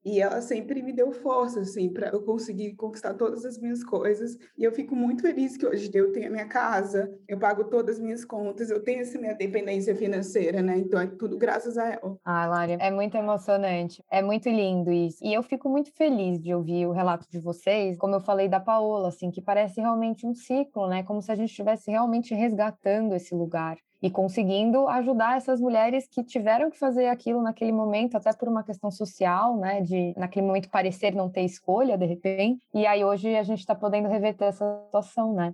E 0.04 0.20
ela 0.20 0.42
sempre 0.42 0.82
me 0.82 0.92
deu 0.92 1.10
força, 1.14 1.62
assim, 1.62 1.88
para 1.88 2.10
eu 2.10 2.22
conseguir 2.22 2.76
conquistar 2.76 3.14
todas 3.14 3.46
as 3.46 3.58
minhas 3.58 3.82
coisas. 3.82 4.38
E 4.58 4.64
eu 4.66 4.74
fico 4.74 4.94
muito 4.94 5.22
feliz 5.22 5.56
que 5.56 5.66
hoje 5.66 5.90
eu 5.94 6.12
tenho 6.12 6.28
a 6.28 6.30
minha 6.30 6.48
casa, 6.48 7.10
eu 7.30 7.40
pago 7.40 7.64
todas 7.70 7.96
as 7.96 8.02
minhas 8.02 8.26
contas, 8.26 8.70
eu 8.70 8.84
tenho 8.84 9.00
essa 9.00 9.18
minha 9.18 9.34
dependência 9.36 9.96
financeira, 9.96 10.62
né? 10.62 10.78
Então 10.78 11.00
é 11.00 11.08
tudo 11.08 11.38
graças 11.38 11.78
a 11.78 11.94
ela. 11.94 12.18
Ah, 12.26 12.46
Lari, 12.46 12.76
é 12.78 12.92
muito 12.92 13.16
emocionante. 13.16 14.04
É 14.12 14.22
muito 14.22 14.50
lindo 14.50 14.92
isso. 14.92 15.24
E 15.24 15.34
eu 15.34 15.42
fico 15.42 15.70
muito 15.70 15.90
feliz 15.94 16.42
de 16.42 16.54
ouvir 16.54 16.88
o 16.88 16.92
relato 16.92 17.26
de 17.30 17.40
vocês, 17.40 17.98
como 17.98 18.16
eu 18.16 18.22
falei 18.22 18.50
da 18.50 18.60
Paola, 18.60 19.08
assim, 19.08 19.32
que 19.32 19.42
parece 19.42 19.80
realmente 19.80 20.28
um 20.28 20.34
ciclo, 20.34 20.90
né? 20.90 21.04
Como 21.04 21.22
se 21.22 21.32
a 21.32 21.36
gente 21.36 21.52
estivesse 21.52 21.90
realmente 21.90 22.34
resgatando 22.34 23.16
esse 23.16 23.34
lugar 23.34 23.78
e 24.02 24.10
conseguindo 24.10 24.88
ajudar 24.88 25.38
essas 25.38 25.60
mulheres 25.60 26.08
que 26.08 26.24
tiveram 26.24 26.72
que 26.72 26.78
fazer 26.78 27.08
aquilo 27.08 27.42
naquele 27.42 27.72
momento, 27.72 28.16
até 28.16 28.32
por 28.34 28.48
uma 28.48 28.64
questão 28.64 28.90
social, 28.90 29.58
né, 29.58 29.82
de 29.82 30.14
naquele 30.18 30.46
momento 30.46 30.70
parecer 30.70 31.14
não 31.14 31.30
ter 31.30 31.42
escolha 31.42 31.98
de 31.98 32.06
repente, 32.06 32.62
e 32.74 32.86
aí 32.86 33.04
hoje 33.04 33.36
a 33.36 33.44
gente 33.44 33.60
está 33.60 33.76
podendo 33.76 34.08
reverter 34.08 34.46
essa 34.46 34.82
situação, 34.86 35.34
né? 35.34 35.54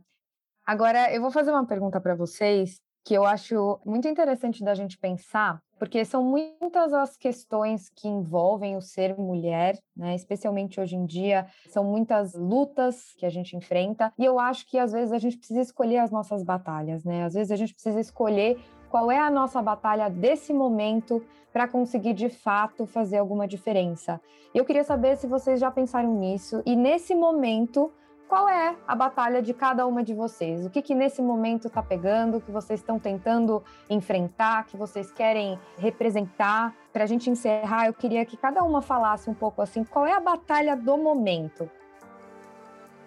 Agora 0.65 1.13
eu 1.13 1.21
vou 1.21 1.31
fazer 1.31 1.51
uma 1.51 1.65
pergunta 1.65 1.99
para 2.01 2.15
vocês 2.15 2.79
que 3.03 3.13
eu 3.13 3.23
acho 3.23 3.79
muito 3.85 4.07
interessante 4.07 4.63
da 4.63 4.73
gente 4.73 4.97
pensar, 4.97 5.61
porque 5.77 6.05
são 6.05 6.23
muitas 6.23 6.93
as 6.93 7.17
questões 7.17 7.89
que 7.89 8.07
envolvem 8.07 8.75
o 8.75 8.81
ser 8.81 9.17
mulher, 9.17 9.77
né? 9.95 10.15
Especialmente 10.15 10.79
hoje 10.79 10.95
em 10.95 11.05
dia, 11.05 11.47
são 11.69 11.83
muitas 11.83 12.33
lutas 12.33 13.13
que 13.17 13.25
a 13.25 13.29
gente 13.29 13.55
enfrenta, 13.55 14.11
e 14.17 14.25
eu 14.25 14.39
acho 14.39 14.67
que 14.67 14.77
às 14.77 14.91
vezes 14.91 15.11
a 15.11 15.19
gente 15.19 15.37
precisa 15.37 15.61
escolher 15.61 15.97
as 15.97 16.11
nossas 16.11 16.43
batalhas, 16.43 17.03
né? 17.03 17.23
Às 17.23 17.33
vezes 17.33 17.51
a 17.51 17.55
gente 17.55 17.73
precisa 17.73 17.99
escolher 17.99 18.57
qual 18.89 19.11
é 19.11 19.19
a 19.19 19.29
nossa 19.29 19.61
batalha 19.61 20.09
desse 20.09 20.53
momento 20.53 21.23
para 21.51 21.67
conseguir 21.67 22.13
de 22.13 22.29
fato 22.29 22.85
fazer 22.85 23.17
alguma 23.17 23.47
diferença. 23.47 24.19
Eu 24.53 24.65
queria 24.65 24.83
saber 24.83 25.17
se 25.17 25.27
vocês 25.27 25.59
já 25.59 25.71
pensaram 25.71 26.13
nisso 26.15 26.61
e 26.65 26.75
nesse 26.75 27.15
momento 27.15 27.91
qual 28.27 28.49
é 28.49 28.75
a 28.87 28.95
batalha 28.95 29.41
de 29.41 29.53
cada 29.53 29.85
uma 29.85 30.03
de 30.03 30.13
vocês? 30.13 30.65
O 30.65 30.69
que, 30.69 30.81
que 30.81 30.95
nesse 30.95 31.21
momento 31.21 31.67
está 31.67 31.81
pegando, 31.81 32.41
que 32.41 32.51
vocês 32.51 32.79
estão 32.79 32.99
tentando 32.99 33.63
enfrentar, 33.89 34.65
que 34.65 34.75
vocês 34.75 35.11
querem 35.11 35.59
representar? 35.77 36.75
Para 36.91 37.03
a 37.03 37.07
gente 37.07 37.29
encerrar, 37.29 37.87
eu 37.87 37.93
queria 37.93 38.25
que 38.25 38.35
cada 38.37 38.63
uma 38.63 38.81
falasse 38.81 39.29
um 39.29 39.33
pouco 39.33 39.61
assim, 39.61 39.83
qual 39.83 40.05
é 40.05 40.13
a 40.13 40.19
batalha 40.19 40.75
do 40.75 40.97
momento? 40.97 41.69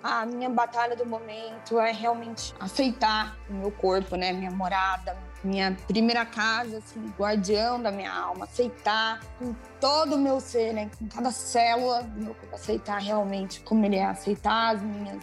A 0.03 0.25
minha 0.25 0.49
batalha 0.49 0.95
do 0.95 1.05
momento 1.05 1.79
é 1.79 1.93
realmente 1.93 2.55
aceitar 2.61 3.37
o 3.49 3.55
meu 3.55 3.71
corpo, 3.71 4.17
né? 4.17 4.33
Minha 4.33 4.51
morada, 4.51 5.17
minha 5.43 5.77
primeira 5.87 6.25
casa, 6.25 6.79
assim, 6.79 7.13
guardião 7.19 7.83
da 7.83 7.91
minha 7.91 8.13
alma, 8.13 8.45
aceitar 8.45 9.21
com 9.39 9.55
todo 9.81 10.15
o 10.15 10.19
meu 10.19 10.41
ser, 10.41 10.73
né? 10.73 10.91
Com 10.99 11.09
cada 11.09 11.31
célula 11.31 12.03
do 12.03 12.25
meu 12.25 12.35
corpo, 12.35 12.55
aceitar 12.55 12.99
realmente 12.99 13.61
como 13.61 13.85
ele 13.85 13.97
é, 13.97 14.05
aceitar 14.05 14.77
as 14.77 14.83
minhas 14.83 15.23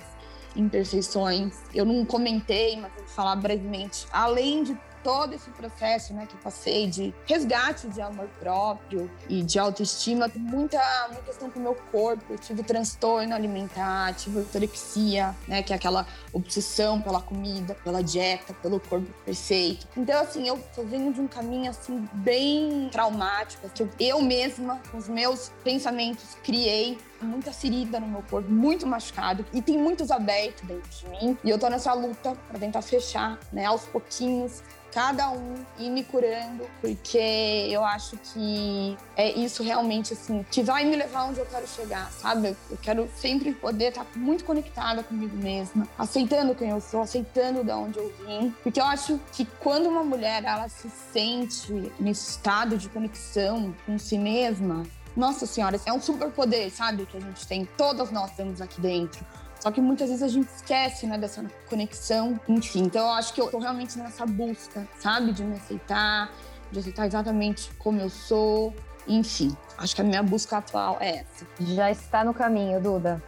imperfeições. 0.56 1.58
Eu 1.74 1.86
não 1.86 2.06
comentei, 2.06 2.80
mas 2.80 2.92
vou 2.94 3.08
falar 3.08 3.36
brevemente. 3.36 4.08
Além 4.12 4.64
de 4.64 4.78
todo 5.06 5.36
esse 5.36 5.52
processo 5.52 6.16
né, 6.16 6.26
que 6.28 6.36
passei 6.38 6.88
de 6.88 7.14
resgate 7.28 7.88
de 7.90 8.02
amor 8.02 8.28
próprio 8.40 9.08
e 9.30 9.44
de 9.44 9.60
autoestima, 9.60 10.28
muita, 10.36 10.82
muita 11.10 11.22
questão 11.22 11.52
com 11.52 11.60
o 11.60 11.62
meu 11.62 11.76
corpo. 11.92 12.24
Eu 12.28 12.40
tive 12.40 12.64
transtorno 12.64 13.36
alimentar, 13.36 14.16
tive 14.16 14.40
ortorexia, 14.40 15.36
né, 15.48 15.62
que 15.62 15.72
é 15.72 15.76
aquela 15.76 16.08
obsessão 16.34 17.00
pela 17.00 17.22
comida, 17.22 17.76
pela 17.84 18.02
dieta, 18.02 18.52
pelo 18.56 18.80
corpo 18.80 19.06
perfeito. 19.24 19.88
Então, 19.96 20.20
assim, 20.20 20.48
eu 20.48 20.58
tô 20.76 20.82
vindo 20.82 21.14
de 21.14 21.22
um 21.22 21.28
caminho, 21.28 21.70
assim, 21.70 22.10
bem 22.12 22.90
traumático, 22.92 23.70
que 23.70 23.88
eu 24.00 24.20
mesma, 24.24 24.82
com 24.92 24.98
os 24.98 25.08
meus 25.08 25.52
pensamentos, 25.64 26.36
criei 26.44 26.98
muita 27.22 27.52
ferida 27.52 28.00
no 28.00 28.08
meu 28.08 28.24
corpo, 28.30 28.50
muito 28.52 28.86
machucado 28.86 29.46
e 29.54 29.62
tem 29.62 29.78
muitos 29.78 30.12
abertos 30.12 30.64
dentro 30.68 30.90
de 30.90 31.08
mim. 31.10 31.38
E 31.44 31.50
eu 31.50 31.60
tô 31.60 31.70
nessa 31.70 31.94
luta 31.94 32.36
para 32.48 32.60
tentar 32.60 32.82
fechar, 32.82 33.40
né, 33.52 33.66
aos 33.66 33.84
pouquinhos, 33.84 34.62
cada 34.96 35.30
um 35.30 35.56
ir 35.78 35.90
me 35.90 36.06
curando, 36.06 36.66
porque 36.80 37.68
eu 37.70 37.84
acho 37.84 38.16
que 38.16 38.98
é 39.18 39.30
isso 39.30 39.62
realmente, 39.62 40.14
assim, 40.14 40.46
que 40.50 40.64
vai 40.64 40.86
me 40.86 40.96
levar 40.96 41.26
onde 41.26 41.38
eu 41.38 41.46
quero 41.46 41.68
chegar, 41.68 42.10
sabe? 42.14 42.56
Eu 42.72 42.78
quero 42.82 43.10
sempre 43.18 43.52
poder 43.52 43.90
estar 43.90 44.08
muito 44.16 44.46
conectada 44.46 45.04
comigo 45.04 45.36
mesma, 45.36 45.86
aceitando 46.00 46.56
quem 46.56 46.70
eu 46.70 46.80
sou, 46.80 47.02
aceitando 47.02 47.62
de 47.62 47.72
onde 47.72 48.00
eu 48.00 48.14
vim, 48.26 48.56
porque 48.64 48.80
eu 48.80 48.86
acho 48.86 49.20
que 49.34 49.44
quando 49.60 49.90
uma 49.90 50.02
mulher, 50.02 50.46
ela 50.46 50.70
se 50.70 50.90
sente 51.12 51.92
nesse 52.00 52.30
estado 52.30 52.78
de 52.78 52.88
conexão 52.88 53.76
com 53.86 54.00
si 54.00 54.18
mesma, 54.18 54.86
nossa 55.16 55.46
senhora, 55.46 55.80
é 55.86 55.94
um 55.94 56.02
superpoder, 56.02 56.72
sabe? 56.72 57.06
Que 57.06 57.18
a 57.18 57.20
gente 57.20 57.48
tem, 57.48 57.66
todas 57.78 58.12
nós 58.12 58.32
temos 58.32 58.62
aqui 58.62 58.82
dentro. 58.82 59.26
Só 59.60 59.72
que 59.72 59.82
muitas 59.82 60.10
vezes 60.10 60.22
a 60.22 60.28
gente 60.28 60.48
esquece, 60.48 61.08
né, 61.08 61.18
dessa 61.18 61.44
conexão, 61.70 62.40
enfim. 62.48 62.84
Então 62.84 63.02
eu 63.02 63.14
acho 63.14 63.34
que 63.34 63.42
eu 63.42 63.50
tô 63.50 63.58
realmente 63.58 63.98
nessa 63.98 64.26
busca, 64.26 64.88
sabe? 65.00 65.32
De 65.32 65.44
me 65.44 65.56
aceitar, 65.56 66.32
de 66.72 66.80
aceitar 66.80 67.08
exatamente 67.08 67.72
como 67.80 68.00
eu 68.00 68.10
sou. 68.10 68.74
Enfim, 69.08 69.56
acho 69.78 69.96
que 69.96 70.02
a 70.02 70.04
minha 70.04 70.22
busca 70.22 70.58
atual 70.58 70.98
é 71.00 71.18
essa. 71.20 71.48
Já 71.60 71.90
está 71.90 72.24
no 72.24 72.34
caminho, 72.34 72.82
Duda. 72.82 73.24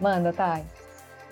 Manda, 0.00 0.32
Thay. 0.32 0.64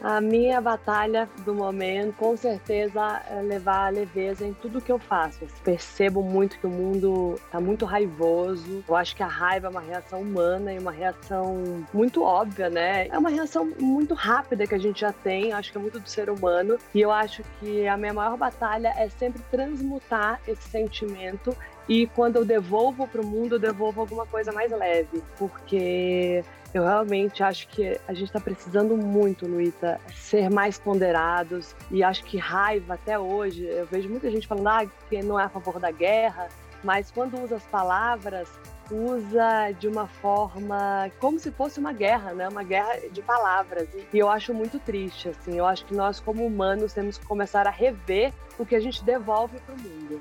A 0.03 0.21
minha 0.21 0.61
batalha 0.61 1.31
do 1.45 1.55
momento, 1.55 2.13
com 2.17 2.37
certeza, 2.37 3.23
é 3.31 3.41
levar 3.41 3.87
a 3.87 3.89
leveza 3.89 4.45
em 4.45 4.53
tudo 4.53 4.81
que 4.81 4.91
eu 4.91 4.99
faço. 4.99 5.47
Percebo 5.63 6.25
muito 6.25 6.59
que 6.59 6.67
o 6.67 6.71
mundo 6.71 7.37
está 7.37 7.61
muito 7.61 7.85
raivoso. 7.85 8.83
Eu 8.89 8.97
acho 8.97 9.15
que 9.15 9.23
a 9.23 9.29
raiva 9.29 9.69
é 9.69 9.71
uma 9.71 9.81
reação 9.81 10.23
humana 10.23 10.73
e 10.73 10.79
uma 10.81 10.91
reação 10.91 11.87
muito 11.95 12.25
óbvia, 12.25 12.69
né? 12.69 13.07
É 13.07 13.17
uma 13.17 13.31
reação 13.31 13.73
muito 13.79 14.13
rápida 14.13 14.67
que 14.67 14.75
a 14.75 14.79
gente 14.79 15.03
já 15.03 15.13
tem, 15.13 15.53
acho 15.53 15.71
que 15.71 15.79
é 15.79 15.81
muito 15.81 16.01
do 16.01 16.09
ser 16.09 16.29
humano. 16.29 16.79
E 16.93 17.01
eu 17.01 17.13
acho 17.13 17.45
que 17.61 17.87
a 17.87 17.97
minha 17.97 18.13
maior 18.13 18.37
batalha 18.37 18.93
é 18.97 19.09
sempre 19.09 19.41
transmutar 19.53 20.41
esse 20.49 20.69
sentimento 20.69 21.57
e 21.89 22.07
quando 22.09 22.37
eu 22.37 22.45
devolvo 22.45 23.07
para 23.07 23.20
o 23.20 23.26
mundo, 23.26 23.57
eu 23.57 23.59
devolvo 23.59 24.01
alguma 24.01 24.26
coisa 24.26 24.53
mais 24.53 24.70
leve, 24.70 25.22
porque 25.37 26.45
eu 26.72 26.85
realmente 26.85 27.43
acho 27.43 27.68
que 27.68 27.99
a 28.09 28.14
gente 28.14 28.28
está 28.28 28.41
precisando 28.41 28.97
muito, 28.97 29.47
Luíta, 29.47 30.01
ser 30.14 30.49
mais 30.49 30.78
ponderados. 30.78 31.74
E 31.91 32.03
acho 32.03 32.24
que 32.24 32.39
raiva, 32.39 32.95
até 32.95 33.18
hoje, 33.18 33.64
eu 33.64 33.87
vejo 33.87 34.09
muita 34.09 34.30
gente 34.30 34.47
falando 34.47 34.68
ah, 34.68 34.87
que 35.09 35.22
não 35.22 35.39
é 35.39 35.45
a 35.45 35.49
favor 35.49 35.78
da 35.78 35.91
guerra, 35.91 36.49
mas 36.83 37.11
quando 37.11 37.39
usa 37.43 37.57
as 37.57 37.64
palavras, 37.64 38.49
usa 38.91 39.72
de 39.78 39.87
uma 39.87 40.07
forma 40.07 41.11
como 41.18 41.39
se 41.39 41.51
fosse 41.51 41.78
uma 41.78 41.93
guerra, 41.93 42.33
né? 42.33 42.49
Uma 42.49 42.62
guerra 42.62 43.09
de 43.11 43.22
palavras. 43.22 43.89
E 44.12 44.18
eu 44.18 44.30
acho 44.30 44.55
muito 44.55 44.78
triste, 44.78 45.28
assim. 45.28 45.59
Eu 45.59 45.66
acho 45.66 45.85
que 45.85 45.95
nós, 45.95 46.20
como 46.20 46.45
humanos, 46.45 46.93
temos 46.93 47.18
que 47.18 47.26
começar 47.26 47.66
a 47.66 47.70
rever 47.70 48.33
o 48.59 48.64
que 48.64 48.74
a 48.74 48.80
gente 48.80 49.05
devolve 49.05 49.59
para 49.61 49.74
o 49.74 49.78
mundo. 49.78 50.20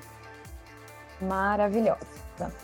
Maravilhosa. 1.22 2.00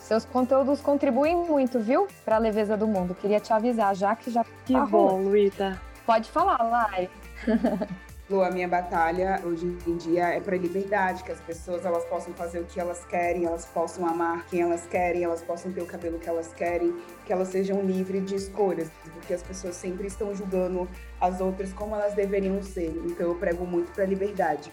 Seus 0.01 0.25
conteúdos 0.25 0.81
contribuem 0.81 1.37
muito, 1.37 1.79
viu? 1.79 2.09
Para 2.25 2.37
a 2.37 2.39
leveza 2.39 2.77
do 2.77 2.87
mundo. 2.87 3.15
Queria 3.15 3.39
te 3.39 3.53
avisar 3.53 3.95
já 3.95 4.17
que 4.17 4.31
já 4.31 4.45
Que 4.65 4.73
tá 4.73 4.87
bom, 4.87 5.23
Luíta. 5.23 5.81
Pode 6.05 6.31
falar, 6.31 6.63
Lai. 6.63 7.11
Lu, 8.31 8.43
a 8.43 8.51
minha 8.51 8.69
batalha 8.69 9.41
hoje 9.43 9.75
em 9.87 9.97
dia 9.97 10.29
é 10.29 10.39
para 10.39 10.55
liberdade, 10.55 11.25
que 11.25 11.33
as 11.33 11.41
pessoas 11.41 11.87
elas 11.87 12.05
possam 12.05 12.35
fazer 12.35 12.61
o 12.61 12.65
que 12.67 12.79
elas 12.79 13.03
querem, 13.07 13.47
elas 13.47 13.65
possam 13.65 14.07
amar 14.07 14.45
quem 14.47 14.61
elas 14.61 14.85
querem, 14.85 15.25
elas 15.25 15.41
possam 15.41 15.73
ter 15.73 15.81
o 15.81 15.87
cabelo 15.87 16.19
que 16.19 16.29
elas 16.29 16.53
querem, 16.53 16.95
que 17.25 17.33
elas 17.33 17.49
sejam 17.49 17.81
livres 17.81 18.27
de 18.27 18.35
escolhas, 18.35 18.91
porque 19.15 19.33
as 19.33 19.43
pessoas 19.43 19.77
sempre 19.77 20.09
estão 20.09 20.35
julgando 20.35 20.87
as 21.19 21.41
outras 21.41 21.73
como 21.73 21.95
elas 21.95 22.13
deveriam 22.13 22.63
ser. 22.63 22.91
Então 23.07 23.29
eu 23.29 23.35
prego 23.35 23.65
muito 23.65 23.93
para 23.93 24.05
liberdade. 24.05 24.71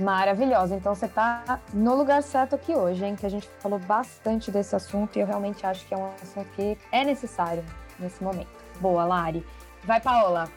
Maravilhosa. 0.00 0.74
Então 0.74 0.94
você 0.94 1.06
está 1.06 1.60
no 1.74 1.94
lugar 1.94 2.22
certo 2.22 2.54
aqui 2.54 2.74
hoje, 2.74 3.04
hein? 3.04 3.14
Que 3.14 3.26
a 3.26 3.28
gente 3.28 3.48
falou 3.60 3.78
bastante 3.78 4.50
desse 4.50 4.74
assunto 4.74 5.16
e 5.16 5.20
eu 5.20 5.26
realmente 5.26 5.64
acho 5.66 5.86
que 5.86 5.92
é 5.92 5.96
um 5.96 6.10
assunto 6.22 6.48
que 6.56 6.78
é 6.90 7.04
necessário 7.04 7.62
nesse 7.98 8.22
momento. 8.24 8.48
Boa, 8.80 9.04
Lari. 9.04 9.46
Vai, 9.84 10.00
Paola. 10.00 10.50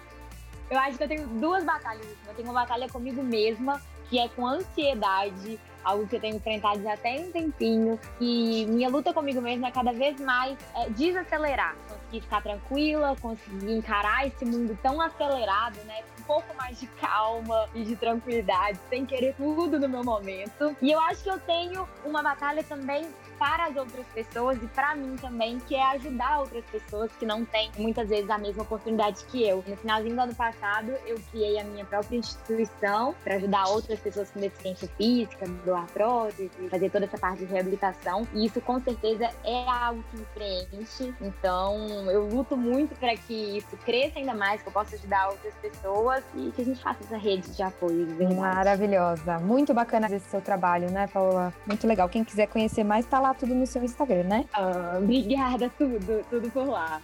Eu 0.69 0.79
acho 0.79 0.97
que 0.97 1.03
eu 1.03 1.07
tenho 1.07 1.27
duas 1.27 1.63
batalhas. 1.63 2.05
Eu 2.25 2.33
tenho 2.33 2.49
uma 2.49 2.61
batalha 2.61 2.87
comigo 2.87 3.21
mesma, 3.21 3.81
que 4.09 4.17
é 4.17 4.29
com 4.29 4.47
ansiedade, 4.47 5.59
algo 5.83 6.07
que 6.07 6.15
eu 6.15 6.19
tenho 6.19 6.35
enfrentado 6.35 6.81
já 6.81 6.97
tem 6.97 7.27
um 7.27 7.31
tempinho. 7.31 7.99
E 8.19 8.65
minha 8.67 8.89
luta 8.89 9.13
comigo 9.13 9.41
mesma 9.41 9.67
é 9.67 9.71
cada 9.71 9.91
vez 9.91 10.19
mais 10.19 10.57
é, 10.75 10.89
desacelerar, 10.89 11.75
conseguir 11.87 12.21
ficar 12.21 12.41
tranquila, 12.41 13.15
conseguir 13.21 13.73
encarar 13.73 14.27
esse 14.27 14.45
mundo 14.45 14.77
tão 14.81 15.01
acelerado, 15.01 15.77
né? 15.85 16.03
um 16.19 16.23
pouco 16.23 16.55
mais 16.55 16.79
de 16.79 16.87
calma 16.87 17.67
e 17.75 17.83
de 17.83 17.95
tranquilidade, 17.95 18.79
sem 18.89 19.05
querer 19.05 19.35
tudo 19.35 19.77
no 19.77 19.89
meu 19.89 20.03
momento. 20.03 20.75
E 20.81 20.91
eu 20.91 20.99
acho 21.01 21.21
que 21.23 21.29
eu 21.29 21.39
tenho 21.39 21.87
uma 22.05 22.23
batalha 22.23 22.63
também 22.63 23.07
para 23.43 23.65
as 23.65 23.75
outras 23.75 24.05
pessoas 24.13 24.57
e 24.63 24.67
para 24.67 24.95
mim 24.95 25.17
também, 25.17 25.59
que 25.59 25.75
é 25.75 25.83
ajudar 25.95 26.39
outras 26.39 26.63
pessoas 26.71 27.11
que 27.19 27.25
não 27.25 27.43
têm 27.43 27.69
muitas 27.77 28.07
vezes 28.07 28.29
a 28.29 28.37
mesma 28.37 28.63
oportunidade 28.63 29.25
que 29.25 29.45
eu. 29.45 29.61
No 29.67 29.75
finalzinho 29.75 30.15
do 30.15 30.21
ano 30.21 30.33
passado, 30.33 30.93
eu 31.05 31.19
criei 31.29 31.59
a 31.59 31.63
minha 31.65 31.83
própria 31.83 32.15
instituição 32.15 33.13
para 33.21 33.35
ajudar 33.35 33.67
outras 33.67 33.99
pessoas 33.99 34.31
com 34.31 34.39
deficiência 34.39 34.87
física, 34.95 35.45
doar 35.65 35.85
prótese, 35.87 36.49
fazer 36.69 36.89
toda 36.89 37.03
essa 37.03 37.17
parte 37.17 37.39
de 37.39 37.51
reabilitação. 37.51 38.25
E 38.33 38.45
isso 38.45 38.61
com 38.61 38.79
certeza 38.79 39.29
é 39.43 39.69
algo 39.69 40.01
que 40.09 40.17
me 40.19 40.25
preenche. 40.33 41.13
Então, 41.19 42.09
eu 42.09 42.25
luto 42.29 42.55
muito 42.55 42.95
para 42.95 43.13
que 43.17 43.57
isso 43.57 43.75
cresça 43.83 44.19
ainda 44.19 44.33
mais, 44.33 44.61
que 44.61 44.69
eu 44.69 44.71
possa 44.71 44.95
ajudar 44.95 45.27
outras 45.27 45.53
pessoas 45.55 46.23
e 46.33 46.49
que 46.51 46.61
a 46.61 46.65
gente 46.65 46.81
faça 46.81 47.03
essa 47.03 47.17
rede 47.17 47.49
de 47.51 47.61
apoio 47.61 48.05
de 48.05 48.13
verdade. 48.13 48.39
Maravilhosa. 48.39 49.39
Muito 49.39 49.73
bacana 49.73 50.07
esse 50.07 50.29
seu 50.29 50.39
trabalho, 50.39 50.89
né, 50.89 51.07
Paula? 51.07 51.53
Muito 51.67 51.85
legal. 51.85 52.07
Quem 52.07 52.23
quiser 52.23 52.47
conhecer 52.47 52.85
mais, 52.85 53.05
tá 53.05 53.19
lá 53.19 53.32
tudo 53.33 53.53
no 53.53 53.65
seu 53.65 53.83
Instagram, 53.83 54.23
né? 54.23 54.45
Ah, 54.53 54.97
obrigada, 54.97 55.69
tudo, 55.77 56.23
tudo 56.29 56.49
por 56.51 56.67
lá. 56.67 57.01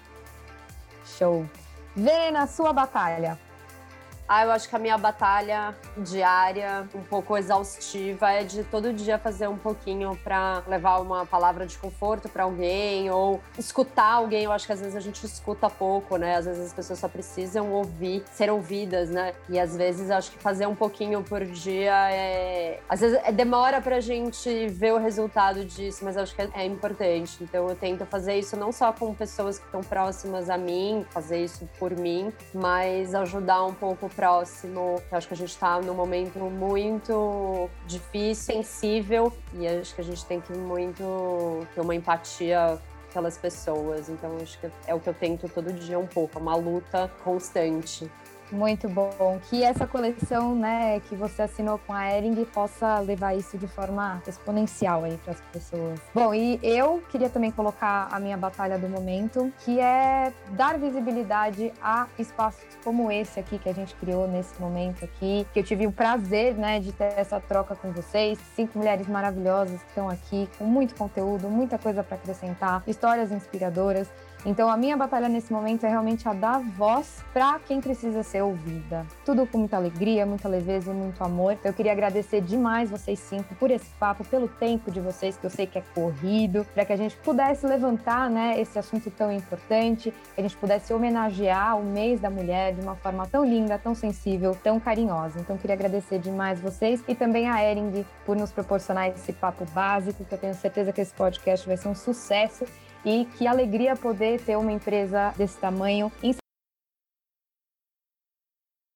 Show. 1.05 1.45
Verena, 1.95 2.47
sua 2.47 2.71
batalha. 2.71 3.37
Ah, 4.31 4.43
eu 4.43 4.51
acho 4.51 4.69
que 4.69 4.75
a 4.75 4.79
minha 4.79 4.95
batalha 4.95 5.75
diária, 5.97 6.87
um 6.93 7.01
pouco 7.01 7.35
exaustiva, 7.35 8.31
é 8.31 8.43
de 8.43 8.63
todo 8.63 8.93
dia 8.93 9.17
fazer 9.17 9.47
um 9.47 9.57
pouquinho 9.57 10.15
para 10.23 10.61
levar 10.67 10.99
uma 10.99 11.25
palavra 11.25 11.65
de 11.65 11.75
conforto 11.79 12.29
para 12.29 12.43
alguém 12.43 13.09
ou 13.09 13.41
escutar 13.57 14.13
alguém. 14.13 14.43
Eu 14.43 14.51
acho 14.51 14.67
que 14.67 14.71
às 14.71 14.81
vezes 14.81 14.95
a 14.95 14.99
gente 14.99 15.25
escuta 15.25 15.67
pouco, 15.67 16.15
né? 16.15 16.35
Às 16.35 16.45
vezes 16.45 16.67
as 16.67 16.73
pessoas 16.73 16.99
só 16.99 17.07
precisam 17.07 17.71
ouvir, 17.71 18.23
ser 18.31 18.51
ouvidas, 18.51 19.09
né? 19.09 19.33
E 19.49 19.59
às 19.59 19.75
vezes 19.75 20.11
acho 20.11 20.29
que 20.29 20.37
fazer 20.37 20.67
um 20.67 20.75
pouquinho 20.75 21.23
por 21.23 21.43
dia 21.43 22.11
é. 22.11 22.81
Às 22.87 22.99
vezes 22.99 23.19
é, 23.23 23.31
demora 23.31 23.81
pra 23.81 23.99
gente 23.99 24.67
ver 24.67 24.93
o 24.93 24.99
resultado 24.99 25.65
disso, 25.65 26.05
mas 26.05 26.15
acho 26.15 26.35
que 26.35 26.43
é, 26.43 26.49
é 26.53 26.65
importante. 26.67 27.43
Então 27.43 27.67
eu 27.67 27.75
tento 27.75 28.05
fazer 28.05 28.37
isso 28.37 28.55
não 28.55 28.71
só 28.71 28.93
com 28.93 29.11
pessoas 29.11 29.57
que 29.57 29.65
estão 29.65 29.81
próximas 29.81 30.51
a 30.51 30.57
mim, 30.57 31.03
fazer 31.09 31.43
isso 31.43 31.67
por 31.79 31.95
mim, 31.95 32.31
mas 32.53 33.15
ajudar 33.15 33.65
um 33.65 33.73
pouco 33.73 34.07
próximo. 34.19 35.01
Eu 35.09 35.17
acho 35.17 35.29
que 35.29 35.33
a 35.33 35.37
gente 35.37 35.51
está 35.51 35.79
num 35.79 35.93
momento 35.93 36.37
muito 36.39 37.69
difícil, 37.87 38.55
sensível, 38.55 39.31
e 39.53 39.65
acho 39.65 39.95
que 39.95 40.01
a 40.01 40.03
gente 40.03 40.25
tem 40.25 40.41
que 40.41 40.51
muito 40.51 41.65
ter 41.73 41.79
uma 41.79 41.95
empatia 41.95 42.77
pelas 43.13 43.37
pessoas. 43.37 44.09
Então, 44.09 44.35
acho 44.41 44.59
que 44.59 44.69
é 44.85 44.93
o 44.93 44.99
que 44.99 45.07
eu 45.07 45.13
tento 45.13 45.47
todo 45.47 45.71
dia 45.71 45.97
um 45.97 46.05
pouco, 46.05 46.37
é 46.37 46.41
uma 46.41 46.55
luta 46.55 47.09
constante. 47.23 48.11
Muito 48.51 48.89
bom. 48.89 49.39
Que 49.49 49.63
essa 49.63 49.85
coleção, 49.85 50.55
né, 50.55 50.99
que 51.01 51.15
você 51.15 51.43
assinou 51.43 51.79
com 51.85 51.93
a 51.93 52.11
Ering 52.11 52.43
possa 52.45 52.99
levar 52.99 53.35
isso 53.35 53.57
de 53.57 53.67
forma 53.67 54.21
exponencial 54.27 55.03
aí 55.03 55.17
para 55.23 55.33
as 55.33 55.41
pessoas. 55.51 55.99
Bom, 56.13 56.33
e 56.33 56.59
eu 56.63 57.01
queria 57.09 57.29
também 57.29 57.51
colocar 57.51 58.07
a 58.11 58.19
minha 58.19 58.37
batalha 58.37 58.77
do 58.77 58.89
momento, 58.89 59.51
que 59.59 59.79
é 59.79 60.33
dar 60.51 60.77
visibilidade 60.77 61.71
a 61.81 62.07
espaços 62.17 62.63
como 62.83 63.11
esse 63.11 63.39
aqui 63.39 63.59
que 63.59 63.69
a 63.69 63.73
gente 63.73 63.93
criou 63.95 64.27
nesse 64.27 64.59
momento 64.59 65.05
aqui, 65.05 65.45
que 65.53 65.59
eu 65.59 65.63
tive 65.63 65.85
o 65.85 65.91
prazer, 65.91 66.55
né, 66.55 66.79
de 66.79 66.91
ter 66.91 67.13
essa 67.17 67.39
troca 67.39 67.75
com 67.75 67.91
vocês, 67.91 68.39
cinco 68.55 68.77
mulheres 68.77 69.07
maravilhosas 69.07 69.81
que 69.81 69.89
estão 69.89 70.09
aqui 70.09 70.49
com 70.57 70.63
muito 70.63 70.95
conteúdo, 70.95 71.49
muita 71.49 71.77
coisa 71.77 72.03
para 72.03 72.15
acrescentar, 72.15 72.83
histórias 72.87 73.31
inspiradoras. 73.31 74.09
Então, 74.45 74.69
a 74.69 74.77
minha 74.77 74.95
batalha 74.95 75.27
nesse 75.27 75.51
momento 75.51 75.85
é 75.85 75.89
realmente 75.89 76.27
a 76.27 76.33
dar 76.33 76.59
voz 76.59 77.23
para 77.33 77.59
quem 77.59 77.81
precisa 77.81 78.23
ser 78.23 78.41
ouvida. 78.41 79.05
Tudo 79.25 79.45
com 79.45 79.57
muita 79.57 79.75
alegria, 79.75 80.25
muita 80.25 80.47
leveza 80.47 80.91
e 80.91 80.93
muito 80.93 81.21
amor. 81.21 81.57
Eu 81.63 81.73
queria 81.73 81.91
agradecer 81.91 82.39
demais 82.41 82.89
vocês 82.89 83.19
cinco 83.19 83.53
por 83.55 83.69
esse 83.69 83.89
papo, 83.99 84.23
pelo 84.23 84.47
tempo 84.47 84.89
de 84.91 85.01
vocês, 85.01 85.37
que 85.37 85.45
eu 85.45 85.49
sei 85.49 85.67
que 85.67 85.77
é 85.77 85.83
corrido, 85.93 86.65
para 86.73 86.85
que 86.85 86.93
a 86.93 86.95
gente 86.95 87.17
pudesse 87.17 87.67
levantar 87.67 88.29
né, 88.29 88.59
esse 88.59 88.79
assunto 88.79 89.11
tão 89.11 89.29
importante, 89.29 90.13
que 90.33 90.39
a 90.39 90.41
gente 90.41 90.55
pudesse 90.55 90.93
homenagear 90.93 91.77
o 91.77 91.83
mês 91.83 92.21
da 92.21 92.29
mulher 92.29 92.73
de 92.73 92.81
uma 92.81 92.95
forma 92.95 93.27
tão 93.27 93.43
linda, 93.43 93.77
tão 93.77 93.93
sensível, 93.93 94.57
tão 94.63 94.79
carinhosa. 94.79 95.37
Então, 95.39 95.57
queria 95.57 95.75
agradecer 95.75 96.17
demais 96.17 96.61
vocês 96.61 97.03
e 97.09 97.13
também 97.13 97.49
a 97.49 97.61
Ering 97.61 98.05
por 98.25 98.37
nos 98.37 98.51
proporcionar 98.51 99.09
esse 99.09 99.33
papo 99.33 99.65
básico, 99.73 100.23
que 100.23 100.33
eu 100.33 100.37
tenho 100.37 100.53
certeza 100.53 100.93
que 100.93 101.01
esse 101.01 101.13
podcast 101.13 101.67
vai 101.67 101.75
ser 101.75 101.89
um 101.89 101.95
sucesso 101.95 102.65
e 103.05 103.25
que 103.37 103.47
alegria 103.47 103.95
poder 103.95 104.41
ter 104.41 104.57
uma 104.57 104.71
empresa 104.71 105.33
desse 105.37 105.57
tamanho 105.57 106.11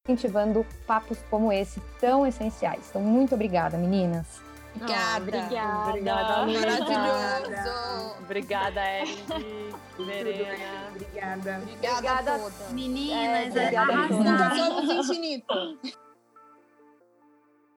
incentivando 0.05 0.65
papos 0.85 1.19
como 1.29 1.51
esse 1.51 1.79
tão 1.99 2.25
essenciais. 2.27 2.89
Então, 2.89 3.01
muito 3.01 3.33
obrigada, 3.35 3.77
meninas. 3.77 4.41
Obrigada. 4.75 5.17
obrigada. 5.23 5.89
Obrigada, 5.89 6.45
Maravilhoso. 6.47 8.15
Obrigada, 8.23 8.81
Verena. 9.97 10.89
Obrigada. 10.89 11.59
Obrigada, 11.61 11.61
Obrigada. 11.61 12.35
a 12.35 12.39
todas. 12.39 12.71
Meninas, 12.71 13.55
É, 13.55 13.61
obrigada, 13.61 13.93
arrasaram. 13.93 14.23
Nunca 14.23 14.55
somos 14.55 15.09
infinito. 15.09 15.53